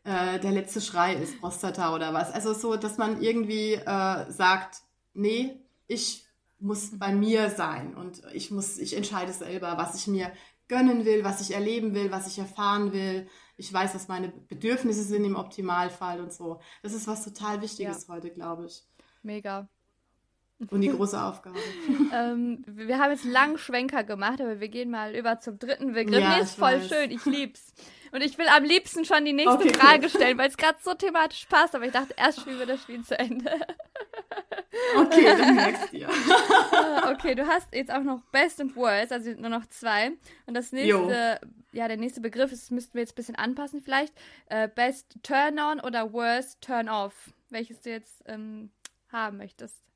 äh, 0.05 0.39
der 0.39 0.53
letzte 0.53 0.81
Schrei 0.81 1.15
ist, 1.15 1.41
Prostata 1.41 1.95
oder 1.95 2.15
was. 2.15 2.33
Also 2.33 2.55
so, 2.55 2.77
dass 2.77 2.99
man 2.99 3.23
irgendwie 3.23 3.75
äh, 3.75 4.31
sagt, 4.31 4.83
nee, 5.15 5.57
ich 5.87 6.25
muss 6.59 6.99
bei 6.99 7.13
mir 7.13 7.51
sein 7.51 7.95
und 7.95 8.23
ich 8.33 8.51
muss, 8.51 8.79
ich 8.79 8.97
entscheide 8.97 9.33
selber, 9.33 9.77
was 9.77 9.95
ich 9.95 10.07
mir 10.07 10.31
gönnen 10.69 11.05
will, 11.05 11.25
was 11.25 11.41
ich 11.41 11.55
erleben 11.55 11.95
will, 11.95 12.11
was 12.11 12.29
ich 12.29 12.39
erfahren 12.39 12.93
will. 12.93 13.29
Ich 13.57 13.73
weiß, 13.73 13.95
was 13.95 14.09
meine 14.09 14.29
Bedürfnisse 14.29 15.03
sind 15.03 15.25
im 15.25 15.37
Optimalfall 15.37 16.21
und 16.21 16.33
so. 16.33 16.61
Das 16.83 16.93
ist 16.93 17.07
was 17.07 17.25
total 17.25 17.61
Wichtiges 17.61 18.09
heute, 18.09 18.31
glaube 18.31 18.67
ich. 18.67 18.85
Mega. 19.23 19.69
Und 20.71 20.81
die 20.81 20.89
große 20.97 21.21
Aufgabe. 21.21 21.59
ähm, 22.15 22.63
wir 22.67 22.99
haben 22.99 23.11
jetzt 23.11 23.25
lang 23.25 23.59
Schwenker 23.59 24.05
gemacht, 24.05 24.41
aber 24.41 24.61
wir 24.61 24.69
gehen 24.69 24.91
mal 24.91 25.15
über 25.15 25.41
zum 25.41 25.59
dritten 25.59 25.93
Begriff. 25.93 26.21
Ja, 26.21 26.37
nee, 26.37 26.43
ist 26.43 26.55
voll 26.55 26.81
weiß. 26.81 26.89
schön, 26.89 27.11
ich 27.11 27.25
lieb's. 27.25 27.75
Und 28.13 28.23
ich 28.23 28.37
will 28.39 28.49
am 28.49 28.65
liebsten 28.65 29.05
schon 29.05 29.25
die 29.25 29.33
nächste 29.33 29.55
Okay, 29.55 29.75
Frage 29.75 30.09
stellen, 30.09 30.37
weil 30.39 30.49
es 30.49 30.57
gerade 30.57 30.79
so 30.83 30.95
thematisch 30.95 31.47
passt, 31.47 31.75
aber 31.75 31.85
ich 31.85 31.93
dachte, 31.93 32.15
erst 32.17 32.41
spielen 32.41 32.59
wir 32.59 32.67
das 32.67 32.83
Spiel 32.83 33.03
zu 33.05 33.19
Ende. 33.19 33.51
Okay, 34.97 35.37
dann 35.37 35.57
merkst 35.57 35.93
du 35.93 36.07
okay, 37.11 37.35
du 37.35 37.47
hast 37.47 37.75
jetzt 37.75 37.93
auch 37.93 38.03
noch 38.03 38.23
Best 38.33 38.61
und 38.61 38.77
Worst, 38.77 39.13
also 39.13 39.31
nur 39.33 39.51
noch 39.51 39.67
zwei. 39.67 40.13
Und 40.47 40.55
das 40.55 40.73
nächste, 40.73 41.41
ja, 41.73 41.89
der 41.89 41.97
nächste 41.97 42.21
Begriff, 42.21 42.51
das 42.51 42.71
müssten 42.71 42.95
wir 42.95 43.01
jetzt 43.01 43.13
ein 43.13 43.17
bisschen 43.17 43.37
anpassen 43.37 43.83
vielleicht. 43.83 44.15
Äh, 44.47 44.69
Best 44.69 45.19
Turn 45.23 45.59
On 45.59 45.81
oder 45.81 46.13
Worst 46.13 46.61
Turn 46.63 46.89
Off, 46.89 47.15
welches 47.51 47.81
du 47.83 47.91
jetzt 47.91 48.23
ähm, 48.27 48.71
haben 49.11 49.37
möchtest. 49.37 49.90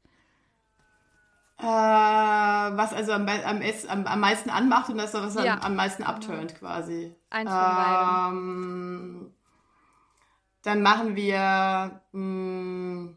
Äh, 1.59 1.65
was 1.65 2.93
also 2.93 3.13
am, 3.13 3.29
am, 3.29 3.63
am, 3.89 4.07
am 4.07 4.21
meisten 4.21 4.51
anmacht 4.51 4.89
und 4.91 4.99
das, 4.99 5.15
was 5.15 5.35
Ja. 5.37 5.55
am, 5.55 5.61
am 5.61 5.77
meisten 5.77 6.03
abturnt 6.03 6.59
quasi. 6.59 7.15
Eins 7.31 7.51
von. 7.51 8.35
Ähm, 8.39 9.35
dann 10.63 10.83
machen 10.83 11.15
wir 11.17 12.01
mh, 12.13 13.15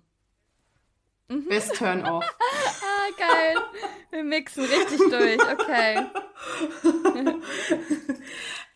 Mhm. 1.29 1.45
Best 1.49 1.75
Turn 1.75 2.05
Off. 2.05 2.23
Ah, 2.81 3.09
geil. 3.17 3.55
Wir 4.11 4.23
mixen 4.23 4.63
richtig 4.63 4.97
durch, 5.09 5.39
okay. 5.41 6.05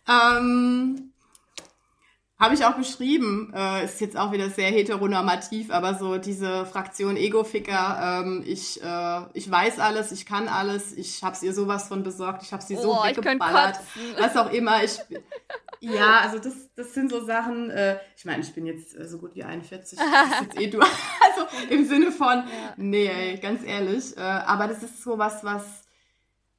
ähm, 0.07 1.10
Habe 2.41 2.55
ich 2.55 2.65
auch 2.65 2.73
beschrieben, 2.73 3.53
äh, 3.55 3.85
ist 3.85 4.01
jetzt 4.01 4.17
auch 4.17 4.31
wieder 4.31 4.49
sehr 4.49 4.71
heteronormativ, 4.71 5.69
aber 5.69 5.93
so 5.93 6.17
diese 6.17 6.65
Fraktion 6.65 7.15
Ego-Ficker, 7.15 8.23
ähm, 8.25 8.43
ich, 8.43 8.81
äh, 8.81 9.21
ich 9.33 9.51
weiß 9.51 9.77
alles, 9.77 10.11
ich 10.11 10.25
kann 10.25 10.47
alles, 10.47 10.91
ich 10.91 11.23
habe 11.23 11.37
ihr 11.43 11.53
sowas 11.53 11.87
von 11.87 12.01
besorgt, 12.01 12.41
ich 12.41 12.51
habe 12.51 12.63
sie 12.63 12.77
so 12.77 12.99
Oh, 12.99 13.03
weggeballert, 13.03 13.79
was 14.17 14.35
auch 14.35 14.51
immer. 14.51 14.83
Ich, 14.83 14.97
ja, 15.81 16.21
also 16.21 16.39
das, 16.39 16.73
das 16.73 16.95
sind 16.95 17.11
so 17.11 17.23
Sachen, 17.23 17.69
äh, 17.69 17.99
ich 18.17 18.25
meine, 18.25 18.41
ich 18.41 18.51
bin 18.55 18.65
jetzt 18.65 18.97
äh, 18.97 19.07
so 19.07 19.19
gut 19.19 19.35
wie 19.35 19.43
41, 19.43 19.99
das 19.99 20.31
ist 20.31 20.41
jetzt 20.41 20.59
eh 20.59 20.67
du, 20.67 20.79
also 20.79 21.47
im 21.69 21.85
Sinne 21.85 22.11
von, 22.11 22.43
nee, 22.75 23.05
ey, 23.05 23.37
ganz 23.37 23.63
ehrlich, 23.63 24.17
äh, 24.17 24.21
aber 24.21 24.67
das 24.67 24.81
ist 24.81 25.03
so 25.03 25.19
was, 25.19 25.43
was, 25.43 25.83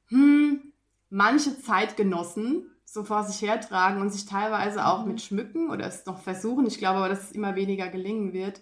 hm, 0.07 0.71
manche 1.09 1.61
Zeitgenossen 1.61 2.72
so 2.93 3.03
vor 3.03 3.23
sich 3.23 3.41
hertragen 3.41 4.01
und 4.01 4.11
sich 4.11 4.25
teilweise 4.25 4.85
auch 4.85 5.03
mit 5.05 5.19
schmücken 5.19 5.71
oder 5.71 5.87
es 5.87 6.05
noch 6.05 6.21
versuchen. 6.21 6.67
Ich 6.67 6.77
glaube 6.77 6.99
aber, 6.99 7.09
dass 7.09 7.23
es 7.23 7.31
immer 7.31 7.55
weniger 7.55 7.87
gelingen 7.87 8.33
wird. 8.33 8.61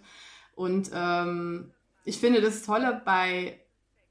Und 0.56 0.90
ähm, 0.94 1.74
ich 2.06 2.18
finde 2.18 2.40
das 2.40 2.64
Tolle 2.64 3.02
bei, 3.04 3.60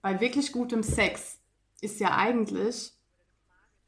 bei 0.02 0.20
wirklich 0.20 0.52
gutem 0.52 0.82
Sex 0.82 1.38
ist 1.80 2.00
ja 2.00 2.14
eigentlich, 2.18 2.92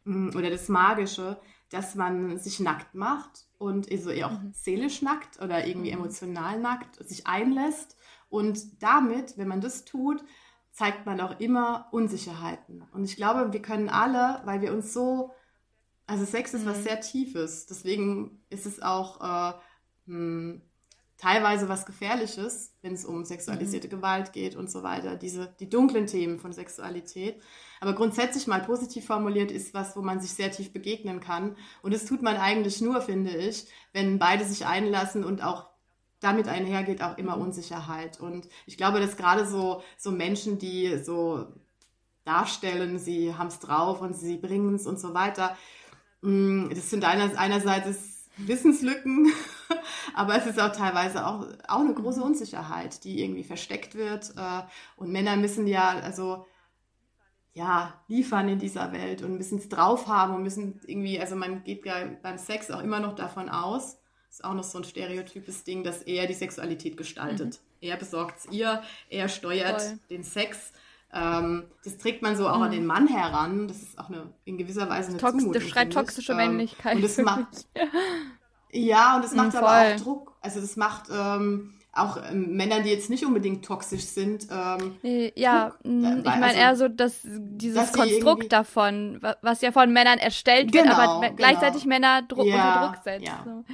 mh, 0.05 0.35
oder 0.35 0.49
das 0.49 0.71
Magische, 0.71 1.39
dass 1.69 1.97
man 1.97 2.39
sich 2.39 2.61
nackt 2.61 2.95
macht 2.95 3.47
und 3.59 3.91
also 3.93 4.09
eher 4.09 4.29
auch 4.29 4.39
seelisch 4.55 5.03
nackt 5.03 5.39
oder 5.43 5.67
irgendwie 5.67 5.91
emotional 5.91 6.59
nackt, 6.59 6.97
sich 7.07 7.27
einlässt. 7.27 7.99
Und 8.31 8.83
damit, 8.83 9.37
wenn 9.37 9.49
man 9.49 9.61
das 9.61 9.85
tut, 9.85 10.25
zeigt 10.71 11.05
man 11.05 11.21
auch 11.21 11.39
immer 11.41 11.89
Unsicherheiten. 11.91 12.83
Und 12.93 13.05
ich 13.05 13.17
glaube, 13.17 13.53
wir 13.53 13.61
können 13.61 13.91
alle, 13.91 14.41
weil 14.47 14.63
wir 14.63 14.73
uns 14.73 14.95
so, 14.95 15.33
also 16.13 16.27
Sex 16.27 16.53
ist 16.53 16.67
was 16.67 16.85
sehr 16.85 17.01
Tiefes, 17.01 17.65
deswegen 17.67 18.43
ist 18.51 18.67
es 18.67 18.83
auch 18.83 19.21
äh, 19.23 19.55
hm, 20.07 20.61
teilweise 21.17 21.71
was 21.71 21.87
Gefährliches, 21.87 22.75
wenn 22.83 22.93
es 22.93 23.07
um 23.07 23.25
sexualisierte 23.25 23.89
Gewalt 23.89 24.35
geht 24.35 24.55
und 24.55 24.71
so 24.71 24.83
weiter, 24.83 25.17
diese, 25.17 25.55
die 25.59 25.71
dunklen 25.71 26.07
Themen 26.07 26.39
von 26.39 26.53
Sexualität. 26.53 27.41
Aber 27.81 27.95
grundsätzlich 27.95 28.47
mal 28.47 28.61
positiv 28.61 29.07
formuliert 29.07 29.51
ist 29.51 29.73
was, 29.73 29.97
wo 29.97 30.03
man 30.03 30.21
sich 30.21 30.33
sehr 30.33 30.51
tief 30.51 30.73
begegnen 30.73 31.21
kann. 31.21 31.57
Und 31.81 31.95
das 31.95 32.05
tut 32.05 32.21
man 32.21 32.37
eigentlich 32.37 32.83
nur, 32.83 33.01
finde 33.01 33.35
ich, 33.35 33.69
wenn 33.95 34.19
beide 34.19 34.45
sich 34.45 34.67
einlassen 34.67 35.25
und 35.25 35.43
auch 35.43 35.71
damit 36.21 36.47
einhergeht 36.47 37.03
auch 37.03 37.17
immer 37.17 37.39
Unsicherheit. 37.39 38.21
Und 38.21 38.49
ich 38.67 38.77
glaube, 38.77 39.01
dass 39.01 39.17
gerade 39.17 39.47
so, 39.47 39.83
so 39.97 40.11
Menschen, 40.11 40.59
die 40.59 40.99
so 41.03 41.47
darstellen, 42.25 42.99
sie 42.99 43.35
haben 43.35 43.49
es 43.49 43.61
drauf 43.61 44.03
und 44.03 44.15
sie 44.15 44.37
bringen 44.37 44.75
es 44.75 44.87
und 44.87 45.01
so 45.01 45.15
weiter, 45.15 45.51
mh, 45.51 45.57
das 46.23 46.91
sind 46.91 47.05
einer, 47.05 47.37
einerseits 47.37 48.29
Wissenslücken, 48.37 49.33
aber 50.15 50.37
es 50.37 50.47
ist 50.47 50.61
auch 50.61 50.73
teilweise 50.73 51.27
auch, 51.27 51.47
auch 51.69 51.81
eine 51.81 51.95
große 51.95 52.23
Unsicherheit, 52.23 53.05
die 53.05 53.23
irgendwie 53.23 53.45
versteckt 53.45 53.95
wird. 53.95 54.33
Äh, 54.37 54.63
und 54.97 55.11
Männer 55.11 55.37
müssen 55.37 55.67
ja, 55.67 55.91
also 55.99 56.47
ja, 57.55 58.01
liefern 58.09 58.49
in 58.49 58.59
dieser 58.59 58.93
Welt 58.93 59.23
und 59.23 59.37
müssen 59.37 59.59
es 59.59 59.69
drauf 59.69 60.07
haben 60.07 60.35
und 60.35 60.43
müssen 60.43 60.81
irgendwie, 60.87 61.21
also 61.21 61.37
man 61.37 61.65
geht 61.65 61.85
ja 61.85 62.09
beim 62.23 62.39
Sex 62.39 62.71
auch 62.71 62.83
immer 62.83 63.01
noch 63.01 63.15
davon 63.15 63.51
aus, 63.51 63.99
ist 64.31 64.45
auch 64.45 64.55
noch 64.55 64.65
so 64.65 64.79
ein 64.79 64.85
stereotypes 64.85 65.65
Ding, 65.65 65.85
dass 65.85 66.03
er 66.03 66.27
die 66.27 66.35
Sexualität 66.35 66.97
gestaltet. 66.97 67.61
Er 67.83 67.97
besorgt 67.97 68.39
es 68.39 68.51
ihr, 68.51 68.83
er 69.11 69.29
steuert 69.29 69.83
Voll. 69.83 69.99
den 70.09 70.25
Sex. 70.25 70.73
Ähm, 71.15 71.65
das 71.85 71.99
trägt 71.99 72.23
man 72.23 72.37
so 72.37 72.49
auch 72.49 72.61
an 72.61 72.71
den 72.71 72.87
Mann 72.87 73.07
heran. 73.07 73.69
Das 73.69 73.83
ist 73.83 73.99
auch 73.99 74.09
eine, 74.09 74.33
in 74.45 74.57
gewisser 74.57 74.89
Weise 74.89 75.11
eine 75.11 75.19
Tox 75.19 75.33
Zumutung, 75.33 75.53
das 75.53 75.65
schreit 75.65 75.93
toxische 75.93 76.33
Ähm, 76.33 76.39
Männlichkeit. 76.39 76.97
Und 76.97 77.05
das 77.05 77.17
macht, 77.19 77.67
ja, 78.71 79.17
und 79.17 79.25
es 79.25 79.35
macht 79.35 79.53
Mm, 79.53 79.59
aber 79.59 79.95
auch 79.95 80.01
Druck. 80.01 80.33
Also 80.41 80.61
das 80.61 80.77
macht, 80.77 81.05
ähm, 81.13 81.75
auch 81.93 82.17
ähm, 82.31 82.57
Männern, 82.57 82.83
die 82.83 82.89
jetzt 82.89 83.11
nicht 83.11 83.27
unbedingt 83.27 83.65
toxisch 83.65 84.05
sind. 84.05 84.47
Ähm, 84.51 84.97
nee, 85.03 85.33
ja, 85.37 85.69
Druck, 85.69 85.85
mm, 85.85 86.19
ich 86.21 86.25
meine 86.25 86.47
also, 86.47 86.59
eher 86.59 86.77
so, 86.77 86.89
dass 86.89 87.21
dieses 87.23 87.75
dass 87.75 87.93
Konstrukt 87.93 88.51
davon, 88.51 89.21
was 89.43 89.61
ja 89.61 89.73
von 89.73 89.93
Männern 89.93 90.19
erstellt 90.19 90.73
genau, 90.73 90.85
wird, 90.85 90.99
aber 90.99 91.21
genau. 91.21 91.37
gleichzeitig 91.37 91.85
Männer 91.85 92.23
Druck 92.23 92.47
ja, 92.47 92.55
unter 92.55 92.87
Druck 92.87 93.05
setzt. 93.05 93.27
Ja. 93.27 93.43
So. 93.45 93.65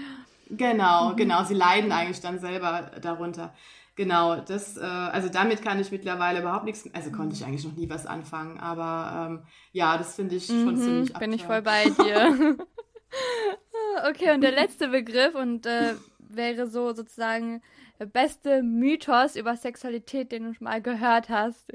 Genau, 0.51 1.11
mhm. 1.11 1.17
genau. 1.17 1.45
Sie 1.45 1.55
leiden 1.55 1.93
eigentlich 1.93 2.21
dann 2.21 2.41
selber 2.41 2.91
darunter. 3.01 3.55
Genau, 3.99 4.37
das, 4.37 4.77
äh, 4.77 4.83
also 4.85 5.29
damit 5.29 5.61
kann 5.61 5.81
ich 5.81 5.91
mittlerweile 5.91 6.39
überhaupt 6.39 6.65
nichts, 6.67 6.89
also 6.95 7.11
konnte 7.11 7.35
ich 7.35 7.45
eigentlich 7.45 7.65
noch 7.65 7.75
nie 7.75 7.91
was 7.91 8.07
anfangen, 8.07 8.61
aber 8.61 9.27
ähm, 9.27 9.43
ja, 9.73 9.99
das 9.99 10.15
finde 10.15 10.37
ich 10.37 10.47
schon 10.47 10.77
mhm, 10.77 10.77
ziemlich 10.77 11.13
Bin 11.15 11.33
ich 11.33 11.45
voll 11.45 11.63
bei 11.63 11.83
dir. 11.87 12.57
okay, 14.09 14.33
und 14.33 14.43
der 14.43 14.53
letzte 14.53 14.87
Begriff 14.87 15.35
und 15.35 15.67
äh, 15.67 15.95
wäre 16.21 16.69
so 16.69 16.95
sozusagen 16.95 17.61
der 17.99 18.07
beste 18.07 18.63
Mythos 18.63 19.35
über 19.35 19.57
Sexualität, 19.57 20.31
den 20.31 20.45
du 20.45 20.55
schon 20.55 20.67
mal 20.67 20.81
gehört 20.81 21.29
hast. 21.29 21.67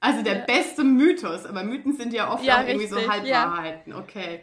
Also 0.00 0.22
der 0.22 0.46
beste 0.46 0.82
Mythos, 0.82 1.44
aber 1.44 1.62
Mythen 1.62 1.92
sind 1.92 2.14
ja 2.14 2.32
oft 2.32 2.42
ja, 2.42 2.54
auch 2.54 2.66
richtig, 2.66 2.90
irgendwie 2.90 3.04
so 3.04 3.12
Halbwahrheiten, 3.12 3.92
ja. 3.92 3.98
okay. 3.98 4.40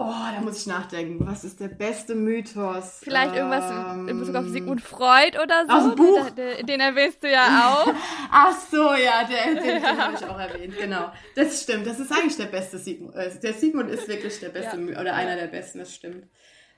Oh, 0.00 0.04
da 0.32 0.40
muss 0.40 0.60
ich 0.60 0.66
nachdenken. 0.68 1.26
Was 1.26 1.42
ist 1.42 1.58
der 1.58 1.66
beste 1.66 2.14
Mythos? 2.14 3.00
Vielleicht 3.02 3.34
irgendwas 3.34 3.68
ähm, 3.68 4.06
in 4.06 4.20
Bezug 4.20 4.36
auf 4.36 4.46
Sigmund 4.46 4.80
Freud 4.80 5.36
oder 5.42 5.66
so. 5.66 5.72
Aus 5.72 5.82
dem 5.82 5.94
Buch? 5.96 6.30
Den, 6.30 6.66
den 6.66 6.80
erwähnst 6.80 7.24
du 7.24 7.28
ja 7.28 7.68
auch. 7.68 7.92
Ach 8.30 8.56
so, 8.70 8.94
ja, 8.94 9.24
der, 9.24 9.60
den, 9.60 9.82
den 9.82 9.98
habe 9.98 10.14
ich 10.14 10.24
auch 10.24 10.38
erwähnt, 10.38 10.76
genau. 10.78 11.10
Das 11.34 11.64
stimmt, 11.64 11.84
das 11.84 11.98
ist 11.98 12.12
eigentlich 12.12 12.36
der 12.36 12.46
beste 12.46 12.78
Sigmund. 12.78 13.16
Äh, 13.16 13.40
der 13.40 13.52
Sigmund 13.54 13.90
ist 13.90 14.06
wirklich 14.06 14.38
der 14.38 14.50
beste, 14.50 14.80
ja. 14.80 15.00
oder 15.00 15.14
einer 15.14 15.34
der 15.34 15.48
besten, 15.48 15.80
das 15.80 15.92
stimmt. 15.92 16.28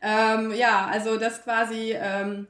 Ähm, 0.01 0.53
ja, 0.53 0.87
also 0.87 1.19
das 1.19 1.45
quasi 1.45 1.95
ähm, 1.95 2.47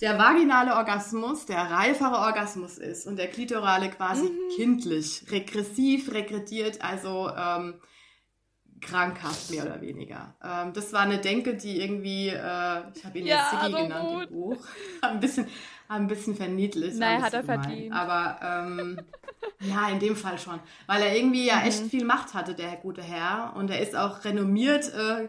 der 0.00 0.16
vaginale 0.16 0.76
Orgasmus 0.76 1.44
der 1.46 1.58
reifere 1.58 2.18
Orgasmus 2.18 2.78
ist 2.78 3.08
und 3.08 3.16
der 3.16 3.26
klitorale 3.26 3.90
quasi 3.90 4.26
mhm. 4.26 4.54
kindlich, 4.54 5.24
regressiv, 5.32 6.12
regrediert, 6.12 6.82
also... 6.82 7.30
Ähm, 7.36 7.80
krankhaft, 8.84 9.50
mehr 9.50 9.64
oder 9.64 9.80
weniger. 9.80 10.34
Ähm, 10.42 10.72
das 10.72 10.92
war 10.92 11.00
eine 11.00 11.18
Denke, 11.18 11.54
die 11.54 11.80
irgendwie, 11.80 12.28
äh, 12.28 12.82
ich 12.94 13.04
habe 13.04 13.18
ihn 13.18 13.26
ja, 13.26 13.50
jetzt 13.52 13.62
Siggi 13.62 13.82
genannt 13.82 14.08
gut. 14.08 14.22
im 14.22 14.34
Buch, 14.34 14.66
ein 15.02 15.20
bisschen, 15.20 15.46
ein 15.88 16.06
bisschen 16.06 16.36
verniedlicht. 16.36 16.98
Nein, 16.98 17.22
hat 17.22 17.34
er 17.34 17.42
gemein. 17.42 17.62
verdient. 17.62 17.94
Aber 17.94 18.38
ähm, 18.42 19.00
ja, 19.60 19.88
in 19.88 19.98
dem 19.98 20.16
Fall 20.16 20.38
schon. 20.38 20.60
Weil 20.86 21.02
er 21.02 21.16
irgendwie 21.16 21.46
ja 21.46 21.62
echt 21.62 21.82
mhm. 21.82 21.90
viel 21.90 22.04
Macht 22.04 22.34
hatte, 22.34 22.54
der 22.54 22.76
gute 22.76 23.02
Herr. 23.02 23.54
Und 23.56 23.70
er 23.70 23.80
ist 23.80 23.96
auch 23.96 24.24
renommiert. 24.24 24.92
Äh, 24.94 25.28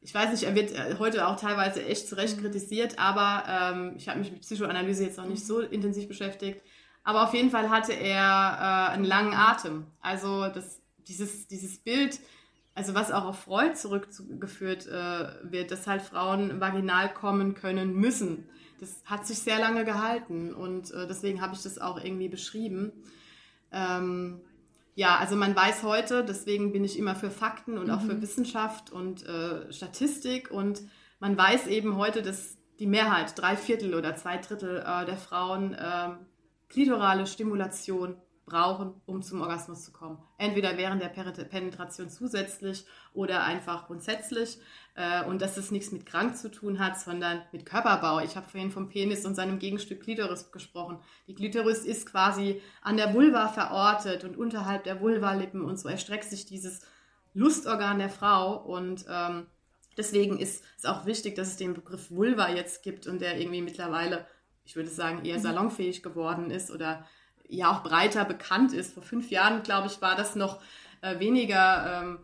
ich 0.00 0.14
weiß 0.14 0.30
nicht, 0.30 0.44
er 0.44 0.54
wird 0.54 0.72
äh, 0.72 0.96
heute 0.98 1.26
auch 1.26 1.36
teilweise 1.36 1.84
echt 1.84 2.08
zurecht 2.08 2.36
mhm. 2.36 2.42
kritisiert, 2.42 2.98
aber 2.98 3.44
ähm, 3.48 3.94
ich 3.96 4.08
habe 4.08 4.18
mich 4.18 4.30
mit 4.30 4.40
Psychoanalyse 4.40 5.04
jetzt 5.04 5.18
noch 5.18 5.26
nicht 5.26 5.46
so 5.46 5.60
intensiv 5.60 6.08
beschäftigt. 6.08 6.62
Aber 7.04 7.24
auf 7.24 7.34
jeden 7.34 7.50
Fall 7.50 7.70
hatte 7.70 7.92
er 7.92 8.88
äh, 8.90 8.92
einen 8.92 9.04
langen 9.04 9.34
Atem. 9.34 9.86
Also 10.00 10.48
das, 10.48 10.80
dieses, 10.98 11.48
dieses 11.48 11.78
Bild, 11.78 12.20
also 12.78 12.94
was 12.94 13.10
auch 13.10 13.24
auf 13.24 13.40
Freud 13.40 13.74
zurückgeführt 13.74 14.86
äh, 14.86 15.26
wird, 15.42 15.72
dass 15.72 15.88
halt 15.88 16.00
Frauen 16.00 16.60
vaginal 16.60 17.12
kommen 17.12 17.54
können 17.54 17.92
müssen. 17.92 18.48
Das 18.78 19.02
hat 19.04 19.26
sich 19.26 19.40
sehr 19.40 19.58
lange 19.58 19.84
gehalten 19.84 20.54
und 20.54 20.92
äh, 20.92 21.08
deswegen 21.08 21.40
habe 21.40 21.54
ich 21.54 21.62
das 21.62 21.80
auch 21.80 22.00
irgendwie 22.00 22.28
beschrieben. 22.28 22.92
Ähm, 23.72 24.40
ja, 24.94 25.16
also 25.16 25.34
man 25.34 25.56
weiß 25.56 25.82
heute, 25.82 26.24
deswegen 26.24 26.70
bin 26.70 26.84
ich 26.84 26.96
immer 26.96 27.16
für 27.16 27.32
Fakten 27.32 27.78
und 27.78 27.90
auch 27.90 28.00
für 28.00 28.14
mhm. 28.14 28.22
Wissenschaft 28.22 28.92
und 28.92 29.26
äh, 29.26 29.72
Statistik 29.72 30.52
und 30.52 30.82
man 31.18 31.36
weiß 31.36 31.66
eben 31.66 31.96
heute, 31.96 32.22
dass 32.22 32.58
die 32.78 32.86
Mehrheit, 32.86 33.36
drei 33.36 33.56
Viertel 33.56 33.94
oder 33.94 34.14
zwei 34.14 34.36
Drittel 34.36 34.84
äh, 34.86 35.04
der 35.04 35.16
Frauen 35.16 35.76
ähm, 35.76 36.18
klitorale 36.68 37.26
Stimulation 37.26 38.14
brauchen, 38.48 38.94
um 39.06 39.22
zum 39.22 39.40
Orgasmus 39.40 39.84
zu 39.84 39.92
kommen. 39.92 40.18
Entweder 40.38 40.76
während 40.76 41.02
der 41.02 41.08
Penetration 41.08 42.10
zusätzlich 42.10 42.86
oder 43.12 43.44
einfach 43.44 43.86
grundsätzlich. 43.86 44.58
Äh, 44.98 45.24
und 45.26 45.40
dass 45.40 45.56
es 45.56 45.70
nichts 45.70 45.92
mit 45.92 46.06
krank 46.06 46.36
zu 46.36 46.50
tun 46.50 46.80
hat, 46.80 46.98
sondern 46.98 47.42
mit 47.52 47.64
Körperbau. 47.64 48.18
Ich 48.18 48.36
habe 48.36 48.48
vorhin 48.48 48.72
vom 48.72 48.88
Penis 48.88 49.24
und 49.24 49.36
seinem 49.36 49.60
Gegenstück 49.60 50.02
Klitoris 50.02 50.50
gesprochen. 50.50 50.98
Die 51.28 51.36
Klitoris 51.36 51.84
ist 51.84 52.10
quasi 52.10 52.60
an 52.82 52.96
der 52.96 53.14
Vulva 53.14 53.46
verortet 53.46 54.24
und 54.24 54.36
unterhalb 54.36 54.82
der 54.82 55.00
Vulvalippen 55.00 55.62
und 55.62 55.78
so 55.78 55.88
erstreckt 55.88 56.24
sich 56.24 56.46
dieses 56.46 56.80
Lustorgan 57.32 58.00
der 58.00 58.08
Frau 58.08 58.56
und 58.56 59.04
ähm, 59.08 59.46
deswegen 59.96 60.40
ist 60.40 60.64
es 60.76 60.84
auch 60.84 61.06
wichtig, 61.06 61.36
dass 61.36 61.48
es 61.48 61.56
den 61.56 61.74
Begriff 61.74 62.10
Vulva 62.10 62.50
jetzt 62.50 62.82
gibt 62.82 63.06
und 63.06 63.20
der 63.20 63.38
irgendwie 63.38 63.62
mittlerweile, 63.62 64.26
ich 64.64 64.74
würde 64.74 64.90
sagen, 64.90 65.24
eher 65.24 65.38
mhm. 65.38 65.42
salonfähig 65.42 66.02
geworden 66.02 66.50
ist 66.50 66.72
oder 66.72 67.06
ja 67.48 67.72
auch 67.72 67.82
breiter 67.82 68.24
bekannt 68.24 68.72
ist. 68.72 68.94
Vor 68.94 69.02
fünf 69.02 69.30
Jahren, 69.30 69.62
glaube 69.62 69.88
ich, 69.88 70.00
war 70.00 70.16
das 70.16 70.36
noch 70.36 70.60
äh, 71.00 71.18
weniger 71.18 72.02
ähm, 72.02 72.18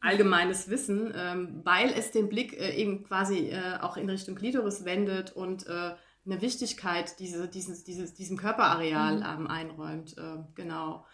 allgemeines 0.00 0.68
Wissen, 0.68 1.12
ähm, 1.16 1.60
weil 1.64 1.90
es 1.90 2.10
den 2.10 2.28
Blick 2.28 2.52
äh, 2.54 2.74
eben 2.74 3.04
quasi 3.04 3.50
äh, 3.50 3.78
auch 3.80 3.96
in 3.96 4.08
Richtung 4.08 4.34
Klitoris 4.34 4.84
wendet 4.84 5.32
und 5.32 5.66
äh, 5.66 5.94
eine 6.26 6.40
Wichtigkeit 6.40 7.18
diese, 7.18 7.48
dieses, 7.48 7.84
dieses, 7.84 8.14
diesem 8.14 8.36
Körperareal 8.36 9.18
mhm. 9.18 9.22
ähm, 9.22 9.46
einräumt. 9.46 10.16
Äh, 10.18 10.38
genau. 10.54 11.06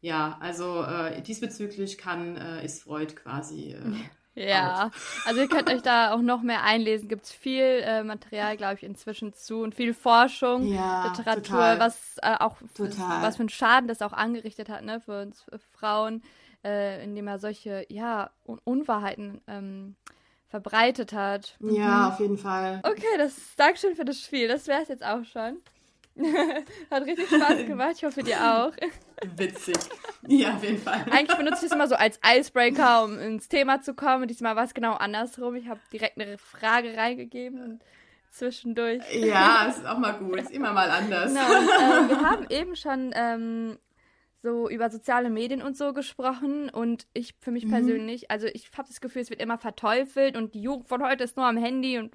Ja, 0.00 0.38
also 0.40 0.82
äh, 0.82 1.20
diesbezüglich 1.20 1.98
kann, 1.98 2.36
ist 2.64 2.84
Freud 2.84 3.14
quasi 3.16 3.72
ja, 3.72 3.80
out. 4.84 4.92
also 5.26 5.40
ihr 5.40 5.48
könnt 5.48 5.68
euch 5.68 5.82
da 5.82 6.12
auch 6.12 6.20
noch 6.20 6.42
mehr 6.42 6.62
einlesen. 6.62 7.08
Gibt 7.08 7.24
es 7.24 7.32
viel 7.32 7.82
äh, 7.84 8.02
Material, 8.02 8.56
glaube 8.56 8.74
ich, 8.74 8.82
inzwischen 8.82 9.34
zu 9.34 9.62
und 9.62 9.74
viel 9.74 9.94
Forschung, 9.94 10.66
ja, 10.66 11.06
Literatur, 11.08 11.42
total. 11.42 11.80
was 11.80 12.16
äh, 12.22 12.36
auch 12.38 12.56
total. 12.74 13.22
was 13.22 13.36
für 13.36 13.40
einen 13.40 13.48
Schaden 13.48 13.88
das 13.88 14.02
auch 14.02 14.12
angerichtet 14.12 14.68
hat, 14.68 14.84
ne, 14.84 15.00
für 15.00 15.22
uns 15.22 15.42
für 15.42 15.58
Frauen, 15.58 16.22
äh, 16.64 17.02
indem 17.02 17.26
er 17.28 17.38
solche 17.38 17.86
ja 17.88 18.30
Un 18.46 18.60
Unwahrheiten 18.64 19.40
ähm, 19.46 19.96
verbreitet 20.48 21.12
hat. 21.12 21.56
Ja, 21.60 22.06
mhm. 22.06 22.12
auf 22.12 22.20
jeden 22.20 22.38
Fall. 22.38 22.80
Okay, 22.82 23.18
das 23.18 23.54
Dankeschön 23.56 23.94
für 23.94 24.04
das 24.04 24.20
Spiel. 24.20 24.48
Das 24.48 24.66
wäre 24.66 24.82
es 24.82 24.88
jetzt 24.88 25.04
auch 25.04 25.24
schon. 25.24 25.58
Hat 26.90 27.06
richtig 27.06 27.26
Spaß 27.28 27.66
gemacht. 27.66 27.92
Ich 27.96 28.04
hoffe, 28.04 28.22
dir 28.22 28.38
auch. 28.40 28.72
Witzig. 29.36 29.76
Ja, 30.26 30.54
auf 30.54 30.62
jeden 30.62 30.78
Fall. 30.78 31.04
Eigentlich 31.10 31.36
benutze 31.36 31.64
ich 31.64 31.70
das 31.70 31.72
immer 31.72 31.88
so 31.88 31.94
als 31.94 32.18
Icebreaker, 32.24 33.04
um 33.04 33.18
ins 33.18 33.48
Thema 33.48 33.82
zu 33.82 33.94
kommen. 33.94 34.28
Diesmal 34.28 34.56
war 34.56 34.64
es 34.64 34.74
genau 34.74 34.94
andersrum. 34.94 35.56
Ich 35.56 35.68
habe 35.68 35.80
direkt 35.92 36.20
eine 36.20 36.38
Frage 36.38 36.96
reingegeben 36.96 37.62
und 37.62 37.80
zwischendurch. 38.30 39.02
Ja, 39.12 39.66
ist 39.66 39.86
auch 39.86 39.98
mal 39.98 40.12
gut. 40.12 40.40
Ist 40.40 40.50
immer 40.50 40.72
mal 40.72 40.90
anders. 40.90 41.32
Genau. 41.32 41.58
Und, 41.58 41.68
äh, 41.68 42.08
wir 42.08 42.20
haben 42.20 42.46
eben 42.48 42.76
schon 42.76 43.12
ähm, 43.14 43.78
so 44.42 44.68
über 44.70 44.90
soziale 44.90 45.30
Medien 45.30 45.62
und 45.62 45.76
so 45.76 45.92
gesprochen 45.92 46.70
und 46.70 47.06
ich 47.12 47.34
für 47.40 47.50
mich 47.50 47.66
mhm. 47.66 47.70
persönlich, 47.70 48.30
also 48.30 48.46
ich 48.46 48.70
habe 48.76 48.88
das 48.88 49.00
Gefühl, 49.00 49.22
es 49.22 49.30
wird 49.30 49.42
immer 49.42 49.58
verteufelt 49.58 50.36
und 50.36 50.54
die 50.54 50.62
Jugend 50.62 50.88
von 50.88 51.02
heute 51.02 51.24
ist 51.24 51.36
nur 51.36 51.46
am 51.46 51.58
Handy 51.58 51.98
und 51.98 52.14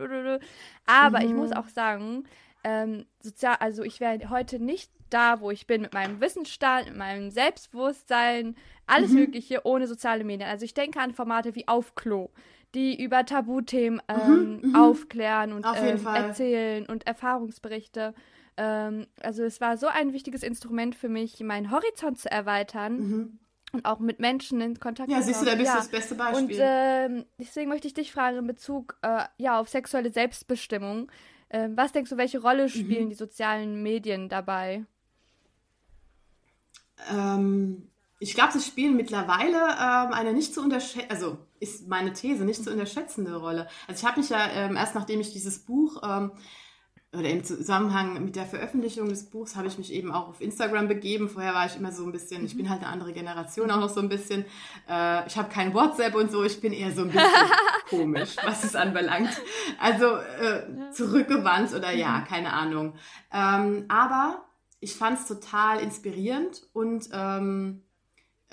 aber 0.86 1.20
mhm. 1.20 1.26
ich 1.26 1.34
muss 1.34 1.52
auch 1.52 1.68
sagen, 1.68 2.24
ähm, 2.66 3.06
sozial, 3.22 3.58
also 3.60 3.84
ich 3.84 4.00
wäre 4.00 4.32
heute 4.32 4.60
nicht 4.60 4.92
da, 5.12 5.40
wo 5.40 5.52
ich 5.52 5.68
bin, 5.68 5.84
mit 5.84 5.94
meinem 5.94 6.20
Wissensstand, 6.20 6.88
mit 6.88 6.98
meinem 6.98 7.30
Selbstbewusstsein, 7.30 8.56
alles 8.88 9.12
mhm. 9.12 9.20
Mögliche 9.20 9.66
ohne 9.66 9.86
soziale 9.86 10.24
Medien. 10.24 10.50
Also 10.50 10.66
ich 10.66 10.74
denke 10.74 11.00
an 11.00 11.14
Formate 11.14 11.54
wie 11.54 11.68
Aufklo, 11.68 12.32
die 12.74 13.00
über 13.02 13.24
Tabuthemen 13.24 14.02
mhm, 14.10 14.32
ähm, 14.32 14.62
mhm, 14.64 14.76
aufklären 14.76 15.54
und 15.54 15.64
ähm, 15.64 16.06
erzählen 16.08 16.88
und 16.88 17.06
Erfahrungsberichte. 17.06 18.16
Ähm, 18.58 19.06
also 19.22 19.44
es 19.44 19.62
war 19.62 19.78
so 19.78 19.86
ein 19.86 20.12
wichtiges 20.12 20.42
Instrument 20.42 20.96
für 20.96 21.10
mich, 21.10 21.40
meinen 21.42 21.70
Horizont 21.70 22.18
zu 22.18 22.32
erweitern. 22.32 22.98
Mhm. 22.98 23.40
Und 23.74 23.86
auch 23.86 24.00
mit 24.00 24.20
Menschen 24.20 24.60
in 24.62 24.80
Kontakt 24.80 25.12
Ja, 25.12 25.22
siehst 25.22 25.42
du, 25.42 25.46
da 25.46 25.56
bist 25.56 25.68
ja. 25.68 25.74
du 25.74 25.80
das 25.80 25.90
beste 25.90 26.16
Beispiel. 26.16 26.44
Und 26.44 26.52
ähm, 26.58 27.26
deswegen 27.38 27.70
möchte 27.70 27.88
ich 27.88 27.94
dich 27.94 28.12
fragen 28.12 28.38
in 28.38 28.48
Bezug 28.48 28.98
äh, 29.02 29.26
ja, 29.38 29.60
auf 29.60 29.68
sexuelle 29.70 30.12
Selbstbestimmung. 30.12 31.12
Ähm, 31.56 31.78
was 31.78 31.94
denkst 31.94 32.10
du, 32.10 32.18
welche 32.18 32.42
Rolle 32.42 32.68
spielen 32.68 33.06
mhm. 33.06 33.10
die 33.12 33.16
sozialen 33.16 33.82
Medien 33.82 34.28
dabei? 34.28 34.84
Ähm, 37.10 37.88
ich 38.20 38.34
glaube, 38.34 38.52
sie 38.52 38.60
spielen 38.60 38.98
mittlerweile 38.98 39.56
ähm, 39.56 40.12
eine 40.12 40.34
nicht 40.34 40.54
zu 40.54 40.62
unterschätzen, 40.62 41.10
also 41.10 41.38
ist 41.62 41.88
meine 41.88 42.12
These, 42.12 42.44
nicht 42.44 42.62
zu 42.62 42.72
unterschätzende 42.74 43.38
Rolle. 43.38 43.70
Also 43.88 44.02
ich 44.02 44.06
habe 44.06 44.20
mich 44.20 44.30
ja 44.30 44.50
ähm, 44.52 44.76
erst 44.76 44.96
nachdem 44.96 45.22
ich 45.22 45.32
dieses 45.32 45.60
Buch 45.60 46.02
ähm, 46.04 46.34
oder 47.18 47.30
im 47.30 47.44
Zusammenhang 47.44 48.24
mit 48.24 48.36
der 48.36 48.46
Veröffentlichung 48.46 49.10
des 49.10 49.26
Buchs 49.26 49.56
habe 49.56 49.68
ich 49.68 49.78
mich 49.78 49.92
eben 49.94 50.12
auch 50.12 50.30
auf 50.30 50.42
Instagram 50.42 50.88
begeben. 50.88 51.30
Vorher 51.30 51.54
war 51.54 51.66
ich 51.66 51.76
immer 51.76 51.92
so 51.92 52.04
ein 52.04 52.12
bisschen, 52.12 52.46
ich 52.46 52.56
bin 52.58 52.70
halt 52.70 52.82
eine 52.82 52.92
andere 52.92 53.14
Generation 53.14 53.72
auch 53.72 53.80
noch 53.80 53.90
so 53.90 54.02
ein 54.02 54.10
bisschen. 54.10 54.46
Äh, 54.90 55.26
ich 55.28 55.38
habe 55.38 55.50
kein 55.50 55.74
WhatsApp 55.74 56.16
und 56.16 56.32
so, 56.32 56.44
ich 56.44 56.62
bin 56.62 56.74
eher 56.74 56.92
so 56.92 57.02
ein 57.02 57.10
bisschen 57.10 57.50
komisch, 57.90 58.36
was 58.44 58.64
es 58.64 58.76
anbelangt. 58.76 59.30
Also 59.80 60.16
äh, 60.16 60.92
zurückgewandt 60.92 61.74
oder 61.74 61.92
ja, 61.92 62.20
mhm. 62.20 62.26
keine 62.26 62.54
Ahnung. 62.54 62.94
Ähm, 63.32 63.86
aber 63.88 64.46
ich 64.80 64.96
fand 64.96 65.20
es 65.20 65.28
total 65.28 65.80
inspirierend 65.80 66.64
und 66.74 67.10
ähm, 67.12 67.82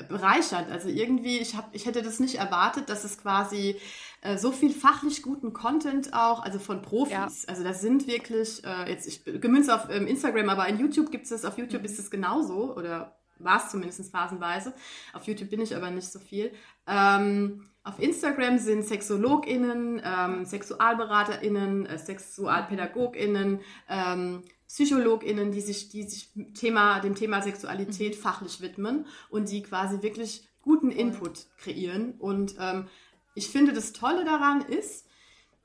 bereichernd. 0.08 0.70
Also 0.70 0.88
irgendwie, 0.88 1.38
ich, 1.38 1.56
hab, 1.56 1.74
ich 1.74 1.86
hätte 1.86 2.02
das 2.02 2.20
nicht 2.20 2.36
erwartet, 2.36 2.88
dass 2.88 3.04
es 3.04 3.18
quasi 3.18 3.76
äh, 4.22 4.38
so 4.38 4.52
viel 4.52 4.72
fachlich 4.72 5.22
guten 5.22 5.52
Content 5.52 6.14
auch, 6.14 6.42
also 6.42 6.58
von 6.58 6.80
Profis. 6.80 7.12
Ja. 7.12 7.28
Also 7.48 7.64
das 7.64 7.80
sind 7.80 8.06
wirklich, 8.06 8.64
äh, 8.64 8.88
jetzt 8.88 9.06
ich 9.06 9.24
gemünzt 9.24 9.70
auf 9.70 9.88
ähm, 9.90 10.06
Instagram, 10.06 10.48
aber 10.48 10.66
in 10.68 10.78
YouTube 10.78 11.10
gibt 11.10 11.24
es 11.24 11.30
das, 11.30 11.44
auf 11.44 11.58
YouTube 11.58 11.80
mhm. 11.80 11.86
ist 11.86 11.98
es 11.98 12.10
genauso 12.10 12.74
oder 12.76 13.16
war 13.38 13.56
es 13.56 13.70
zumindest 13.70 14.10
phasenweise. 14.10 14.72
Auf 15.12 15.24
YouTube 15.24 15.50
bin 15.50 15.60
ich 15.60 15.74
aber 15.74 15.90
nicht 15.90 16.10
so 16.10 16.20
viel. 16.20 16.52
Ähm, 16.86 17.64
auf 17.82 17.98
Instagram 17.98 18.58
sind 18.58 18.84
SexologInnen, 18.84 20.00
ähm, 20.04 20.44
SexualberaterInnen, 20.44 21.86
äh, 21.86 21.98
SexualpädagogInnen, 21.98 23.60
ähm, 23.88 24.42
PsychologInnen, 24.68 25.50
die 25.50 25.60
sich, 25.60 25.88
die 25.88 26.04
sich 26.04 26.30
Thema, 26.54 27.00
dem 27.00 27.16
Thema 27.16 27.42
Sexualität 27.42 28.16
mhm. 28.16 28.20
fachlich 28.22 28.60
widmen 28.60 29.06
und 29.30 29.50
die 29.50 29.64
quasi 29.64 30.00
wirklich 30.02 30.48
guten 30.62 30.92
Input 30.92 31.46
kreieren. 31.58 32.14
Und 32.18 32.54
ähm, 32.60 32.86
ich 33.34 33.48
finde, 33.48 33.72
das 33.72 33.92
Tolle 33.92 34.24
daran 34.24 34.62
ist, 34.62 35.06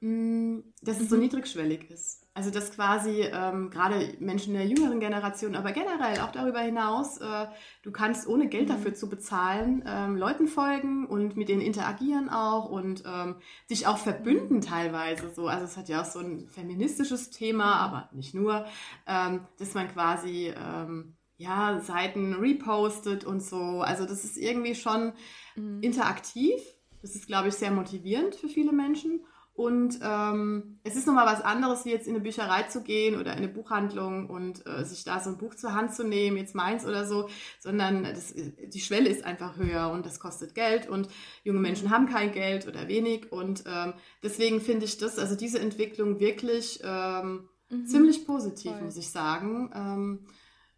mm, 0.01 0.59
dass 0.82 0.99
es 0.99 1.09
so 1.09 1.15
mhm. 1.15 1.24
niedrigschwellig 1.24 1.89
ist. 1.89 2.28
Also 2.38 2.51
dass 2.51 2.72
quasi 2.72 3.22
ähm, 3.22 3.72
gerade 3.72 4.13
Menschen 4.20 4.53
der 4.53 4.68
jüngeren 4.68 4.99
Generation, 4.99 5.55
aber 5.55 5.72
generell 5.72 6.20
auch 6.20 6.32
darüber 6.32 6.59
hinaus, 6.59 7.18
äh, 7.18 7.47
du 7.82 7.91
kannst 7.91 8.28
ohne 8.28 8.47
Geld 8.47 8.70
mhm. 8.70 8.74
dafür 8.74 8.93
zu 8.93 9.09
bezahlen, 9.09 9.84
ähm, 9.88 10.15
Leuten 10.15 10.47
folgen 10.47 11.07
und 11.07 11.36
mit 11.36 11.49
denen 11.49 11.63
interagieren 11.63 12.30
auch 12.30 12.70
und 12.70 13.03
ähm, 13.07 13.38
dich 13.72 13.88
auch 13.88 13.97
verbünden 13.97 14.61
teilweise 14.61 15.34
so. 15.34 15.47
Also 15.47 15.65
es 15.65 15.78
hat 15.78 15.89
ja 15.89 16.01
auch 16.01 16.05
so 16.05 16.20
ein 16.20 16.47
feministisches 16.47 17.32
Thema, 17.32 17.78
aber 17.78 18.07
nicht 18.13 18.36
nur, 18.36 18.68
ähm, 19.07 19.47
dass 19.57 19.74
man 19.74 19.88
quasi 19.88 20.53
ähm, 20.55 21.18
ja 21.38 21.80
Seiten 21.80 22.34
repostet 22.34 23.24
und 23.24 23.41
so. 23.41 23.82
Also 23.82 24.05
das 24.05 24.24
ist 24.24 24.38
irgendwie 24.38 24.76
schon 24.76 25.13
mhm. 25.55 25.82
interaktiv. 25.82 26.61
Das 27.02 27.16
ist, 27.16 27.28
glaube 27.28 27.50
ich, 27.50 27.56
sehr 27.56 27.72
motivierend 27.72 28.36
für 28.36 28.48
viele 28.48 28.72
Menschen. 28.72 29.22
Und 29.58 29.98
ähm, 30.04 30.78
es 30.84 30.95
ist 30.95 31.08
nochmal 31.08 31.26
was 31.26 31.41
anderes, 31.41 31.84
wie 31.84 31.89
jetzt 31.89 32.06
in 32.06 32.14
eine 32.14 32.24
Bücherei 32.24 32.64
zu 32.64 32.84
gehen 32.84 33.20
oder 33.20 33.32
in 33.32 33.39
eine 33.39 33.48
Buchhandlung 33.48 34.30
und 34.30 34.64
äh, 34.68 34.86
sich 34.86 35.04
da 35.04 35.20
so 35.20 35.32
ein 35.32 35.39
Buch 35.39 35.56
zur 35.56 35.74
Hand 35.74 35.95
zu 35.95 36.04
nehmen, 36.04 36.38
jetzt 36.38 36.54
meins 36.54 36.86
oder 36.86 37.08
so, 37.08 37.28
sondern 37.60 38.04
das, 38.04 38.36
die 38.36 38.80
Schwelle 38.80 39.10
ist 39.10 39.24
einfach 39.24 39.58
höher 39.58 39.89
und 39.89 40.06
das 40.06 40.20
kostet 40.20 40.54
Geld 40.54 40.88
und 40.88 41.10
junge 41.43 41.60
Menschen 41.60 41.89
haben 41.89 42.08
kein 42.08 42.34
Geld 42.34 42.68
oder 42.68 42.88
wenig. 42.88 43.32
Und 43.32 43.64
ähm, 43.66 43.93
deswegen 44.22 44.62
finde 44.62 44.86
ich 44.86 45.00
das, 45.00 45.18
also 45.18 45.36
diese 45.36 45.60
Entwicklung 45.60 46.20
wirklich 46.20 46.80
ähm, 46.84 47.50
mhm. 47.72 47.88
ziemlich 47.88 48.28
positiv, 48.28 48.74
Voll. 48.74 48.84
muss 48.84 48.98
ich 48.98 49.10
sagen. 49.10 49.72
Ähm, 49.74 50.28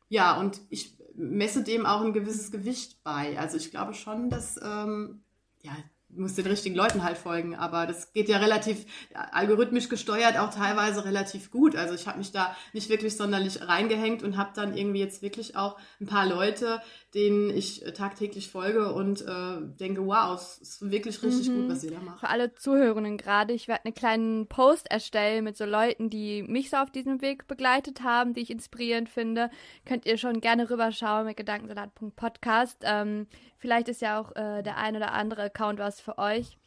ja, 0.07 0.39
und 0.39 0.61
ich 0.69 0.97
messe 1.15 1.65
dem 1.65 1.85
auch 1.85 1.99
ein 1.99 2.13
gewisses 2.13 2.49
Gewicht 2.49 3.03
bei. 3.03 3.37
Also 3.37 3.57
ich 3.57 3.71
glaube 3.71 3.93
schon, 3.93 4.29
dass 4.29 4.57
ähm, 4.63 5.21
ja, 5.63 5.73
muss 6.09 6.35
den 6.35 6.47
richtigen 6.47 6.75
Leuten 6.75 7.03
halt 7.03 7.17
folgen, 7.17 7.55
aber 7.55 7.85
das 7.85 8.13
geht 8.13 8.29
ja 8.29 8.37
relativ 8.37 8.85
algorithmisch 9.13 9.89
gesteuert 9.89 10.37
auch 10.37 10.53
teilweise 10.53 11.05
relativ 11.05 11.51
gut. 11.51 11.75
Also 11.75 11.93
ich 11.93 12.07
habe 12.07 12.17
mich 12.17 12.31
da 12.31 12.55
nicht 12.73 12.89
wirklich 12.89 13.15
sonderlich 13.15 13.67
reingehängt 13.67 14.23
und 14.23 14.37
habe 14.37 14.51
dann 14.55 14.75
irgendwie 14.75 14.99
jetzt 14.99 15.21
wirklich 15.21 15.55
auch 15.55 15.77
ein 16.01 16.07
paar 16.07 16.25
Leute, 16.25 16.81
denen 17.13 17.49
ich 17.49 17.83
tagtäglich 17.95 18.49
folge 18.49 18.93
und 18.93 19.21
äh, 19.21 19.61
denke, 19.79 20.05
wow, 20.05 20.35
es 20.35 20.57
ist 20.59 20.91
wirklich 20.91 21.21
richtig 21.23 21.49
mhm. 21.49 21.61
gut, 21.61 21.69
was 21.69 21.83
ihr 21.83 21.91
da 21.91 21.99
macht. 21.99 22.19
Für 22.19 22.29
alle 22.29 22.53
Zuhörenden 22.53 23.17
gerade, 23.17 23.53
ich 23.53 23.67
werde 23.67 23.85
einen 23.85 23.95
kleinen 23.95 24.47
Post 24.47 24.89
erstellen 24.91 25.43
mit 25.43 25.57
so 25.57 25.65
Leuten, 25.65 26.09
die 26.09 26.43
mich 26.43 26.69
so 26.69 26.77
auf 26.77 26.91
diesem 26.91 27.21
Weg 27.21 27.47
begleitet 27.47 28.03
haben, 28.03 28.33
die 28.33 28.41
ich 28.41 28.51
inspirierend 28.51 29.09
finde. 29.09 29.49
Könnt 29.85 30.05
ihr 30.05 30.17
schon 30.17 30.39
gerne 30.39 30.69
rüberschauen 30.69 31.25
mit 31.25 31.37
gedankensalat.podcast. 31.37 32.83
Ähm, 32.83 33.27
vielleicht 33.57 33.89
ist 33.89 34.01
ja 34.01 34.19
auch 34.19 34.35
äh, 34.35 34.61
der 34.61 34.77
ein 34.77 34.95
oder 34.95 35.13
andere 35.13 35.43
Account 35.43 35.79
was 35.79 36.01
für 36.01 36.17
euch. 36.17 36.57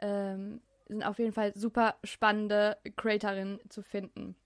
Ähm, 0.00 0.60
sind 0.88 1.04
auf 1.04 1.18
jeden 1.18 1.32
Fall 1.32 1.52
super 1.54 1.94
spannende 2.04 2.76
Creatorinnen 2.96 3.60
zu 3.68 3.82
finden. 3.82 4.36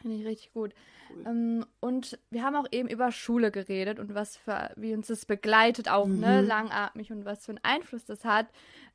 Finde 0.00 0.16
ich 0.16 0.26
richtig 0.26 0.52
gut. 0.52 0.74
Cool. 1.10 1.24
Ähm, 1.26 1.66
und 1.80 2.18
wir 2.30 2.42
haben 2.42 2.56
auch 2.56 2.66
eben 2.70 2.88
über 2.88 3.12
Schule 3.12 3.50
geredet 3.50 3.98
und 3.98 4.14
was 4.14 4.36
für, 4.36 4.70
wie 4.76 4.94
uns 4.94 5.06
das 5.06 5.26
begleitet 5.26 5.88
auch, 5.88 6.06
ne, 6.06 6.14
mhm. 6.14 6.20
ne, 6.20 6.40
langatmig 6.42 7.12
und 7.12 7.24
was 7.24 7.44
für 7.46 7.52
einen 7.52 7.60
Einfluss 7.62 8.04
das 8.04 8.24
hat. 8.24 8.46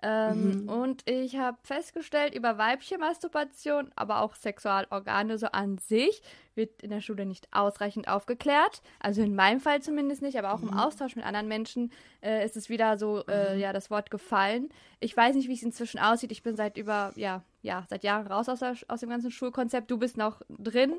Ähm, 0.02 0.64
mhm. 0.64 0.70
Und 0.70 1.10
ich 1.10 1.38
habe 1.38 1.58
festgestellt, 1.64 2.34
über 2.34 2.58
weibliche 2.58 2.98
Masturbation, 2.98 3.92
aber 3.96 4.22
auch 4.22 4.36
Sexualorgane 4.36 5.38
so 5.38 5.48
an 5.48 5.78
sich, 5.78 6.22
wird 6.56 6.82
in 6.82 6.90
der 6.90 7.02
Schule 7.02 7.26
nicht 7.26 7.48
ausreichend 7.52 8.08
aufgeklärt. 8.08 8.82
Also 9.00 9.22
in 9.22 9.36
meinem 9.36 9.60
Fall 9.60 9.82
zumindest 9.82 10.22
nicht, 10.22 10.38
aber 10.38 10.54
auch 10.54 10.60
mhm. 10.60 10.70
im 10.70 10.78
Austausch 10.78 11.16
mit 11.16 11.26
anderen 11.26 11.48
Menschen 11.48 11.92
äh, 12.22 12.46
ist 12.46 12.58
es 12.58 12.70
wieder 12.70 12.98
so, 12.98 13.26
äh, 13.28 13.56
mhm. 13.56 13.62
ja, 13.62 13.74
das 13.74 13.90
Wort 13.90 14.12
gefallen. 14.12 14.70
Ich 15.00 15.16
weiß 15.16 15.36
nicht, 15.36 15.48
wie 15.48 15.54
es 15.54 15.64
inzwischen 15.64 16.00
aussieht. 16.00 16.32
Ich 16.32 16.44
bin 16.44 16.56
seit 16.56 16.78
über, 16.78 17.14
ja, 17.16 17.44
ja, 17.62 17.86
seit 17.90 18.04
Jahren 18.04 18.28
raus 18.28 18.50
aus, 18.50 18.60
der, 18.60 18.76
aus 18.88 19.00
dem 19.00 19.10
ganzen 19.10 19.32
Schulkonzept. 19.32 19.90
Du 19.90 19.98
bist 19.98 20.18
noch 20.18 20.42
drin. 20.50 20.94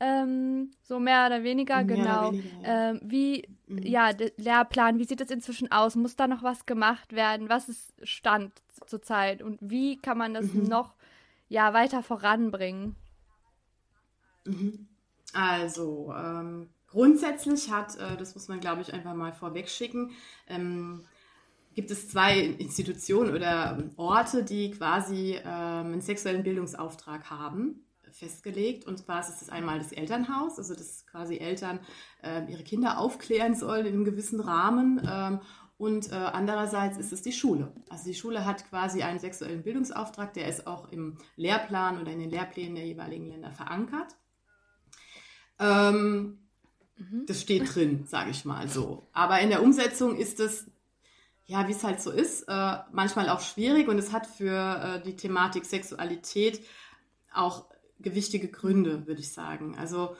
Ähm, 0.00 0.72
so 0.82 0.98
mehr 0.98 1.26
oder 1.26 1.44
weniger, 1.44 1.76
mehr 1.76 1.84
genau. 1.84 2.28
Oder 2.28 2.32
weniger, 2.32 2.62
ja. 2.62 2.90
Ähm, 2.90 3.00
wie, 3.04 3.48
mhm. 3.68 3.82
ja, 3.82 4.12
der 4.12 4.32
Lehrplan, 4.36 4.98
wie 4.98 5.04
sieht 5.04 5.20
das 5.20 5.30
inzwischen 5.30 5.70
aus? 5.70 5.94
Muss 5.94 6.16
da 6.16 6.26
noch 6.26 6.42
was 6.42 6.66
gemacht 6.66 7.12
werden? 7.12 7.48
Was 7.48 7.68
ist 7.68 7.94
Stand 8.02 8.52
zurzeit? 8.84 9.42
Und 9.42 9.58
wie 9.60 9.98
kann 9.98 10.18
man 10.18 10.34
das 10.34 10.52
mhm. 10.52 10.64
noch, 10.64 10.94
ja, 11.48 11.72
weiter 11.72 12.02
voranbringen? 12.02 12.96
Mhm. 14.44 14.88
Also, 15.32 16.12
ähm, 16.16 16.68
grundsätzlich 16.88 17.70
hat, 17.70 17.96
äh, 17.96 18.16
das 18.16 18.34
muss 18.34 18.48
man, 18.48 18.60
glaube 18.60 18.82
ich, 18.82 18.92
einfach 18.92 19.14
mal 19.14 19.32
vorweg 19.32 19.68
schicken, 19.68 20.10
ähm, 20.48 21.04
gibt 21.74 21.90
es 21.90 22.08
zwei 22.08 22.38
Institutionen 22.38 23.34
oder 23.34 23.82
Orte, 23.96 24.44
die 24.44 24.72
quasi 24.72 25.38
ähm, 25.42 25.46
einen 25.46 26.00
sexuellen 26.02 26.42
Bildungsauftrag 26.42 27.30
haben 27.30 27.86
festgelegt. 28.12 28.86
Und 28.86 28.98
zwar 28.98 29.20
ist 29.20 29.42
es 29.42 29.48
einmal 29.48 29.78
das 29.78 29.92
Elternhaus, 29.92 30.58
also 30.58 30.74
dass 30.74 31.06
quasi 31.06 31.38
Eltern 31.38 31.80
äh, 32.22 32.50
ihre 32.50 32.62
Kinder 32.62 32.98
aufklären 32.98 33.54
sollen 33.54 33.86
in 33.86 33.94
einem 33.94 34.04
gewissen 34.04 34.40
Rahmen. 34.40 35.00
Ähm, 35.10 35.40
und 35.78 36.12
äh, 36.12 36.14
andererseits 36.14 36.98
ist 36.98 37.12
es 37.12 37.22
die 37.22 37.32
Schule. 37.32 37.72
Also 37.88 38.04
die 38.04 38.14
Schule 38.14 38.44
hat 38.44 38.68
quasi 38.68 39.02
einen 39.02 39.18
sexuellen 39.18 39.62
Bildungsauftrag, 39.62 40.32
der 40.34 40.46
ist 40.46 40.66
auch 40.66 40.92
im 40.92 41.16
Lehrplan 41.36 42.00
oder 42.00 42.12
in 42.12 42.20
den 42.20 42.30
Lehrplänen 42.30 42.76
der 42.76 42.86
jeweiligen 42.86 43.26
Länder 43.26 43.50
verankert. 43.50 44.14
Ähm, 45.62 46.38
mhm. 46.96 47.26
Das 47.26 47.40
steht 47.40 47.74
drin, 47.74 48.04
sage 48.06 48.30
ich 48.30 48.44
mal 48.44 48.68
so. 48.68 49.06
Aber 49.12 49.40
in 49.40 49.50
der 49.50 49.62
Umsetzung 49.62 50.16
ist 50.16 50.40
es 50.40 50.66
ja, 51.46 51.66
wie 51.68 51.72
es 51.72 51.84
halt 51.84 52.00
so 52.00 52.10
ist, 52.10 52.44
äh, 52.48 52.76
manchmal 52.92 53.28
auch 53.28 53.40
schwierig 53.40 53.88
und 53.88 53.98
es 53.98 54.12
hat 54.12 54.26
für 54.26 55.00
äh, 55.00 55.02
die 55.02 55.16
Thematik 55.16 55.64
Sexualität 55.64 56.64
auch 57.34 57.66
gewichtige 58.00 58.48
Gründe, 58.48 59.06
würde 59.06 59.20
ich 59.20 59.32
sagen. 59.32 59.76
Also 59.78 60.16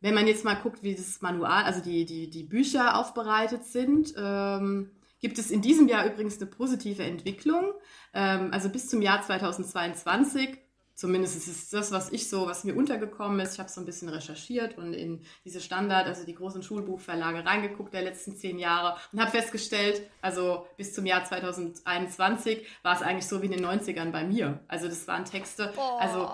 wenn 0.00 0.14
man 0.14 0.26
jetzt 0.26 0.44
mal 0.44 0.54
guckt, 0.54 0.82
wie 0.82 0.94
das 0.94 1.20
Manual, 1.20 1.64
also 1.64 1.80
die, 1.80 2.04
die, 2.04 2.28
die 2.28 2.42
Bücher 2.42 2.98
aufbereitet 2.98 3.64
sind, 3.64 4.14
ähm, 4.16 4.90
gibt 5.20 5.38
es 5.38 5.50
in 5.50 5.62
diesem 5.62 5.86
Jahr 5.88 6.04
übrigens 6.04 6.38
eine 6.38 6.50
positive 6.50 7.04
Entwicklung. 7.04 7.72
Ähm, 8.12 8.48
also 8.52 8.68
bis 8.68 8.88
zum 8.88 9.00
Jahr 9.02 9.22
2022 9.22 10.58
zumindest 10.94 11.36
ist 11.36 11.48
es 11.48 11.70
das, 11.70 11.90
was 11.92 12.12
ich 12.12 12.28
so, 12.28 12.46
was 12.46 12.64
mir 12.64 12.74
untergekommen 12.74 13.40
ist. 13.40 13.54
Ich 13.54 13.58
habe 13.58 13.70
so 13.70 13.80
ein 13.80 13.86
bisschen 13.86 14.08
recherchiert 14.08 14.78
und 14.78 14.92
in 14.92 15.22
diese 15.44 15.60
Standard, 15.60 16.06
also 16.06 16.24
die 16.24 16.34
großen 16.34 16.62
Schulbuchverlage 16.62 17.44
reingeguckt 17.44 17.94
der 17.94 18.02
letzten 18.02 18.36
zehn 18.36 18.58
Jahre 18.58 18.96
und 19.12 19.20
habe 19.20 19.30
festgestellt, 19.30 20.02
also 20.20 20.66
bis 20.76 20.94
zum 20.94 21.06
Jahr 21.06 21.24
2021 21.24 22.66
war 22.82 22.94
es 22.94 23.02
eigentlich 23.02 23.26
so 23.26 23.42
wie 23.42 23.46
in 23.46 23.52
den 23.52 23.64
90ern 23.64 24.10
bei 24.10 24.24
mir. 24.24 24.60
Also 24.68 24.88
das 24.88 25.06
waren 25.08 25.24
Texte, 25.24 25.72
also 25.98 26.30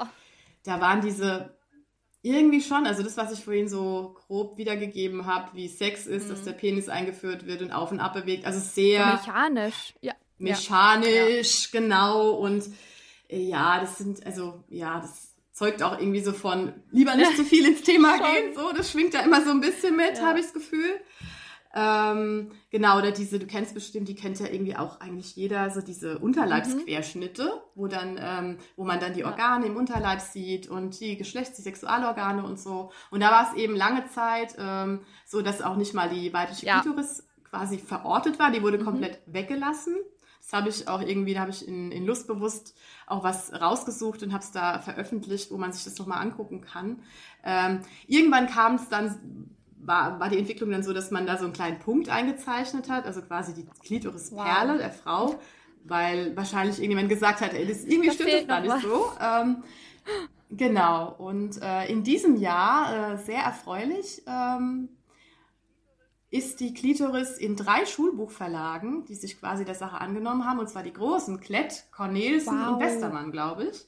da 0.64 0.80
waren 0.80 1.00
diese 1.00 1.56
irgendwie 2.22 2.60
schon, 2.60 2.86
also 2.86 3.02
das, 3.02 3.16
was 3.16 3.32
ich 3.32 3.44
vorhin 3.44 3.68
so 3.68 4.16
grob 4.26 4.58
wiedergegeben 4.58 5.26
habe, 5.26 5.50
wie 5.54 5.68
Sex 5.68 6.06
ist, 6.06 6.26
mhm. 6.26 6.30
dass 6.30 6.44
der 6.44 6.52
Penis 6.52 6.88
eingeführt 6.88 7.46
wird 7.46 7.62
und 7.62 7.70
auf 7.70 7.92
und 7.92 8.00
ab 8.00 8.14
bewegt, 8.14 8.44
also 8.44 8.58
sehr 8.58 9.06
mechanisch, 9.06 9.94
ja. 10.00 10.14
Mechanisch, 10.38 11.72
ja. 11.72 11.80
genau 11.80 12.30
und 12.32 12.64
ja, 13.28 13.80
das 13.80 13.98
sind, 13.98 14.24
also 14.24 14.64
ja, 14.68 15.00
das 15.00 15.34
zeugt 15.52 15.82
auch 15.82 15.98
irgendwie 15.98 16.20
so 16.20 16.32
von 16.32 16.72
lieber 16.90 17.16
nicht 17.16 17.36
zu 17.36 17.44
viel 17.44 17.66
ins 17.66 17.82
Thema 17.82 18.16
gehen, 18.32 18.54
so, 18.54 18.72
das 18.72 18.90
schwingt 18.90 19.14
da 19.14 19.20
immer 19.20 19.44
so 19.44 19.50
ein 19.50 19.60
bisschen 19.60 19.96
mit, 19.96 20.18
ja. 20.18 20.26
habe 20.26 20.38
ich 20.38 20.46
das 20.46 20.54
Gefühl. 20.54 21.00
Ähm, 21.74 22.50
genau, 22.70 22.98
oder 22.98 23.12
diese, 23.12 23.38
du 23.38 23.46
kennst 23.46 23.74
bestimmt, 23.74 24.08
die 24.08 24.14
kennt 24.14 24.40
ja 24.40 24.46
irgendwie 24.46 24.74
auch 24.74 25.00
eigentlich 25.00 25.36
jeder, 25.36 25.70
so 25.70 25.80
diese 25.82 26.18
Unterleibsquerschnitte, 26.18 27.44
mhm. 27.44 27.60
wo 27.74 27.86
dann, 27.88 28.18
ähm, 28.20 28.58
wo 28.76 28.84
man 28.84 29.00
dann 29.00 29.12
die 29.12 29.24
Organe 29.24 29.66
im 29.66 29.76
Unterleib 29.76 30.20
sieht 30.20 30.68
und 30.68 30.98
die 31.00 31.16
Geschlechts-, 31.16 31.56
die 31.56 31.62
Sexualorgane 31.62 32.42
und 32.42 32.58
so. 32.58 32.90
Und 33.10 33.20
da 33.20 33.30
war 33.30 33.50
es 33.50 33.56
eben 33.56 33.76
lange 33.76 34.08
Zeit 34.08 34.56
ähm, 34.58 35.00
so, 35.26 35.42
dass 35.42 35.60
auch 35.60 35.76
nicht 35.76 35.92
mal 35.92 36.08
die 36.08 36.32
weibliche 36.32 36.66
ja. 36.66 36.80
Klitoris 36.80 37.28
quasi 37.48 37.78
verortet 37.78 38.38
war, 38.38 38.50
die 38.50 38.62
wurde 38.62 38.78
mhm. 38.78 38.84
komplett 38.84 39.20
weggelassen. 39.26 39.96
Das 40.40 40.52
habe 40.52 40.68
ich 40.68 40.88
auch 40.88 41.02
irgendwie, 41.02 41.34
da 41.34 41.40
habe 41.40 41.50
ich 41.50 41.66
in, 41.66 41.92
in 41.92 42.06
Lustbewusst 42.06 42.74
auch 43.06 43.22
was 43.22 43.52
rausgesucht 43.52 44.22
und 44.22 44.32
habe 44.32 44.42
es 44.42 44.50
da 44.50 44.78
veröffentlicht, 44.78 45.50
wo 45.50 45.58
man 45.58 45.72
sich 45.72 45.84
das 45.84 45.98
nochmal 45.98 46.22
angucken 46.22 46.60
kann. 46.60 47.02
Ähm, 47.44 47.80
irgendwann 48.06 48.48
kam 48.48 48.76
es 48.76 48.88
dann 48.88 49.50
war, 49.80 50.20
war 50.20 50.28
die 50.28 50.38
Entwicklung 50.38 50.70
dann 50.70 50.82
so, 50.82 50.92
dass 50.92 51.10
man 51.10 51.26
da 51.26 51.36
so 51.36 51.44
einen 51.44 51.52
kleinen 51.52 51.78
Punkt 51.78 52.08
eingezeichnet 52.08 52.88
hat, 52.88 53.06
also 53.06 53.22
quasi 53.22 53.54
die 53.54 53.66
Klitorisperle 53.82 54.72
wow. 54.72 54.78
der 54.78 54.90
Frau, 54.90 55.40
weil 55.84 56.36
wahrscheinlich 56.36 56.78
irgendjemand 56.78 57.08
gesagt 57.08 57.40
hat, 57.40 57.54
ey, 57.54 57.66
das, 57.66 57.84
irgendwie 57.84 58.08
da 58.08 58.14
stimmt 58.14 58.32
das 58.32 58.46
gar 58.46 58.60
nicht 58.60 58.82
so. 58.82 59.12
Ähm, 59.20 59.62
genau, 60.50 61.14
und 61.18 61.60
äh, 61.62 61.86
in 61.90 62.02
diesem 62.02 62.36
Jahr, 62.36 63.14
äh, 63.14 63.18
sehr 63.18 63.40
erfreulich, 63.40 64.22
ähm, 64.26 64.88
ist 66.30 66.60
die 66.60 66.74
Klitoris 66.74 67.38
in 67.38 67.56
drei 67.56 67.86
Schulbuchverlagen, 67.86 69.04
die 69.06 69.14
sich 69.14 69.40
quasi 69.40 69.64
der 69.64 69.74
Sache 69.74 70.00
angenommen 70.00 70.44
haben, 70.44 70.58
und 70.58 70.68
zwar 70.68 70.82
die 70.82 70.92
großen, 70.92 71.40
Klett, 71.40 71.84
Cornelsen 71.90 72.58
wow. 72.58 72.74
und 72.74 72.80
Westermann, 72.80 73.32
glaube 73.32 73.64
ich, 73.64 73.86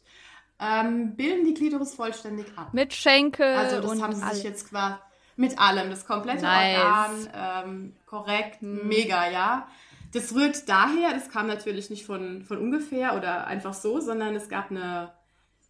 ähm, 0.59 1.17
bilden 1.17 1.45
die 1.45 1.55
Klitoris 1.55 1.95
vollständig 1.95 2.47
ab. 2.57 2.73
Mit 2.73 2.95
Schenkel. 2.95 3.55
Also 3.55 3.81
das 3.81 4.03
haben 4.03 4.15
sie 4.15 4.27
sich 4.35 4.45
jetzt 4.45 4.71
quasi 4.71 4.95
mit 5.37 5.59
allem, 5.59 5.91
das 5.91 6.07
komplette 6.07 6.43
nice. 6.43 6.79
Organ, 6.79 7.29
ähm, 7.35 7.97
korrekt, 8.07 8.61
hm. 8.61 8.87
mega, 8.87 9.31
ja. 9.31 9.69
Das 10.13 10.35
rührt 10.35 10.69
daher, 10.69 11.15
das 11.15 11.31
kam 11.31 11.47
natürlich 11.47 11.89
nicht 11.89 12.05
von, 12.05 12.43
von 12.43 12.59
ungefähr 12.59 13.17
oder 13.17 13.47
einfach 13.47 13.75
so, 13.75 14.01
sondern 14.01 14.35
es 14.35 14.49
gab 14.49 14.71
eine 14.71 15.13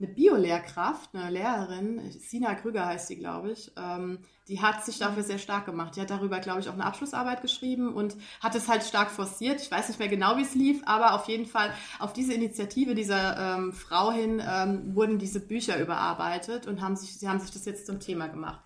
eine 0.01 0.09
Bio-Lehrkraft, 0.09 1.14
eine 1.14 1.30
Lehrerin, 1.30 2.11
Sina 2.11 2.55
Krüger 2.55 2.86
heißt 2.86 3.09
sie, 3.09 3.16
glaube 3.16 3.53
ich, 3.53 3.70
ähm, 3.76 4.20
die 4.48 4.61
hat 4.61 4.84
sich 4.84 4.98
dafür 4.98 5.22
sehr 5.22 5.38
stark 5.38 5.66
gemacht. 5.66 5.94
Die 5.94 6.01
hat 6.01 6.11
darüber, 6.11 6.40
glaube 6.40 6.61
ich, 6.61 6.68
auch 6.68 6.74
eine 6.74 6.84
Abschlussarbeit 6.84 7.42
geschrieben 7.42 7.92
und 7.94 8.16
hat 8.40 8.55
es 8.55 8.66
halt 8.66 8.82
stark 8.82 9.11
forciert. 9.11 9.61
Ich 9.61 9.70
weiß 9.70 9.88
nicht 9.88 9.98
mehr 9.98 10.09
genau, 10.09 10.38
wie 10.38 10.42
es 10.42 10.55
lief, 10.55 10.82
aber 10.86 11.14
auf 11.14 11.28
jeden 11.28 11.46
Fall 11.46 11.72
auf 11.98 12.12
diese 12.14 12.32
Initiative 12.32 12.94
dieser 12.94 13.59
ähm, 13.59 13.72
Frau 13.72 14.11
hin 14.11 14.42
ähm, 14.44 14.94
wurden 14.94 15.18
diese 15.18 15.38
Bücher 15.38 15.78
überarbeitet 15.80 16.66
und 16.66 16.80
haben 16.80 16.96
sich, 16.96 17.18
sie 17.18 17.28
haben 17.28 17.38
sich 17.38 17.51
das 17.51 17.66
jetzt 17.66 17.86
zum 17.86 18.01
Thema 18.01 18.28
gemacht. 18.28 18.61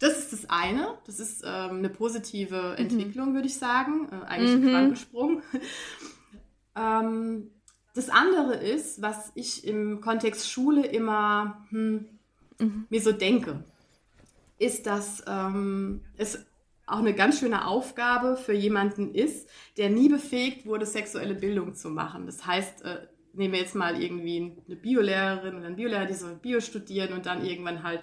Das 0.00 0.18
ist 0.18 0.32
das 0.32 0.50
eine. 0.50 0.98
Das 1.06 1.18
ist 1.18 1.42
ähm, 1.44 1.78
eine 1.78 1.88
positive 1.88 2.72
mhm. 2.72 2.84
Entwicklung, 2.84 3.30
mhm. 3.30 3.34
würde 3.34 3.48
ich 3.48 3.56
sagen. 3.56 4.08
Äh, 4.12 4.26
eigentlich 4.26 4.56
mhm. 4.56 4.66
ein 4.66 4.70
Quantensprung. 4.70 5.42
ähm, 6.76 7.50
das 7.94 8.10
andere 8.10 8.54
ist, 8.56 9.00
was 9.00 9.30
ich 9.34 9.66
im 9.66 10.00
Kontext 10.00 10.50
Schule 10.50 10.86
immer 10.86 11.64
hm, 11.70 12.06
mhm. 12.58 12.86
mir 12.90 13.00
so 13.00 13.12
denke, 13.12 13.64
ist, 14.58 14.86
dass 14.86 15.22
ähm, 15.26 16.00
es 16.16 16.44
auch 16.86 16.98
eine 16.98 17.14
ganz 17.14 17.38
schöne 17.38 17.66
Aufgabe 17.66 18.36
für 18.36 18.52
jemanden 18.52 19.14
ist, 19.14 19.48
der 19.76 19.90
nie 19.90 20.08
befähigt 20.08 20.66
wurde, 20.66 20.86
sexuelle 20.86 21.34
Bildung 21.34 21.74
zu 21.74 21.88
machen. 21.88 22.26
Das 22.26 22.46
heißt, 22.46 22.84
äh, 22.84 23.06
nehmen 23.32 23.54
wir 23.54 23.60
jetzt 23.60 23.74
mal 23.74 24.00
irgendwie 24.00 24.52
eine 24.66 24.76
Biolehrerin 24.76 25.56
oder 25.56 25.66
einen 25.66 25.76
Biolehrer, 25.76 26.06
die 26.06 26.14
so 26.14 26.26
Bio 26.34 26.60
studieren 26.60 27.12
und 27.12 27.26
dann 27.26 27.44
irgendwann 27.44 27.82
halt 27.82 28.02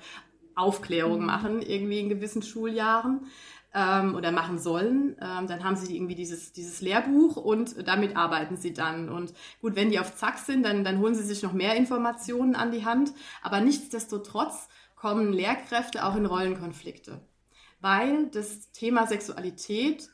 Aufklärung 0.56 1.20
mhm. 1.20 1.26
machen, 1.26 1.62
irgendwie 1.62 2.00
in 2.00 2.10
gewissen 2.10 2.42
Schuljahren 2.42 3.28
ähm, 3.74 4.16
oder 4.16 4.32
machen 4.32 4.60
sollen. 4.60 5.16
Ähm, 5.22 5.48
dann 5.48 5.64
haben 5.64 5.76
sie 5.76 5.96
irgendwie 5.96 6.16
dieses, 6.16 6.52
dieses 6.52 6.82
Lehrbuch 6.82 7.38
und 7.38 7.88
damit 7.88 8.16
arbeiten 8.16 8.58
sie 8.58 8.74
dann. 8.74 9.10
Und 9.10 9.34
gut, 9.62 9.76
wenn 9.76 9.90
die 9.90 10.00
auf 10.00 10.16
Zack 10.16 10.40
sind, 10.40 10.64
dann, 10.64 10.84
dann 10.84 11.00
holen 11.00 11.16
sie 11.16 11.24
sich 11.24 11.42
noch 11.44 11.54
mehr 11.54 11.76
Informationen 11.76 12.56
an 12.56 12.72
die 12.72 12.86
Hand. 12.86 13.14
Aber 13.42 13.62
nichtsdestotrotz 13.62 14.68
kommen 14.96 15.34
Lehrkräfte 15.34 16.06
auch 16.06 16.16
in 16.16 16.26
Rollenkonflikte, 16.26 17.22
weil 17.80 18.28
das 18.28 18.72
Thema 18.72 19.08
Sexualität 19.08 20.10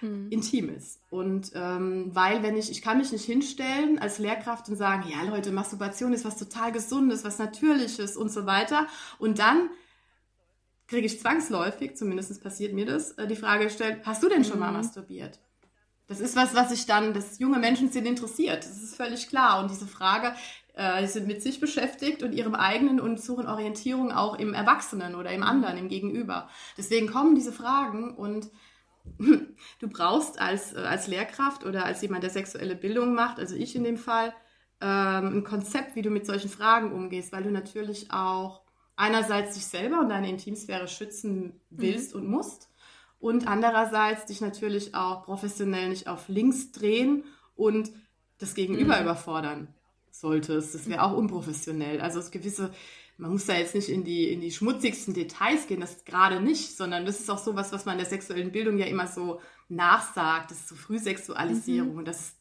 hm. 0.00 0.28
intim 0.30 0.68
ist. 0.68 1.00
Und 1.10 1.52
ähm, 1.54 2.10
weil, 2.14 2.42
wenn 2.42 2.56
ich, 2.56 2.70
ich 2.70 2.82
kann 2.82 2.98
mich 2.98 3.12
nicht 3.12 3.24
hinstellen 3.24 3.98
als 3.98 4.18
Lehrkraft 4.18 4.68
und 4.68 4.76
sagen, 4.76 5.04
ja 5.08 5.22
Leute, 5.22 5.52
Masturbation 5.52 6.12
ist 6.12 6.24
was 6.24 6.36
total 6.36 6.70
Gesundes, 6.72 7.24
was 7.24 7.38
Natürliches 7.38 8.16
und 8.16 8.30
so 8.30 8.46
weiter. 8.46 8.86
Und 9.18 9.38
dann 9.38 9.70
kriege 10.88 11.06
ich 11.06 11.20
zwangsläufig, 11.20 11.96
zumindest 11.96 12.42
passiert 12.42 12.72
mir 12.72 12.86
das, 12.86 13.12
äh, 13.12 13.26
die 13.26 13.36
Frage 13.36 13.64
gestellt, 13.64 14.00
hast 14.04 14.22
du 14.22 14.28
denn 14.28 14.44
schon 14.44 14.54
mhm. 14.54 14.60
mal 14.60 14.72
masturbiert? 14.72 15.38
Das 16.08 16.20
ist 16.20 16.34
was, 16.36 16.54
was 16.54 16.70
sich 16.70 16.86
dann, 16.86 17.12
das 17.12 17.38
junge 17.38 17.58
Menschen 17.58 17.90
sind 17.92 18.06
interessiert. 18.06 18.64
Das 18.64 18.82
ist 18.82 18.96
völlig 18.96 19.28
klar. 19.28 19.60
Und 19.60 19.70
diese 19.70 19.86
Frage, 19.86 20.32
äh, 20.72 21.02
sie 21.02 21.12
sind 21.12 21.26
mit 21.26 21.42
sich 21.42 21.60
beschäftigt 21.60 22.22
und 22.22 22.32
ihrem 22.32 22.54
eigenen 22.54 22.98
und 22.98 23.20
suchen 23.20 23.46
Orientierung 23.46 24.10
auch 24.10 24.38
im 24.38 24.54
Erwachsenen 24.54 25.14
oder 25.14 25.30
im 25.32 25.42
anderen, 25.42 25.76
im 25.76 25.88
Gegenüber. 25.88 26.48
Deswegen 26.78 27.08
kommen 27.08 27.34
diese 27.34 27.52
Fragen 27.52 28.14
und 28.16 28.48
du 29.18 29.88
brauchst 29.88 30.40
als, 30.40 30.72
äh, 30.72 30.78
als 30.78 31.06
Lehrkraft 31.06 31.66
oder 31.66 31.84
als 31.84 32.00
jemand, 32.00 32.22
der 32.22 32.30
sexuelle 32.30 32.74
Bildung 32.74 33.14
macht, 33.14 33.38
also 33.38 33.54
ich 33.54 33.76
in 33.76 33.84
dem 33.84 33.98
Fall, 33.98 34.32
ähm, 34.80 35.38
ein 35.38 35.44
Konzept, 35.44 35.94
wie 35.94 36.02
du 36.02 36.08
mit 36.08 36.24
solchen 36.24 36.48
Fragen 36.48 36.92
umgehst, 36.92 37.32
weil 37.32 37.42
du 37.42 37.50
natürlich 37.50 38.10
auch 38.10 38.62
einerseits 38.98 39.54
dich 39.54 39.64
selber 39.64 40.00
und 40.00 40.08
deine 40.08 40.28
Intimsphäre 40.28 40.88
schützen 40.88 41.60
willst 41.70 42.14
mhm. 42.14 42.20
und 42.20 42.28
musst 42.28 42.68
und 43.20 43.46
andererseits 43.46 44.26
dich 44.26 44.40
natürlich 44.40 44.94
auch 44.94 45.24
professionell 45.24 45.88
nicht 45.88 46.08
auf 46.08 46.28
links 46.28 46.72
drehen 46.72 47.24
und 47.56 47.90
das 48.38 48.54
Gegenüber 48.54 48.96
mhm. 48.96 49.02
überfordern 49.02 49.74
solltest. 50.10 50.74
Das 50.74 50.88
wäre 50.88 51.02
auch 51.02 51.16
unprofessionell. 51.16 52.00
Also 52.00 52.18
es 52.18 52.32
gewisse, 52.32 52.72
man 53.16 53.30
muss 53.30 53.46
da 53.46 53.54
jetzt 53.54 53.74
nicht 53.74 53.88
in 53.88 54.04
die, 54.04 54.32
in 54.32 54.40
die 54.40 54.50
schmutzigsten 54.50 55.14
Details 55.14 55.68
gehen, 55.68 55.80
das 55.80 56.04
gerade 56.04 56.40
nicht, 56.40 56.76
sondern 56.76 57.06
das 57.06 57.20
ist 57.20 57.30
auch 57.30 57.38
sowas, 57.38 57.72
was 57.72 57.84
man 57.84 57.94
in 57.94 58.00
der 58.00 58.10
sexuellen 58.10 58.50
Bildung 58.50 58.78
ja 58.78 58.86
immer 58.86 59.06
so 59.06 59.40
nachsagt, 59.68 60.50
das 60.50 60.58
ist 60.58 60.68
so 60.68 60.74
Frühsexualisierung 60.74 61.92
mhm. 61.92 61.98
und 61.98 62.08
das 62.08 62.34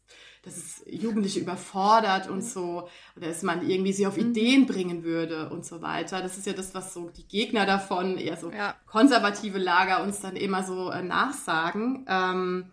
dass 0.47 0.57
es 0.57 0.83
Jugendliche 0.89 1.41
überfordert 1.41 2.29
und 2.29 2.41
so, 2.41 2.87
oder 3.15 3.27
dass 3.27 3.43
man 3.43 3.69
irgendwie 3.69 3.91
sie 3.91 4.07
auf 4.07 4.15
mhm. 4.15 4.29
Ideen 4.29 4.65
bringen 4.65 5.03
würde 5.03 5.49
und 5.49 5.65
so 5.65 5.81
weiter. 5.81 6.21
Das 6.21 6.37
ist 6.37 6.47
ja 6.47 6.53
das, 6.53 6.73
was 6.73 6.93
so 6.93 7.09
die 7.09 7.27
Gegner 7.27 7.65
davon, 7.65 8.17
eher 8.17 8.37
so 8.37 8.49
ja. 8.51 8.75
konservative 8.85 9.57
Lager 9.57 10.03
uns 10.03 10.21
dann 10.21 10.35
immer 10.37 10.63
so 10.63 10.89
äh, 10.89 11.03
nachsagen. 11.03 12.05
Ähm, 12.07 12.71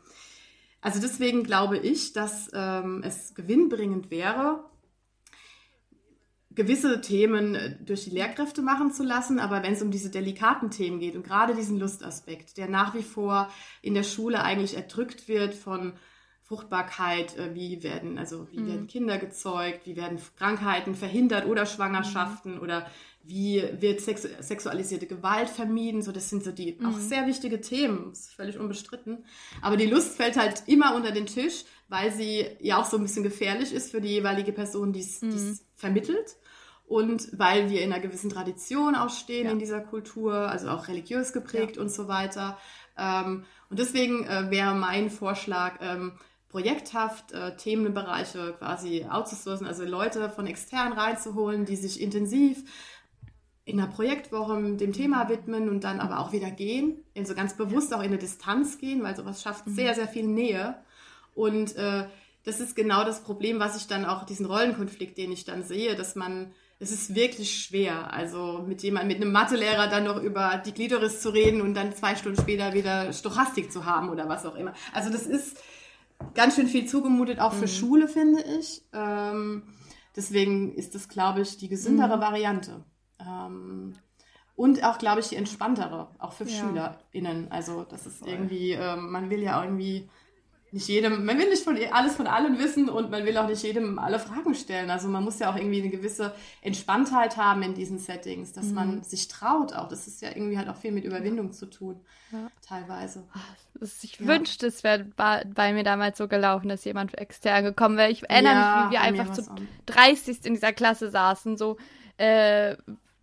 also 0.81 1.01
deswegen 1.01 1.43
glaube 1.43 1.79
ich, 1.79 2.13
dass 2.13 2.51
ähm, 2.55 3.03
es 3.05 3.35
gewinnbringend 3.35 4.11
wäre, 4.11 4.65
gewisse 6.55 7.01
Themen 7.01 7.57
äh, 7.57 7.77
durch 7.85 8.05
die 8.05 8.11
Lehrkräfte 8.11 8.63
machen 8.63 8.93
zu 8.93 9.03
lassen, 9.03 9.41
aber 9.41 9.65
wenn 9.65 9.73
es 9.73 9.83
um 9.83 9.91
diese 9.91 10.11
delikaten 10.11 10.71
Themen 10.71 11.01
geht 11.01 11.17
und 11.17 11.25
gerade 11.25 11.55
diesen 11.55 11.79
Lustaspekt, 11.79 12.57
der 12.57 12.69
nach 12.69 12.95
wie 12.95 13.03
vor 13.03 13.49
in 13.83 13.95
der 13.95 14.05
Schule 14.05 14.45
eigentlich 14.45 14.77
erdrückt 14.77 15.27
wird 15.27 15.55
von 15.55 15.95
Fruchtbarkeit, 16.45 17.37
äh, 17.39 17.55
wie 17.55 17.83
werden, 17.83 18.19
also 18.19 18.47
wie 18.51 18.61
mhm. 18.61 18.69
werden 18.69 18.87
Kinder 18.87 19.19
gezeugt, 19.19 19.87
wie 19.87 19.97
werden 19.97 20.19
Krankheiten 20.37 20.95
verhindert 20.95 21.47
oder 21.47 21.65
Schwangerschaften 21.65 22.57
mhm. 22.57 22.61
oder 22.61 22.87
wie 23.23 23.65
wird 23.81 24.03
sexu 24.03 24.29
sexualisierte 24.41 25.07
Gewalt 25.07 25.49
vermieden. 25.49 26.03
So, 26.03 26.13
das 26.13 26.29
sind 26.29 26.45
so 26.45 26.53
die 26.53 26.77
mhm. 26.79 26.87
auch 26.87 26.99
sehr 26.99 27.27
wichtige 27.27 27.63
Themen, 27.63 28.13
ist 28.13 28.35
völlig 28.35 28.59
unbestritten. 28.59 29.25
Aber 29.63 29.79
die 29.79 29.87
Lust 29.87 30.17
fällt 30.17 30.37
halt 30.37 30.65
immer 30.67 30.95
unter 30.95 31.13
den 31.13 31.25
Tisch, 31.25 31.65
weil 31.89 32.13
sie 32.13 32.47
ja 32.61 32.79
auch 32.79 32.85
so 32.85 32.99
ein 32.99 33.03
bisschen 33.03 33.23
gefährlich 33.23 33.73
ist 33.73 33.91
für 33.91 34.03
die 34.03 34.09
jeweilige 34.09 34.53
Person, 34.53 34.93
die 34.93 35.01
es 35.01 35.23
mhm. 35.23 35.59
vermittelt. 35.75 36.37
Und 36.87 37.31
weil 37.33 37.71
wir 37.71 37.81
in 37.81 37.91
einer 37.91 38.03
gewissen 38.03 38.29
Tradition 38.29 38.95
auch 38.95 39.09
stehen 39.09 39.47
ja. 39.47 39.53
in 39.53 39.59
dieser 39.59 39.81
Kultur, 39.81 40.35
also 40.35 40.69
auch 40.69 40.89
religiös 40.89 41.33
geprägt 41.33 41.77
ja. 41.77 41.83
und 41.83 41.91
so 41.91 42.09
weiter. 42.09 42.59
Ähm, 42.99 43.45
und 43.71 43.79
deswegen 43.79 44.27
äh, 44.27 44.51
wäre 44.51 44.75
mein 44.75 45.09
Vorschlag, 45.09 45.79
ähm, 45.81 46.13
projekthaft 46.55 47.33
äh, 47.33 47.57
Themenbereiche 47.57 48.55
quasi 48.57 49.05
outzusourcen, 49.11 49.67
also 49.67 49.85
Leute 49.85 50.31
von 50.31 50.47
extern 50.47 50.93
reinzuholen, 50.93 51.65
die 51.65 51.75
sich 51.75 52.01
intensiv 52.01 52.63
in 53.65 53.81
einer 53.81 53.91
Projektwoche 53.91 54.77
dem 54.77 54.93
Thema 54.93 55.29
widmen 55.29 55.69
und 55.69 55.83
dann 55.83 55.99
aber 55.99 56.21
auch 56.21 56.31
wieder 56.31 56.53
gehen, 56.53 57.03
also 57.17 57.35
ganz 57.35 57.57
bewusst 57.57 57.93
auch 57.93 57.99
in 57.99 58.07
eine 58.07 58.19
Distanz 58.19 58.79
gehen, 58.79 59.03
weil 59.03 59.17
sowas 59.17 59.43
schafft 59.43 59.67
mhm. 59.67 59.75
sehr, 59.75 59.97
sehr 59.97 60.07
viel 60.07 60.29
Nähe. 60.29 60.77
Und 61.35 61.75
äh, 61.75 62.07
das 62.45 62.61
ist 62.61 62.77
genau 62.77 63.03
das 63.03 63.25
Problem, 63.25 63.59
was 63.59 63.77
ich 63.77 63.89
dann 63.89 64.05
auch, 64.05 64.23
diesen 64.23 64.47
Rollenkonflikt, 64.47 65.19
den 65.19 65.33
ich 65.33 65.45
dann 65.45 65.65
sehe, 65.65 65.97
dass 65.97 66.15
man, 66.15 66.53
es 66.79 66.93
ist 66.93 67.17
wirklich 67.17 67.65
schwer, 67.65 68.13
also 68.13 68.65
mit 68.65 68.81
jemandem, 68.85 69.09
mit 69.09 69.17
einem 69.17 69.33
Mathelehrer 69.33 69.89
dann 69.89 70.05
noch 70.05 70.23
über 70.23 70.63
die 70.65 70.73
Glidoris 70.73 71.21
zu 71.21 71.31
reden 71.31 71.61
und 71.63 71.75
dann 71.75 71.97
zwei 71.97 72.15
Stunden 72.15 72.41
später 72.41 72.75
wieder 72.75 73.13
Stochastik 73.13 73.73
zu 73.73 73.87
haben 73.87 74.09
oder 74.09 74.29
was 74.29 74.47
auch 74.47 74.55
immer. 74.55 74.73
Also 74.93 75.11
das 75.11 75.27
ist, 75.27 75.57
ganz 76.35 76.57
schön 76.57 76.67
viel 76.67 76.87
zugemutet, 76.87 77.41
auch 77.41 77.53
für 77.53 77.63
mhm. 77.63 77.69
Schule, 77.69 78.09
finde 78.09 78.43
ich. 78.59 78.83
Ähm, 78.93 79.63
deswegen 80.17 80.75
ist 80.75 80.95
das, 80.95 81.09
glaube 81.09 81.43
ich, 81.43 81.59
die 81.59 81.69
gesündere 81.69 82.17
mhm. 82.17 82.21
Variante. 82.21 82.85
Ähm, 83.21 83.95
und 84.57 84.85
auch, 84.85 84.99
glaube 84.99 85.21
ich, 85.21 85.29
die 85.29 85.37
entspanntere, 85.37 86.09
auch 86.19 86.33
für 86.33 86.45
ja. 86.45 86.51
SchülerInnen. 86.51 87.51
Also, 87.51 87.85
das 87.85 88.07
ist 88.07 88.19
Voll. 88.19 88.29
irgendwie, 88.29 88.73
ähm, 88.73 89.11
man 89.11 89.31
will 89.31 89.43
ja 89.43 89.63
irgendwie 89.63 90.09
nicht 90.75 90.89
jedem, 90.89 91.25
man 91.25 91.39
will 91.39 91.49
nicht 91.49 91.63
von 91.63 91.79
alles 91.93 92.17
von 92.17 92.27
allem 92.27 92.59
wissen 92.59 92.89
und 92.89 93.09
man 93.09 93.25
will 93.25 93.39
auch 93.39 93.47
nicht 93.47 93.63
jedem 93.63 94.01
alle 94.01 94.19
Fragen 94.19 94.57
stellen. 94.57 94.91
Also 94.91 95.07
man 95.07 95.23
muss 95.23 95.39
ja 95.39 95.53
auch 95.53 95.57
irgendwie 95.57 95.81
eine 95.81 95.89
gewisse 95.89 96.35
Entspanntheit 96.63 97.37
haben 97.37 97.63
in 97.63 97.75
diesen 97.75 97.99
Settings, 97.99 98.53
dass 98.53 98.67
mhm. 98.67 98.75
man 98.75 99.03
sich 99.05 99.29
traut 99.29 99.73
auch. 99.73 99.87
Das 99.87 100.09
ist 100.09 100.21
ja 100.21 100.31
irgendwie 100.31 100.59
halt 100.59 100.69
auch 100.69 100.77
viel 100.77 100.91
mit 100.91 101.05
Überwindung 101.05 101.53
zu 101.53 101.67
tun, 101.67 102.01
ja. 102.33 102.51
teilweise. 102.67 103.23
Ich 104.03 104.19
ja. 104.19 104.27
wünschte, 104.27 104.67
es 104.67 104.83
wäre 104.83 105.05
bei, 105.05 105.73
mir 105.73 105.85
damals 105.85 106.19
so 106.19 106.27
gelaufen, 106.27 106.69
dass 106.69 106.85
jemand 106.85 107.17
extern 107.17 107.63
gekommen 107.63 107.97
wäre. 107.97 108.11
Ich 108.11 108.29
erinnere 108.29 108.55
ja, 108.55 108.77
mich, 108.77 108.89
wie 108.89 108.93
wir 108.95 109.01
einfach 109.03 109.33
zu 109.33 109.43
30 109.87 110.45
in 110.45 110.55
dieser 110.55 110.73
Klasse 110.73 111.09
saßen, 111.09 111.57
so 111.57 111.77
äh, 112.17 112.77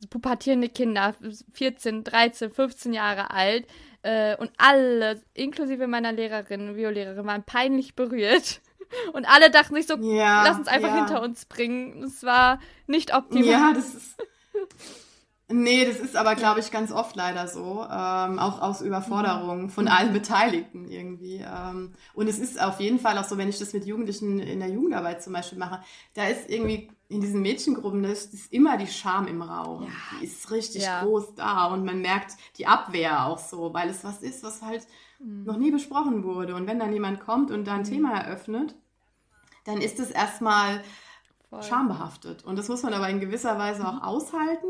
pubertierende 0.10 0.70
Kinder, 0.70 1.16
14, 1.52 2.06
13, 2.06 2.50
15 2.50 2.94
Jahre 2.94 3.32
alt. 3.32 3.68
Äh, 4.04 4.36
und 4.38 4.52
alle, 4.58 5.22
inklusive 5.34 5.88
meiner 5.88 6.12
Lehrerin, 6.12 6.76
Biolehrerin, 6.76 7.26
waren 7.26 7.44
peinlich 7.44 7.96
berührt. 7.96 8.62
Und 9.14 9.26
alle 9.26 9.50
dachten 9.50 9.76
sich 9.76 9.88
so, 9.88 9.96
ja, 9.96 10.44
lass 10.44 10.58
uns 10.58 10.68
einfach 10.68 10.90
ja. 10.90 10.96
hinter 10.98 11.22
uns 11.22 11.46
bringen. 11.46 12.04
Es 12.04 12.24
war 12.24 12.60
nicht 12.88 13.16
optimal. 13.16 13.48
Ja, 13.48 13.74
das 13.74 13.96
ist. 13.96 14.18
Nee, 15.48 15.86
das 15.86 16.00
ist 16.00 16.16
aber, 16.16 16.36
glaube 16.36 16.60
ich, 16.60 16.72
ganz 16.72 16.92
oft 16.92 17.16
leider 17.16 17.48
so. 17.48 17.86
Ähm, 17.90 18.40
auch 18.40 18.62
aus 18.62 18.82
Überforderung 18.82 19.70
von 19.70 19.88
allen 19.88 20.14
Beteiligten 20.14 20.90
irgendwie. 20.90 21.38
Ähm, 21.38 21.94
und 22.14 22.28
es 22.28 22.40
ist 22.40 22.62
auf 22.62 22.80
jeden 22.80 23.00
Fall 23.00 23.18
auch 23.18 23.26
so, 23.26 23.38
wenn 23.38 23.50
ich 23.50 23.60
das 23.60 23.74
mit 23.74 23.86
Jugendlichen 23.86 24.40
in 24.40 24.60
der 24.60 24.70
Jugendarbeit 24.70 25.24
zum 25.24 25.34
Beispiel 25.34 25.58
mache, 25.58 25.82
da 26.14 26.28
ist 26.28 26.50
irgendwie 26.50 26.90
in 27.12 27.20
diesen 27.20 27.42
Mädchengruppen, 27.42 28.04
das 28.04 28.26
ist 28.26 28.52
immer 28.54 28.78
die 28.78 28.88
Scham 28.88 29.28
im 29.28 29.42
Raum. 29.42 29.84
Ja. 29.84 29.90
Die 30.20 30.26
ist 30.26 30.50
richtig 30.50 30.84
ja. 30.84 31.04
groß 31.04 31.36
da 31.36 31.66
und 31.66 31.84
man 31.84 32.02
merkt 32.02 32.38
die 32.58 32.68
Abwehr 32.68 33.26
auch 33.26 33.38
so, 33.38 33.74
weil 33.74 33.90
es 33.90 34.04
was 34.04 34.22
ist, 34.22 34.44
was 34.44 34.62
halt 34.62 34.88
mhm. 35.20 35.44
noch 35.44 35.58
nie 35.58 35.72
besprochen 35.72 36.24
wurde. 36.24 36.56
Und 36.56 36.68
wenn 36.68 36.80
dann 36.80 36.94
jemand 36.94 37.20
kommt 37.20 37.52
und 37.52 37.66
da 37.66 37.74
ein 37.74 37.82
mhm. 37.82 37.86
Thema 37.86 38.18
eröffnet, 38.18 38.76
dann 39.66 39.82
ist 39.82 40.00
es 40.00 40.10
erstmal 40.10 40.82
Voll. 41.50 41.62
schambehaftet. 41.64 42.46
Und 42.46 42.58
das 42.58 42.70
muss 42.70 42.82
man 42.82 42.94
aber 42.94 43.10
in 43.10 43.20
gewisser 43.20 43.58
Weise 43.60 43.86
auch 43.86 43.96
mhm. 43.96 44.04
aushalten 44.04 44.68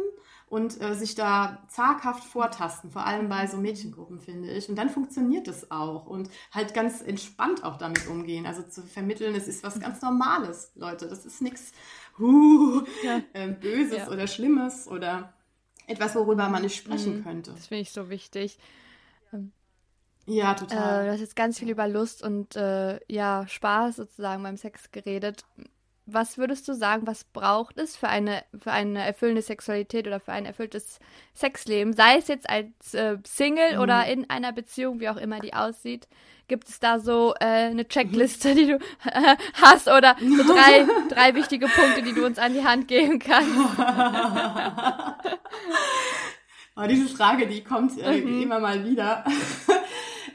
und 0.47 0.81
äh, 0.81 0.95
sich 0.95 1.13
da 1.13 1.59
zaghaft 1.69 2.23
vortasten, 2.23 2.89
vor 2.89 3.05
allem 3.05 3.29
bei 3.29 3.45
so 3.47 3.57
Mädchengruppen, 3.57 4.19
finde 4.19 4.49
ich. 4.49 4.67
Und 4.67 4.75
dann 4.75 4.89
funktioniert 4.89 5.47
es 5.47 5.69
auch 5.69 6.07
und 6.07 6.29
halt 6.51 6.73
ganz 6.73 7.01
entspannt 7.01 7.63
auch 7.63 7.77
damit 7.77 8.07
umgehen. 8.07 8.47
Also 8.47 8.63
zu 8.63 8.81
vermitteln, 8.81 9.35
es 9.35 9.47
ist 9.47 9.63
was 9.63 9.79
ganz 9.79 10.01
Normales, 10.01 10.71
Leute. 10.75 11.07
Das 11.07 11.25
ist 11.25 11.41
nichts 11.41 11.71
uh, 12.19 12.83
ja. 13.03 13.21
äh, 13.33 13.49
Böses 13.49 13.97
ja. 13.97 14.09
oder 14.09 14.27
Schlimmes 14.27 14.87
oder 14.87 15.33
etwas, 15.87 16.15
worüber 16.15 16.49
man 16.49 16.61
nicht 16.61 16.75
sprechen 16.75 17.19
mhm. 17.19 17.23
könnte. 17.23 17.51
Das 17.51 17.67
finde 17.67 17.81
ich 17.81 17.91
so 17.91 18.09
wichtig. 18.09 18.57
Ähm, 19.33 19.51
ja, 20.25 20.53
total. 20.53 21.01
Äh, 21.01 21.05
du 21.05 21.11
hast 21.13 21.19
jetzt 21.19 21.35
ganz 21.35 21.59
viel 21.59 21.69
über 21.69 21.87
Lust 21.87 22.23
und 22.23 22.55
äh, 22.55 22.99
ja, 23.07 23.45
Spaß 23.47 23.97
sozusagen 23.97 24.43
beim 24.43 24.57
Sex 24.57 24.91
geredet 24.91 25.43
was 26.13 26.37
würdest 26.37 26.67
du 26.67 26.73
sagen, 26.73 27.07
was 27.07 27.23
braucht 27.23 27.77
es 27.77 27.95
für 27.95 28.07
eine, 28.07 28.43
für 28.57 28.71
eine 28.71 29.05
erfüllende 29.05 29.41
Sexualität 29.41 30.07
oder 30.07 30.19
für 30.19 30.31
ein 30.31 30.45
erfülltes 30.45 30.99
Sexleben? 31.35 31.93
Sei 31.93 32.17
es 32.17 32.27
jetzt 32.27 32.49
als 32.49 32.93
äh, 32.93 33.17
Single 33.25 33.75
mhm. 33.75 33.81
oder 33.81 34.05
in 34.07 34.29
einer 34.29 34.51
Beziehung, 34.51 34.99
wie 34.99 35.09
auch 35.09 35.17
immer 35.17 35.39
die 35.39 35.53
aussieht. 35.53 36.07
Gibt 36.47 36.67
es 36.67 36.79
da 36.79 36.99
so 36.99 37.33
äh, 37.39 37.45
eine 37.45 37.87
Checkliste, 37.87 38.53
die 38.55 38.67
du 38.67 38.75
äh, 39.05 39.37
hast 39.61 39.87
oder 39.87 40.15
so 40.19 40.43
drei, 40.43 40.85
drei 41.09 41.33
wichtige 41.35 41.67
Punkte, 41.67 42.01
die 42.03 42.13
du 42.13 42.25
uns 42.25 42.37
an 42.39 42.53
die 42.53 42.63
Hand 42.63 42.87
geben 42.87 43.19
kannst? 43.19 43.57
oh, 46.75 46.83
diese 46.87 47.07
Frage, 47.07 47.47
die 47.47 47.63
kommt 47.63 47.97
äh, 47.99 48.19
mhm. 48.19 48.41
immer 48.41 48.59
mal 48.59 48.83
wieder. 48.83 49.23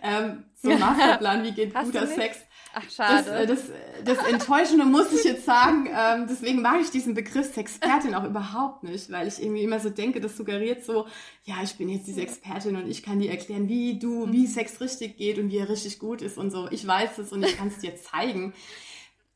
ähm, 0.02 0.44
zum 0.54 0.78
Masterplan, 0.78 1.44
wie 1.44 1.52
geht 1.52 1.74
Hast 1.74 1.92
guter 1.92 2.06
Sex? 2.06 2.45
Ach, 2.78 2.90
schade. 2.90 3.46
Das, 3.46 3.70
äh, 3.70 3.74
das, 4.04 4.18
das 4.18 4.26
Enttäuschende 4.28 4.84
muss 4.84 5.10
ich 5.10 5.24
jetzt 5.24 5.46
sagen. 5.46 5.88
Ähm, 5.90 6.26
deswegen 6.28 6.60
mag 6.60 6.78
ich 6.82 6.90
diesen 6.90 7.14
Begriff 7.14 7.54
Sexpertin 7.54 8.14
auch 8.14 8.24
überhaupt 8.24 8.82
nicht, 8.82 9.10
weil 9.10 9.26
ich 9.26 9.42
irgendwie 9.42 9.62
immer 9.62 9.80
so 9.80 9.88
denke, 9.88 10.20
das 10.20 10.36
suggeriert 10.36 10.84
so, 10.84 11.06
ja, 11.44 11.54
ich 11.62 11.76
bin 11.78 11.88
jetzt 11.88 12.06
diese 12.06 12.20
Expertin 12.20 12.76
und 12.76 12.86
ich 12.86 13.02
kann 13.02 13.18
dir 13.18 13.30
erklären, 13.30 13.66
wie 13.70 13.98
du, 13.98 14.30
wie 14.30 14.42
mhm. 14.42 14.46
Sex 14.46 14.78
richtig 14.82 15.16
geht 15.16 15.38
und 15.38 15.50
wie 15.50 15.56
er 15.56 15.70
richtig 15.70 15.98
gut 15.98 16.20
ist 16.20 16.36
und 16.36 16.50
so. 16.50 16.68
Ich 16.70 16.86
weiß 16.86 17.16
es 17.16 17.32
und 17.32 17.42
ich 17.44 17.56
kann 17.56 17.68
es 17.68 17.78
dir 17.78 17.96
zeigen. 17.96 18.52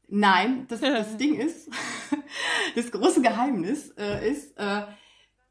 Nein, 0.07 0.67
das, 0.69 0.81
das 0.81 1.17
Ding 1.17 1.37
ist, 1.37 1.71
das 2.75 2.91
große 2.91 3.23
Geheimnis 3.23 3.91
äh, 3.97 4.31
ist, 4.31 4.55
äh, 4.59 4.83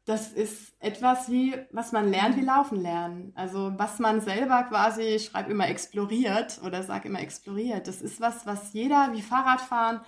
das 0.04 0.32
ist 0.32 0.74
etwas 0.80 1.30
wie, 1.30 1.54
was 1.72 1.92
man 1.92 2.10
lernt, 2.10 2.36
wie 2.36 2.42
laufen 2.42 2.80
lernen. 2.80 3.32
Also 3.36 3.72
was 3.76 3.98
man 3.98 4.20
selber 4.20 4.64
quasi, 4.64 5.02
ich 5.02 5.26
schreibe 5.26 5.50
immer 5.50 5.68
exploriert 5.68 6.60
oder 6.64 6.82
sage 6.82 7.08
immer 7.08 7.20
exploriert. 7.20 7.86
Das 7.86 8.00
ist 8.02 8.20
was, 8.20 8.46
was 8.46 8.72
jeder 8.72 9.12
wie 9.12 9.22
Fahrradfahren 9.22 10.00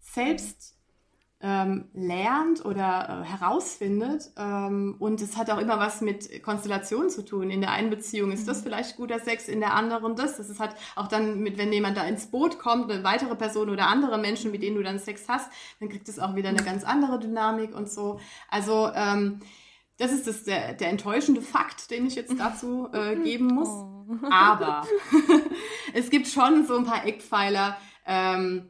selbst 0.00 0.79
ähm, 1.42 1.86
lernt 1.94 2.64
oder 2.64 3.24
äh, 3.24 3.26
herausfindet. 3.26 4.30
Ähm, 4.36 4.96
und 4.98 5.22
es 5.22 5.36
hat 5.36 5.50
auch 5.50 5.58
immer 5.58 5.78
was 5.78 6.02
mit 6.02 6.42
Konstellationen 6.42 7.08
zu 7.08 7.24
tun. 7.24 7.50
In 7.50 7.62
der 7.62 7.70
einen 7.70 7.88
Beziehung 7.88 8.30
ist 8.30 8.46
das 8.46 8.58
mhm. 8.58 8.64
vielleicht 8.64 8.96
guter 8.96 9.18
Sex, 9.20 9.48
in 9.48 9.60
der 9.60 9.74
anderen 9.74 10.16
das. 10.16 10.36
Das 10.36 10.50
ist 10.50 10.60
halt 10.60 10.74
auch 10.96 11.08
dann 11.08 11.40
mit, 11.40 11.56
wenn 11.56 11.72
jemand 11.72 11.96
da 11.96 12.04
ins 12.04 12.26
Boot 12.26 12.58
kommt, 12.58 12.90
eine 12.90 13.04
weitere 13.04 13.34
Person 13.36 13.70
oder 13.70 13.86
andere 13.86 14.18
Menschen, 14.18 14.50
mit 14.50 14.62
denen 14.62 14.76
du 14.76 14.82
dann 14.82 14.98
Sex 14.98 15.24
hast, 15.28 15.50
dann 15.80 15.88
kriegt 15.88 16.08
es 16.08 16.18
auch 16.18 16.36
wieder 16.36 16.50
eine 16.50 16.62
ganz 16.62 16.84
andere 16.84 17.18
Dynamik 17.18 17.74
und 17.74 17.90
so. 17.90 18.20
Also 18.50 18.90
ähm, 18.94 19.40
das 19.96 20.12
ist 20.12 20.26
das, 20.26 20.44
der, 20.44 20.74
der 20.74 20.88
enttäuschende 20.88 21.42
Fakt, 21.42 21.90
den 21.90 22.06
ich 22.06 22.14
jetzt 22.16 22.38
dazu 22.38 22.88
äh, 22.92 23.16
geben 23.24 23.46
muss. 23.46 23.68
Oh. 23.68 24.06
Aber 24.30 24.86
es 25.94 26.10
gibt 26.10 26.26
schon 26.26 26.66
so 26.66 26.76
ein 26.76 26.84
paar 26.84 27.06
Eckpfeiler, 27.06 27.76
ähm, 28.06 28.68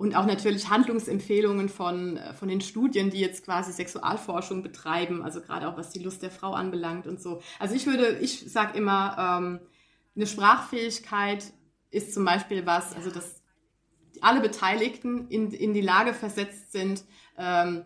und 0.00 0.16
auch 0.16 0.24
natürlich 0.24 0.70
Handlungsempfehlungen 0.70 1.68
von, 1.68 2.16
äh, 2.16 2.32
von 2.32 2.48
den 2.48 2.62
Studien, 2.62 3.10
die 3.10 3.20
jetzt 3.20 3.44
quasi 3.44 3.70
Sexualforschung 3.70 4.62
betreiben, 4.62 5.22
also 5.22 5.42
gerade 5.42 5.68
auch 5.68 5.76
was 5.76 5.90
die 5.90 5.98
Lust 5.98 6.22
der 6.22 6.30
Frau 6.30 6.54
anbelangt 6.54 7.06
und 7.06 7.20
so. 7.20 7.42
Also 7.58 7.74
ich 7.74 7.84
würde, 7.84 8.16
ich 8.18 8.50
sage 8.50 8.78
immer, 8.78 9.14
ähm, 9.18 9.60
eine 10.16 10.26
Sprachfähigkeit 10.26 11.52
ist 11.90 12.14
zum 12.14 12.24
Beispiel 12.24 12.64
was, 12.64 12.96
also 12.96 13.10
dass 13.10 13.42
alle 14.22 14.40
Beteiligten 14.40 15.28
in, 15.28 15.50
in 15.50 15.74
die 15.74 15.82
Lage 15.82 16.14
versetzt 16.14 16.72
sind, 16.72 17.04
ähm, 17.36 17.84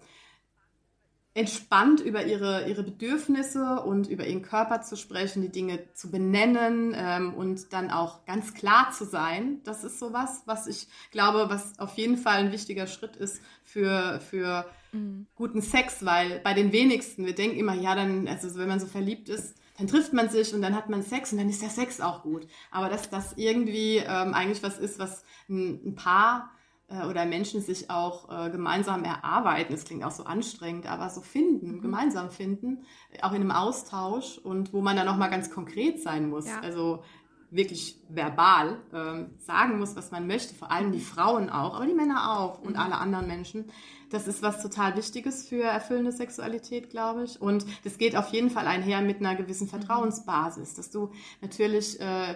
entspannt 1.35 2.01
über 2.01 2.25
ihre, 2.25 2.69
ihre 2.69 2.85
Bedürfnisse 2.85 3.81
und 3.81 4.09
über 4.09 4.25
ihren 4.25 4.43
Körper 4.43 4.83
zu 4.83 4.97
sprechen, 4.97 5.43
die 5.43 5.49
Dinge 5.49 5.81
zu 5.93 6.11
benennen 6.13 6.95
ähm, 6.97 7.35
und 7.35 7.73
dann 7.73 7.91
auch 7.91 8.25
ganz 8.25 8.55
klar 8.55 8.93
zu 8.93 9.05
sein. 9.05 9.61
Das 9.65 9.83
ist 9.83 9.99
sowas, 9.99 10.43
was 10.47 10.69
ich 10.69 10.87
glaube, 11.11 11.47
was 11.49 11.77
auf 11.81 11.99
jeden 11.99 12.17
Fall 12.17 12.37
ein 12.39 12.53
wichtiger 12.53 12.87
Schritt 12.87 13.17
ist 13.17 13.43
für, 13.65 14.21
für 14.21 14.65
mhm. 14.93 15.27
guten 15.35 15.61
Sex, 15.61 16.05
weil 16.05 16.39
bei 16.39 16.55
den 16.55 16.71
wenigsten, 16.71 17.27
wir 17.27 17.35
denken 17.35 17.59
immer, 17.59 17.75
ja, 17.75 17.97
dann, 17.97 18.29
also 18.29 18.57
wenn 18.57 18.69
man 18.69 18.79
so 18.79 18.87
verliebt 18.87 19.29
ist, 19.29 19.57
dann 19.77 19.89
trifft 19.89 20.13
man 20.13 20.29
sich 20.29 20.55
und 20.55 20.63
dann 20.63 20.77
hat 20.77 20.89
man 20.89 21.03
Sex 21.03 21.33
und 21.33 21.39
dann 21.39 21.49
ist 21.49 21.63
der 21.63 21.69
Sex 21.69 22.01
auch 22.01 22.23
gut. 22.23 22.47
Aber 22.71 22.89
dass 22.89 23.11
das 23.11 23.33
irgendwie 23.37 23.97
ähm, 23.97 24.35
eigentlich 24.35 24.63
was 24.63 24.79
ist, 24.79 25.01
was 25.01 25.25
ein, 25.49 25.81
ein 25.85 25.95
Paar 25.97 26.53
äh, 26.89 27.07
oder 27.07 27.25
Menschen 27.25 27.61
sich 27.63 27.91
auch 27.91 28.29
äh, 28.31 28.51
gemeinsam 28.51 29.05
erarbeiten. 29.05 29.73
Das 29.73 29.85
klingt 29.85 30.05
auch 30.05 30.11
so 30.11 30.25
anstrengend, 30.25 30.87
aber 30.87 31.09
so 31.11 31.21
finden, 31.21 31.77
mhm. 31.77 31.81
gemeinsam 31.81 32.31
finden, 32.31 32.85
auch 33.23 33.33
in 33.33 33.41
einem 33.41 33.51
Austausch 33.51 34.39
und 34.39 34.73
wo 34.73 34.81
man 34.81 34.97
dann 34.97 35.09
auch 35.09 35.17
mal 35.17 35.29
ganz 35.29 35.51
konkret 35.51 36.03
sein 36.03 36.29
muss. 36.29 36.47
Ja. 36.47 36.61
Also 36.61 37.03
wirklich 37.51 38.01
verbal 38.09 38.79
ähm, 38.93 39.31
sagen 39.39 39.79
muss, 39.79 39.95
was 39.95 40.11
man 40.11 40.27
möchte, 40.27 40.55
vor 40.55 40.73
allem 40.73 40.91
die 40.91 41.01
Frauen 41.01 41.51
auch, 41.51 41.77
aber 41.77 41.87
die 41.87 41.95
Männer 41.95 42.39
auch 42.39 42.61
und 42.61 42.73
mhm. 42.73 42.81
alle 42.81 42.97
anderen 42.97 43.29
Menschen. 43.29 43.71
Das 44.11 44.27
ist 44.27 44.43
was 44.43 44.61
total 44.61 44.97
Wichtiges 44.97 45.49
für 45.49 45.63
erfüllende 45.63 46.13
Sexualität, 46.13 46.91
glaube 46.91 47.25
ich. 47.25 47.41
Und 47.41 47.65
das 47.85 47.97
geht 47.97 48.17
auf 48.17 48.33
jeden 48.33 48.51
Fall 48.51 48.67
einher 48.67 49.01
mit 49.01 49.21
einer 49.21 49.37
gewissen 49.37 49.67
mhm. 49.67 49.71
Vertrauensbasis, 49.71 50.75
dass 50.75 50.91
du 50.91 51.13
natürlich 51.41 52.01
äh, 52.01 52.35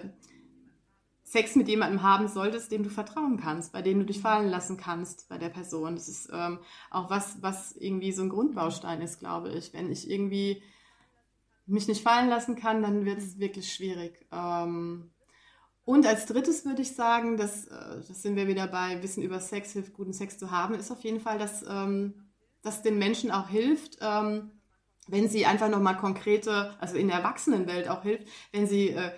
Sex 1.29 1.57
mit 1.57 1.69
jemandem 1.69 2.03
haben 2.03 2.27
solltest, 2.27 2.73
dem 2.73 2.85
du 2.85 2.89
vertrauen 2.89 3.37
kannst, 3.39 3.71
bei 3.73 3.83
dem 3.83 3.99
du 3.99 4.07
dich 4.07 4.23
fallen 4.23 4.49
lassen 4.49 4.79
kannst 4.79 5.29
bei 5.29 5.37
der 5.37 5.51
Person. 5.51 5.95
Das 5.95 6.09
ist 6.09 6.31
ähm, 6.33 6.59
auch 6.91 7.11
was, 7.11 7.43
was 7.43 7.73
irgendwie 7.77 8.13
so 8.13 8.23
ein 8.23 8.31
Grundbaustein 8.31 9.03
ist, 9.03 9.19
glaube 9.19 9.51
ich. 9.51 9.75
Wenn 9.75 9.93
ich 9.93 10.11
irgendwie 10.11 10.63
mich 11.67 11.87
nicht 11.87 12.03
fallen 12.03 12.31
lassen 12.31 12.57
kann, 12.57 12.81
dann 12.81 13.05
wird 13.05 13.19
es 13.19 13.39
wirklich 13.39 13.71
schwierig. 13.71 14.25
Ähm, 14.33 15.11
und 15.85 16.07
als 16.07 16.25
drittes 16.25 16.65
würde 16.65 16.81
ich 16.81 16.95
sagen, 16.95 17.37
dass, 17.37 17.67
äh, 17.67 18.01
das 18.09 18.23
sind 18.23 18.37
wir 18.37 18.49
wieder 18.49 18.67
bei 18.67 19.03
Wissen 19.03 19.23
über 19.23 19.39
Sex, 19.39 19.73
hilft 19.73 19.93
guten 19.93 20.15
Sex 20.15 20.39
zu 20.39 20.51
haben, 20.51 20.73
ist 20.73 20.91
auf 20.91 21.03
jeden 21.03 21.21
Fall, 21.21 21.39
dass 21.39 21.63
ähm, 21.69 22.15
das 22.63 22.81
den 22.81 22.99
Menschen 22.99 23.31
auch 23.31 23.51
hilft, 23.51 23.99
ähm, 24.01 24.51
wenn 25.09 25.29
sie 25.29 25.45
einfach 25.45 25.69
nochmal 25.69 25.99
konkrete, 25.99 26.75
also 26.81 26.97
in 26.97 27.09
der 27.09 27.19
Erwachsenenwelt 27.19 27.89
auch 27.89 28.03
hilft, 28.03 28.29
wenn 28.51 28.67
sie 28.67 28.91
äh, 28.91 29.13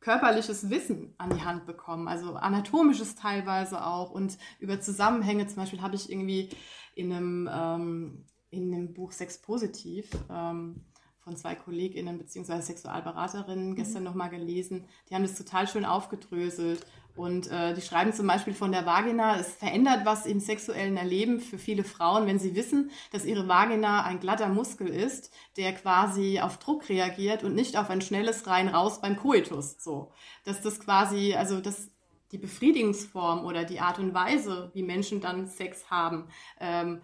körperliches 0.00 0.70
Wissen 0.70 1.14
an 1.18 1.30
die 1.30 1.44
Hand 1.44 1.66
bekommen, 1.66 2.08
also 2.08 2.34
anatomisches 2.34 3.14
teilweise 3.16 3.84
auch 3.84 4.10
und 4.10 4.38
über 4.60 4.80
Zusammenhänge. 4.80 5.46
Zum 5.46 5.56
Beispiel 5.56 5.82
habe 5.82 5.96
ich 5.96 6.10
irgendwie 6.10 6.50
in 6.94 7.12
einem, 7.12 7.50
ähm, 7.52 8.24
in 8.50 8.72
einem 8.72 8.94
Buch 8.94 9.12
Sex 9.12 9.42
Positiv 9.42 10.10
ähm, 10.30 10.84
von 11.20 11.36
zwei 11.36 11.54
KollegInnen 11.54 12.16
bzw. 12.16 12.60
Sexualberaterinnen 12.60 13.74
gestern 13.74 14.02
mhm. 14.02 14.08
nochmal 14.08 14.30
gelesen. 14.30 14.86
Die 15.08 15.14
haben 15.14 15.22
das 15.22 15.36
total 15.36 15.66
schön 15.68 15.84
aufgedröselt 15.84 16.86
und 17.18 17.50
äh, 17.50 17.74
die 17.74 17.82
schreiben 17.82 18.12
zum 18.12 18.28
Beispiel 18.28 18.54
von 18.54 18.70
der 18.70 18.86
Vagina, 18.86 19.38
es 19.40 19.52
verändert 19.52 20.02
was 20.04 20.24
im 20.24 20.38
sexuellen 20.38 20.96
Erleben 20.96 21.40
für 21.40 21.58
viele 21.58 21.82
Frauen, 21.82 22.28
wenn 22.28 22.38
sie 22.38 22.54
wissen, 22.54 22.92
dass 23.10 23.24
ihre 23.24 23.48
Vagina 23.48 24.04
ein 24.04 24.20
glatter 24.20 24.48
Muskel 24.48 24.86
ist, 24.86 25.32
der 25.56 25.72
quasi 25.72 26.38
auf 26.40 26.58
Druck 26.58 26.88
reagiert 26.88 27.42
und 27.42 27.56
nicht 27.56 27.76
auf 27.76 27.90
ein 27.90 28.02
schnelles 28.02 28.46
Rein-Raus 28.46 29.00
beim 29.00 29.16
Koitus. 29.16 29.82
So, 29.82 30.12
dass 30.44 30.62
das 30.62 30.78
quasi, 30.78 31.34
also 31.34 31.60
das 31.60 31.90
die 32.30 32.38
Befriedigungsform 32.38 33.44
oder 33.44 33.64
die 33.64 33.80
Art 33.80 33.98
und 33.98 34.14
Weise, 34.14 34.70
wie 34.74 34.82
Menschen 34.82 35.20
dann 35.20 35.46
Sex 35.46 35.90
haben, 35.90 36.28
ähm, 36.60 37.00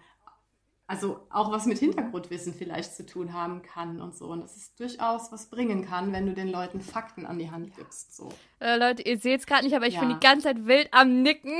also 0.87 1.19
auch 1.31 1.51
was 1.51 1.65
mit 1.65 1.79
Hintergrundwissen 1.79 2.53
vielleicht 2.53 2.95
zu 2.95 3.05
tun 3.05 3.33
haben 3.33 3.63
kann 3.63 3.99
und 3.99 4.15
so. 4.15 4.27
Und 4.27 4.41
dass 4.41 4.55
es 4.55 4.75
durchaus 4.75 5.31
was 5.31 5.49
bringen 5.49 5.83
kann, 5.85 6.13
wenn 6.13 6.27
du 6.27 6.33
den 6.33 6.49
Leuten 6.49 6.79
Fakten 6.79 7.25
an 7.25 7.39
die 7.39 7.49
Hand 7.49 7.75
gibst. 7.75 8.15
So. 8.15 8.29
Äh, 8.59 8.77
Leute, 8.77 9.01
ihr 9.01 9.17
seht 9.17 9.39
es 9.39 9.47
gerade 9.47 9.63
nicht, 9.63 9.75
aber 9.75 9.87
ich 9.87 9.95
ja. 9.95 10.01
bin 10.01 10.09
die 10.09 10.19
ganze 10.19 10.47
Zeit 10.47 10.67
wild 10.67 10.89
am 10.91 11.23
Nicken. 11.23 11.59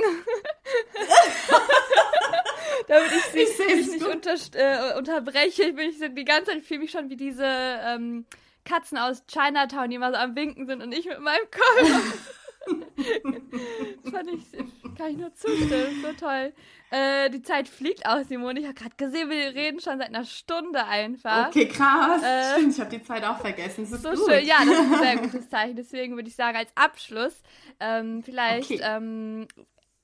Damit 2.88 3.10
ich 3.10 3.24
sie 3.56 3.64
ich 3.64 3.88
nicht 3.88 4.06
unter, 4.06 4.34
äh, 4.54 4.96
unterbreche. 4.96 5.64
Ich 5.64 5.74
bin 5.74 5.90
ich 5.90 5.98
die 5.98 6.24
ganze 6.24 6.52
Zeit 6.52 6.62
fühle 6.62 6.80
mich 6.80 6.92
schon 6.92 7.10
wie 7.10 7.16
diese 7.16 7.44
ähm, 7.44 8.26
Katzen 8.64 8.96
aus 8.96 9.24
Chinatown, 9.26 9.90
die 9.90 9.96
immer 9.96 10.12
so 10.12 10.18
am 10.18 10.36
Winken 10.36 10.66
sind 10.66 10.82
und 10.82 10.92
ich 10.92 11.06
mit 11.06 11.18
meinem 11.20 11.50
Kopf. 11.50 12.30
Fand 14.10 14.30
ich, 14.30 14.52
kann 14.96 15.10
ich 15.10 15.16
nur 15.16 15.34
zustimmen, 15.34 16.02
so 16.02 16.12
toll. 16.12 16.52
Äh, 16.90 17.30
die 17.30 17.42
Zeit 17.42 17.68
fliegt 17.68 18.06
aus, 18.06 18.28
Simone. 18.28 18.60
Ich 18.60 18.66
habe 18.66 18.74
gerade 18.74 18.94
gesehen, 18.96 19.28
wir 19.28 19.54
reden 19.54 19.80
schon 19.80 19.98
seit 19.98 20.08
einer 20.08 20.24
Stunde 20.24 20.84
einfach. 20.84 21.48
Okay, 21.48 21.66
krass. 21.66 22.22
Äh, 22.22 22.52
Stimmt, 22.52 22.74
ich 22.74 22.80
habe 22.80 22.90
die 22.90 23.02
Zeit 23.02 23.24
auch 23.24 23.38
vergessen. 23.38 23.82
Das 23.90 23.92
ist 23.92 24.02
so 24.02 24.10
gut. 24.10 24.30
schön. 24.30 24.44
Ja, 24.44 24.58
das 24.64 24.68
ist 24.68 24.92
ein 24.92 24.98
sehr 24.98 25.16
gutes 25.22 25.48
Zeichen. 25.48 25.76
Deswegen 25.76 26.14
würde 26.14 26.28
ich 26.28 26.36
sagen, 26.36 26.56
als 26.56 26.70
Abschluss, 26.76 27.42
ähm, 27.80 28.22
vielleicht 28.22 28.70
okay. 28.70 28.80
ähm, 28.84 29.48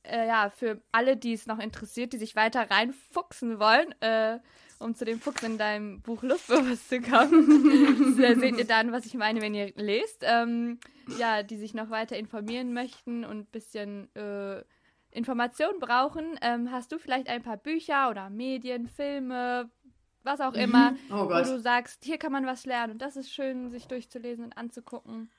äh, 0.03 0.27
ja, 0.27 0.51
für 0.51 0.81
alle, 0.91 1.17
die 1.17 1.33
es 1.33 1.47
noch 1.47 1.61
interessiert, 1.61 2.13
die 2.13 2.19
sich 2.19 2.35
weiter 2.35 2.69
reinfuchsen 2.69 3.61
wollen, 3.61 3.95
äh, 4.01 4.39
um 4.81 4.97
zu 4.97 5.05
dem 5.05 5.21
Fuchs 5.21 5.45
in 5.45 5.59
deinem 5.59 6.01
Buch 6.01 6.25
Luftbewusst 6.25 6.89
zu 6.89 7.01
kommen. 7.01 8.17
da 8.21 8.35
seht 8.35 8.59
ihr 8.59 8.67
dann, 8.67 8.91
was 8.91 9.07
ich 9.07 9.15
meine, 9.15 9.41
wenn 9.41 9.55
ihr 9.55 9.73
lest. 9.77 10.23
Ähm, 10.23 10.81
ja, 11.19 11.45
die 11.45 11.57
sich 11.57 11.75
noch 11.75 11.91
weiter 11.91 12.17
informieren 12.17 12.73
möchten 12.73 13.25
und 13.25 13.39
ein 13.39 13.47
bisschen 13.47 14.15
äh, 14.17 14.63
Informationen 15.13 15.79
brauchen. 15.79 16.39
Ähm, 16.43 16.71
hast 16.73 16.93
du 16.93 16.99
vielleicht 16.99 17.29
ein 17.29 17.43
paar 17.43 17.57
Bücher 17.57 18.11
oder 18.11 18.31
Medien, 18.31 18.89
Filme, 18.89 19.71
was 20.25 20.41
auch 20.41 20.55
immer, 20.55 20.93
mhm. 20.93 20.99
oh 21.11 21.29
wo 21.29 21.43
du 21.43 21.61
sagst, 21.61 22.05
hier 22.05 22.19
kann 22.19 22.33
man 22.33 22.47
was 22.47 22.67
lernen 22.67 22.95
und 22.95 23.03
das 23.03 23.17
ist 23.17 23.33
schön, 23.33 23.71
sich 23.71 23.87
durchzulesen 23.89 24.45
und 24.45 24.57
anzugucken? 24.57 25.31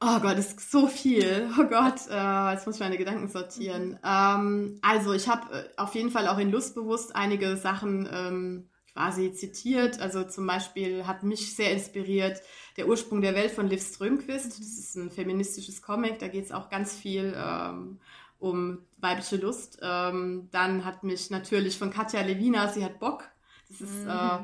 Oh 0.00 0.20
Gott, 0.20 0.38
das 0.38 0.52
ist 0.52 0.70
so 0.70 0.86
viel. 0.86 1.50
Oh 1.58 1.64
Gott, 1.64 2.02
äh, 2.08 2.52
jetzt 2.52 2.66
muss 2.66 2.76
ich 2.76 2.80
meine 2.80 2.98
Gedanken 2.98 3.28
sortieren. 3.28 3.90
Mhm. 3.90 3.98
Ähm, 4.04 4.78
also 4.80 5.12
ich 5.12 5.28
habe 5.28 5.52
äh, 5.52 5.64
auf 5.76 5.94
jeden 5.94 6.10
Fall 6.10 6.28
auch 6.28 6.38
in 6.38 6.52
Lustbewusst 6.52 7.16
einige 7.16 7.56
Sachen 7.56 8.08
ähm, 8.12 8.68
quasi 8.92 9.32
zitiert. 9.32 10.00
Also 10.00 10.22
zum 10.24 10.46
Beispiel 10.46 11.06
hat 11.06 11.24
mich 11.24 11.54
sehr 11.56 11.72
inspiriert 11.72 12.40
Der 12.76 12.86
Ursprung 12.86 13.22
der 13.22 13.34
Welt 13.34 13.50
von 13.50 13.68
Liv 13.68 13.82
Strömquist. 13.82 14.60
Das 14.60 14.78
ist 14.78 14.94
ein 14.94 15.10
feministisches 15.10 15.82
Comic, 15.82 16.20
da 16.20 16.28
geht 16.28 16.44
es 16.44 16.52
auch 16.52 16.68
ganz 16.68 16.94
viel 16.94 17.34
ähm, 17.36 17.98
um 18.38 18.86
weibliche 18.98 19.36
Lust. 19.36 19.78
Ähm, 19.82 20.48
dann 20.50 20.84
hat 20.84 21.04
mich 21.04 21.30
natürlich 21.30 21.78
von 21.78 21.90
Katja 21.90 22.20
Levina, 22.22 22.68
sie 22.68 22.84
hat 22.84 22.98
Bock. 22.98 23.24
Das 23.68 23.80
ist, 23.80 24.04
mhm. 24.04 24.10
äh, 24.10 24.38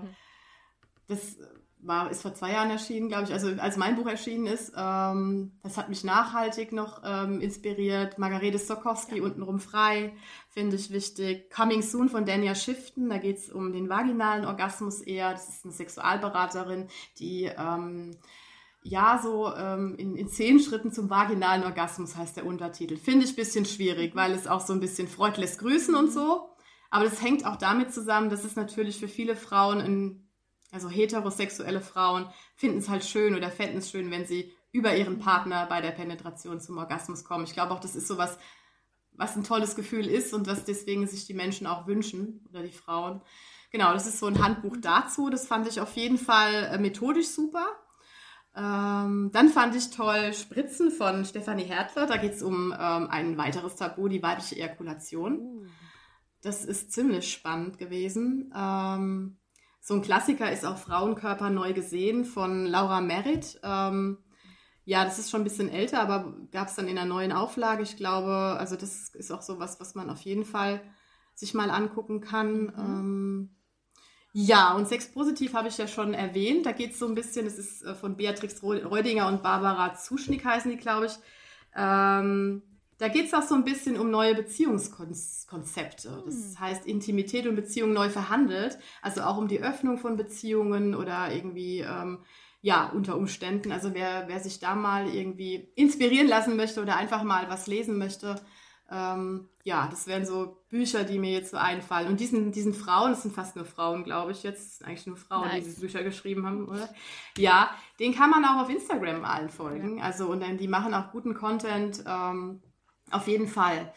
das 1.09 1.39
war, 1.87 2.11
ist 2.11 2.23
vor 2.23 2.35
zwei 2.35 2.53
Jahren 2.53 2.71
erschienen, 2.71 3.09
glaube 3.09 3.25
ich, 3.25 3.33
also 3.33 3.49
als 3.59 3.77
mein 3.77 3.97
Buch 3.97 4.07
erschienen 4.07 4.47
ist. 4.47 4.73
Ähm, 4.77 5.53
das 5.63 5.77
hat 5.77 5.89
mich 5.89 6.03
nachhaltig 6.03 6.73
noch 6.73 7.03
ähm, 7.05 7.41
inspiriert. 7.41 8.19
Margarete 8.19 8.59
Stokowski, 8.59 9.19
ja. 9.19 9.23
untenrum 9.23 9.61
frei, 9.61 10.15
finde 10.49 10.77
ich 10.77 10.91
wichtig. 10.91 11.51
Coming 11.51 11.83
Soon 11.83 12.09
von 12.09 12.25
Dania 12.25 12.55
Schiften, 12.55 13.11
da 13.11 13.19
geht 13.19 13.39
es 13.39 13.51
um 13.51 13.73
den 13.73 13.89
vaginalen 13.89 14.45
Orgasmus 14.45 15.01
eher. 15.03 15.33
Das 15.33 15.49
ist 15.49 15.65
eine 15.65 15.73
Sexualberaterin, 15.73 16.89
die 17.19 17.45
ähm, 17.45 18.17
ja, 18.87 19.18
so 19.22 19.53
ähm, 19.55 19.95
in, 19.97 20.14
in 20.14 20.28
zehn 20.28 20.61
Schritten 20.61 20.93
zum 20.93 21.09
vaginalen 21.09 21.64
Orgasmus 21.64 22.16
heißt 22.16 22.37
der 22.37 22.45
Untertitel. 22.45 22.99
Finde 22.99 23.24
ich 23.24 23.32
ein 23.32 23.37
bisschen 23.37 23.64
schwierig, 23.64 24.14
weil 24.14 24.32
es 24.32 24.47
auch 24.47 24.61
so 24.61 24.74
ein 24.74 24.80
bisschen 24.80 25.09
Freud 25.09 25.41
lässt 25.41 25.59
grüßen 25.59 25.95
und 25.95 26.12
so. 26.12 26.51
Aber 26.91 27.05
das 27.05 27.22
hängt 27.22 27.47
auch 27.47 27.57
damit 27.57 27.95
zusammen, 27.95 28.28
dass 28.28 28.45
es 28.45 28.57
natürlich 28.57 28.99
für 28.99 29.09
viele 29.09 29.37
Frauen 29.37 29.80
ein 29.80 30.20
also 30.70 30.89
heterosexuelle 30.91 31.80
Frauen 31.80 32.26
finden 32.57 32.78
es 32.78 32.89
halt 32.89 33.05
schön 33.05 33.37
oder 33.37 33.51
fänden 33.51 33.78
es 33.78 33.91
schön, 33.91 34.11
wenn 34.11 34.26
sie 34.26 34.53
über 34.72 34.97
ihren 34.97 35.20
Partner 35.20 35.66
bei 35.66 35.80
der 35.80 35.93
Penetration 35.93 36.61
zum 36.61 36.78
Orgasmus 36.78 37.24
kommen. 37.24 37.45
Ich 37.45 37.53
glaube 37.53 37.72
auch, 37.72 37.80
das 37.80 37.95
ist 37.95 38.09
sowas, 38.09 38.37
was 39.12 39.37
ein 39.37 39.45
tolles 39.45 39.76
Gefühl 39.76 40.09
ist 40.09 40.35
und 40.35 40.49
was 40.49 40.64
deswegen 40.64 41.07
sich 41.07 41.26
die 41.26 41.35
Menschen 41.35 41.68
auch 41.68 41.87
wünschen 41.87 42.45
oder 42.51 42.64
die 42.64 42.72
Frauen. 42.72 43.22
Genau, 43.70 43.93
das 43.93 44.09
ist 44.09 44.18
so 44.18 44.26
ein 44.26 44.43
Handbuch 44.43 44.76
dazu. 44.80 45.30
Das 45.30 45.47
fand 45.47 45.68
ich 45.68 45.80
auf 45.80 45.95
jeden 45.95 46.18
Fall 46.18 46.70
äh, 46.72 46.78
methodisch 46.78 47.28
super. 47.28 47.66
Ähm, 48.57 49.31
dann 49.33 49.49
fand 49.49 49.75
ich 49.75 49.91
toll 49.91 50.33
Spritzen 50.33 50.91
von 50.91 51.25
Stefanie 51.25 51.65
Hertler. 51.65 52.07
Da 52.07 52.17
geht 52.17 52.35
es 52.35 52.43
um 52.43 52.73
ähm, 52.73 53.09
ein 53.11 53.37
weiteres 53.37 53.77
Tabu, 53.77 54.09
die 54.09 54.23
weibliche 54.23 54.57
Ejakulation. 54.57 55.39
Uh. 55.39 55.67
Das 56.43 56.65
ist 56.65 56.93
ziemlich 56.93 57.33
spannend 57.33 57.79
gewesen. 57.79 58.53
Ähm, 58.55 59.39
so 59.81 59.95
ein 59.95 60.03
Klassiker 60.03 60.53
ist 60.53 60.65
auch 60.65 60.79
Frauenkörper 60.79 61.51
neu 61.51 61.73
gesehen 61.73 62.25
von 62.25 62.67
Laura 62.67 63.01
Merritt. 63.01 63.61
Ähm, 63.63 64.19
ja, 64.85 65.05
das 65.05 65.19
ist 65.19 65.31
schon 65.31 65.41
ein 65.41 65.45
bisschen 65.45 65.71
älter, 65.71 66.01
aber 66.01 66.35
gab 66.53 66.69
es 66.69 66.75
dann 66.75 66.89
in 66.89 66.99
einer 66.99 67.09
neuen 67.09 67.33
Auflage. 67.33 67.83
Ich 67.83 67.97
glaube, 67.97 68.57
also 68.59 68.77
das 68.77 69.09
ist 69.15 69.31
auch 69.33 69.43
so 69.43 69.59
was, 69.59 69.81
was 69.81 69.95
man 69.95 70.11
auf 70.11 70.21
jeden 70.21 70.45
Fall 70.45 70.83
sich 71.35 71.55
mal 71.55 71.71
angucken 71.71 72.21
kann. 72.21 72.73
Mhm. 72.77 73.57
Ja, 74.37 74.74
und 74.74 74.89
Sex 74.89 75.12
Positiv 75.12 75.55
habe 75.55 75.68
ich 75.68 75.78
ja 75.78 75.87
schon 75.87 76.12
erwähnt. 76.12 76.66
Da 76.66 76.72
geht 76.72 76.91
es 76.91 76.99
so 76.99 77.07
ein 77.07 77.14
bisschen, 77.14 77.45
das 77.45 77.57
ist 77.57 77.85
äh, 77.85 77.95
von 77.95 78.16
Beatrix 78.16 78.61
Reudinger 78.64 79.28
und 79.28 79.45
Barbara 79.45 79.95
Zuschnick 79.95 80.45
heißen 80.45 80.72
die, 80.72 80.76
glaube 80.76 81.07
ich. 81.07 81.12
Ähm, 81.76 82.62
da 82.99 83.07
geht 83.07 83.26
es 83.26 83.35
auch 83.35 83.43
so 83.43 83.55
ein 83.55 83.62
bisschen 83.62 83.97
um 83.97 84.11
neue 84.11 84.35
Beziehungskonzepte. 84.35 86.24
Das 86.26 86.35
hm. 86.35 86.61
heißt, 86.61 86.85
Intimität 86.85 87.47
und 87.47 87.55
Beziehung 87.55 87.93
neu 87.93 88.11
verhandelt. 88.11 88.76
Also 89.03 89.22
auch 89.22 89.37
um 89.37 89.47
die 89.47 89.62
Öffnung 89.62 89.99
von 89.99 90.16
Beziehungen 90.16 90.97
oder 90.97 91.32
irgendwie, 91.32 91.80
ähm, 91.80 92.18
ja, 92.61 92.91
unter 92.91 93.16
Umständen. 93.16 93.70
Also 93.70 93.95
wer, 93.95 94.26
wer 94.26 94.41
sich 94.41 94.59
da 94.59 94.74
mal 94.74 95.07
irgendwie 95.14 95.68
inspirieren 95.76 96.26
lassen 96.26 96.57
möchte 96.57 96.82
oder 96.82 96.97
einfach 96.97 97.22
mal 97.22 97.49
was 97.49 97.68
lesen 97.68 97.99
möchte, 97.99 98.35
ähm, 98.91 99.49
ja, 99.62 99.89
das 99.89 100.07
wären 100.07 100.26
so 100.26 100.59
Bücher, 100.68 101.05
die 101.05 101.18
mir 101.18 101.32
jetzt 101.32 101.51
so 101.51 101.57
einfallen. 101.57 102.09
Und 102.09 102.20
diesen, 102.20 102.53
diesen 102.53 102.74
Frauen, 102.74 103.12
das 103.12 103.22
sind 103.22 103.35
fast 103.35 103.57
nur 103.57 103.64
Frauen, 103.64 104.05
glaube 104.05 104.32
ich 104.32 104.43
jetzt, 104.43 104.78
sind 104.78 104.87
eigentlich 104.87 105.07
nur 105.07 105.16
Frauen, 105.16 105.49
nice. 105.49 105.64
die 105.64 105.70
diese 105.70 105.80
Bücher 105.80 106.03
geschrieben 106.03 106.47
haben, 106.47 106.68
oder? 106.68 106.89
Ja, 107.39 107.70
den 107.99 108.14
kann 108.14 108.30
man 108.30 108.45
auch 108.45 108.62
auf 108.62 108.70
Instagram 108.70 109.24
allen 109.24 109.49
folgen. 109.49 109.99
Ja. 109.99 110.05
Also, 110.05 110.26
und 110.26 110.41
dann, 110.41 110.59
die 110.59 110.68
machen 110.68 110.93
auch 110.93 111.12
guten 111.12 111.35
Content. 111.35 112.05
Ähm, 112.07 112.61
auf 113.11 113.26
jeden 113.26 113.49
Fall. 113.49 113.93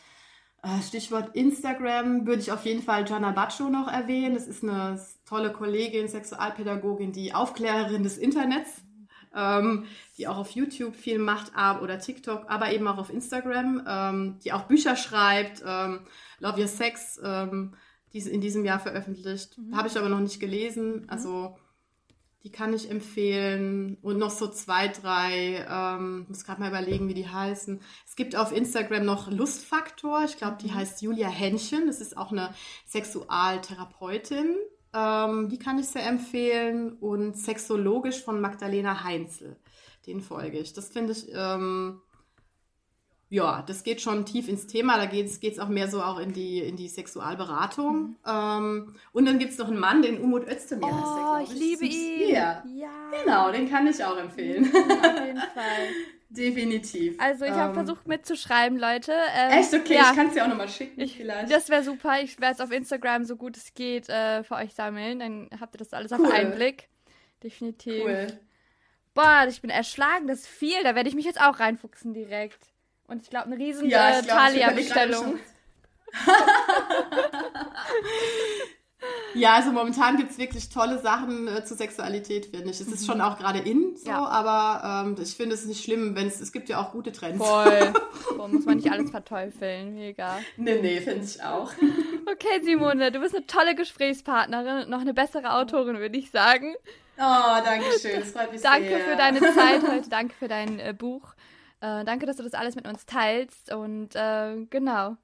Äh, 0.63 0.81
Stichwort 0.81 1.35
Instagram 1.35 2.25
würde 2.25 2.41
ich 2.41 2.51
auf 2.51 2.65
jeden 2.65 2.81
Fall 2.81 3.03
Gianna 3.03 3.31
Baccio 3.31 3.69
noch 3.69 3.88
erwähnen. 3.88 4.35
Das 4.35 4.47
ist 4.47 4.63
eine 4.63 4.99
tolle 5.25 5.51
Kollegin, 5.51 6.07
Sexualpädagogin, 6.07 7.11
die 7.11 7.33
Aufklärerin 7.33 8.03
des 8.03 8.17
Internets, 8.17 8.81
ähm, 9.38 9.85
die 10.17 10.27
auch 10.27 10.38
auf 10.38 10.51
YouTube 10.51 10.95
viel 10.95 11.19
macht 11.19 11.53
oder 11.81 11.99
TikTok, 11.99 12.45
aber 12.49 12.71
eben 12.71 12.88
auch 12.88 12.97
auf 12.97 13.11
Instagram, 13.11 13.83
ähm, 13.88 14.39
die 14.43 14.51
auch 14.51 14.63
Bücher 14.63 14.95
schreibt. 14.95 15.63
Ähm, 15.65 16.01
Love 16.39 16.61
Your 16.61 16.67
Sex, 16.67 17.19
ähm, 17.23 17.75
die 18.13 18.19
in 18.19 18.41
diesem 18.41 18.65
Jahr 18.65 18.79
veröffentlicht. 18.79 19.57
Mhm. 19.57 19.77
Habe 19.77 19.88
ich 19.88 19.97
aber 19.97 20.09
noch 20.09 20.19
nicht 20.19 20.39
gelesen. 20.39 21.05
Also 21.07 21.55
die 22.43 22.51
kann 22.51 22.73
ich 22.73 22.89
empfehlen. 22.89 23.97
Und 24.01 24.17
noch 24.17 24.31
so 24.31 24.47
zwei, 24.47 24.88
drei, 24.88 25.65
ähm, 25.69 26.25
muss 26.29 26.45
gerade 26.45 26.61
mal 26.61 26.69
überlegen, 26.69 27.09
wie 27.09 27.13
die 27.13 27.27
heißen. 27.27 27.81
Es 28.05 28.15
gibt 28.15 28.35
auf 28.35 28.55
Instagram 28.55 29.05
noch 29.05 29.29
Lustfaktor. 29.29 30.23
Ich 30.23 30.38
glaube, 30.38 30.57
die 30.61 30.67
mhm. 30.67 30.75
heißt 30.75 31.01
Julia 31.01 31.27
Henchen. 31.27 31.88
Das 31.88 31.99
ist 31.99 32.15
auch 32.17 32.31
eine 32.31 32.53
Sexualtherapeutin. 32.88 34.55
Ähm, 34.98 35.50
die 35.50 35.60
kann 35.60 35.78
ich 35.78 35.88
sehr 35.88 36.08
empfehlen. 36.08 36.93
Und 36.93 37.38
Sexologisch 37.38 38.24
von 38.24 38.41
Magdalena 38.41 39.04
Heinzel. 39.04 39.58
Den 40.08 40.22
folge 40.22 40.58
ich. 40.60 40.74
Das 40.74 40.89
finde 40.89 41.12
ich 41.12 41.28
ähm, 41.34 42.02
ja, 43.30 43.62
das 43.62 43.84
geht 43.84 44.02
schon 44.02 44.26
tief 44.26 44.48
ins 44.48 44.68
Thema. 44.68 44.98
Da 44.98 45.06
geht 45.06 45.43
es 45.43 45.60
auch 45.60 45.68
mehr 45.68 45.89
so 45.89 46.02
auch 46.02 46.18
in 46.18 46.32
die, 46.32 46.60
in 46.60 46.78
die 46.78 46.88
Sexualberatung. 46.88 47.95
Mhm. 47.95 48.16
Ähm, 48.26 48.95
und 49.12 49.26
dann 49.26 49.38
gibt 49.38 49.52
es 49.52 49.58
noch 49.58 49.68
einen 49.68 49.80
Mann, 49.80 50.02
den 50.02 50.22
Umut 50.22 50.48
Özdemir 50.48 50.88
oh, 50.88 51.36
heißt 51.36 51.52
der, 51.52 51.56
ich. 51.56 51.62
liebe 51.62 51.86
ihn. 51.86 52.30
Ja. 52.30 52.64
ja. 52.66 52.89
Genau, 53.22 53.52
den 53.52 53.70
kann 53.70 53.86
ich 53.88 54.04
auch 54.04 54.18
empfehlen. 54.18 54.64
Mhm, 54.64 54.74
auf 54.74 55.26
jeden 55.26 55.39
Fall. 55.39 55.88
Definitiv. 56.30 57.19
Also 57.19 57.45
ich 57.45 57.51
habe 57.51 57.69
ähm, 57.69 57.86
versucht 57.86 58.07
mitzuschreiben, 58.07 58.78
Leute. 58.78 59.13
Ähm, 59.34 59.59
echt? 59.59 59.73
Okay, 59.73 59.95
ja. 59.95 60.09
ich 60.09 60.15
kann 60.15 60.28
es 60.28 60.34
dir 60.34 60.43
auch 60.43 60.49
nochmal 60.49 60.67
schicken 60.67 60.99
ich, 60.99 61.15
vielleicht. 61.15 61.51
Das 61.51 61.69
wäre 61.69 61.84
super. 61.84 62.19
Ich 62.21 62.39
werde 62.39 62.55
es 62.55 62.59
auf 62.59 62.71
Instagram 62.71 63.23
so 63.23 63.38
gut 63.38 63.55
es 63.55 63.73
geht 63.73 64.09
äh, 64.09 64.43
für 64.43 64.55
euch 64.55 64.73
sammeln. 64.73 65.19
Dann 65.19 65.49
habt 65.59 65.75
ihr 65.75 65.80
das 65.80 65.93
alles 65.93 66.11
cool. 66.11 66.25
auf 66.25 66.34
einen 66.34 66.55
Blick. 66.55 66.89
Definitiv. 67.43 68.03
Cool. 68.03 68.28
Boah, 69.13 69.45
ich 69.47 69.61
bin 69.61 69.69
erschlagen. 69.69 70.28
Das 70.28 70.39
ist 70.39 70.47
viel. 70.47 70.84
Da 70.84 70.95
werde 70.95 71.07
ich 71.07 71.15
mich 71.15 71.25
jetzt 71.25 71.39
auch 71.39 71.59
reinfuchsen 71.59 72.13
direkt. 72.13 72.59
Und 73.07 73.21
ich 73.21 73.30
glaube, 73.30 73.45
eine 73.45 73.57
riesen 73.57 73.89
ja, 73.89 74.19
äh, 74.19 74.21
Thalia-Bestellung. 74.21 75.39
ja, 79.34 79.53
also 79.53 79.72
momentan 79.72 80.18
gibt 80.18 80.32
es 80.32 80.38
wirklich 80.38 80.70
tolle 80.70 80.99
Sachen 80.99 81.47
äh, 81.47 81.64
zur 81.64 81.78
Sexualität, 81.78 82.47
finde 82.47 82.70
ich. 82.70 82.82
Es 82.82 82.88
ist 82.88 83.01
mhm. 83.01 83.12
schon 83.12 83.22
auch 83.22 83.38
gerade 83.38 83.60
in, 83.60 83.95
so, 83.95 84.10
ja. 84.10 84.26
aber 84.26 85.05
ähm, 85.08 85.16
ich 85.22 85.36
finde 85.36 85.55
es 85.55 85.66
nicht 85.66 85.84
schlimm, 85.84 86.16
wenn 86.16 86.28
es, 86.28 86.39
es 86.39 86.51
gibt 86.51 86.70
ja 86.70 86.80
auch 86.80 86.91
gute 86.91 87.12
Trends. 87.12 87.45
Voll. 87.45 87.93
Boah, 88.38 88.47
muss 88.47 88.66
man 88.66 88.78
nicht 88.78 88.91
alles 88.91 89.12
verteufeln, 89.12 89.95
mega. 89.95 90.39
Nee, 90.58 90.80
nee, 90.82 91.01
finde 91.01 91.26
ich 91.26 91.41
auch. 91.43 91.72
Okay, 92.30 92.62
Simone, 92.62 93.10
du 93.14 93.22
bist 93.22 93.34
eine 93.34 93.47
tolle 93.47 93.74
Gesprächspartnerin 93.74 94.84
und 94.84 94.89
noch 94.89 94.99
eine 94.99 95.14
bessere 95.14 95.53
Autorin, 95.53 95.97
würde 95.99 96.18
ich 96.18 96.30
sagen. 96.30 96.76
Oh, 97.18 97.62
danke 97.64 97.86
schön. 97.99 98.20
Das 98.20 98.32
freut 98.32 98.51
mich 98.51 98.62
danke 98.62 98.89
sehr. 98.89 98.99
für 98.99 99.16
deine 99.16 99.39
Zeit 99.39 99.82
heute. 99.89 100.10
Danke 100.10 100.36
für 100.38 100.47
dein 100.49 100.80
äh, 100.80 100.93
Buch. 100.93 101.34
Äh, 101.80 102.03
danke, 102.03 102.26
dass 102.26 102.36
du 102.36 102.43
das 102.43 102.53
alles 102.53 102.76
mit 102.76 102.88
uns 102.88 103.05
teilst. 103.05 103.74
Und 103.74 104.16
äh, 104.16 104.58
genau. 104.70 105.16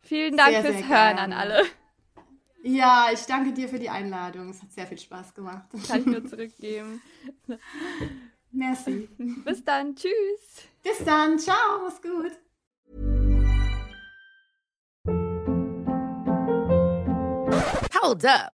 Vielen 0.00 0.36
Dank 0.36 0.52
Sehr, 0.52 0.62
fürs 0.62 0.76
sehr 0.76 0.88
Hören 0.88 1.16
gerne. 1.16 1.20
an 1.20 1.32
alle. 1.32 1.62
Ja, 2.62 3.08
ich 3.12 3.20
danke 3.26 3.52
dir 3.52 3.68
für 3.68 3.78
die 3.78 3.88
Einladung. 3.88 4.50
Es 4.50 4.62
hat 4.62 4.72
sehr 4.72 4.86
viel 4.86 4.98
Spaß 4.98 5.34
gemacht. 5.34 5.68
Kann 5.86 6.00
ich 6.00 6.06
nur 6.06 6.26
zurückgeben. 6.26 7.00
Merci. 8.50 9.08
Bis 9.44 9.64
dann. 9.64 9.94
Tschüss. 9.94 10.68
Bis 10.82 11.04
dann. 11.04 11.38
Ciao. 11.38 11.80
Mach's 11.82 12.02
gut. 12.02 12.32
Hold 18.00 18.24
up. 18.24 18.57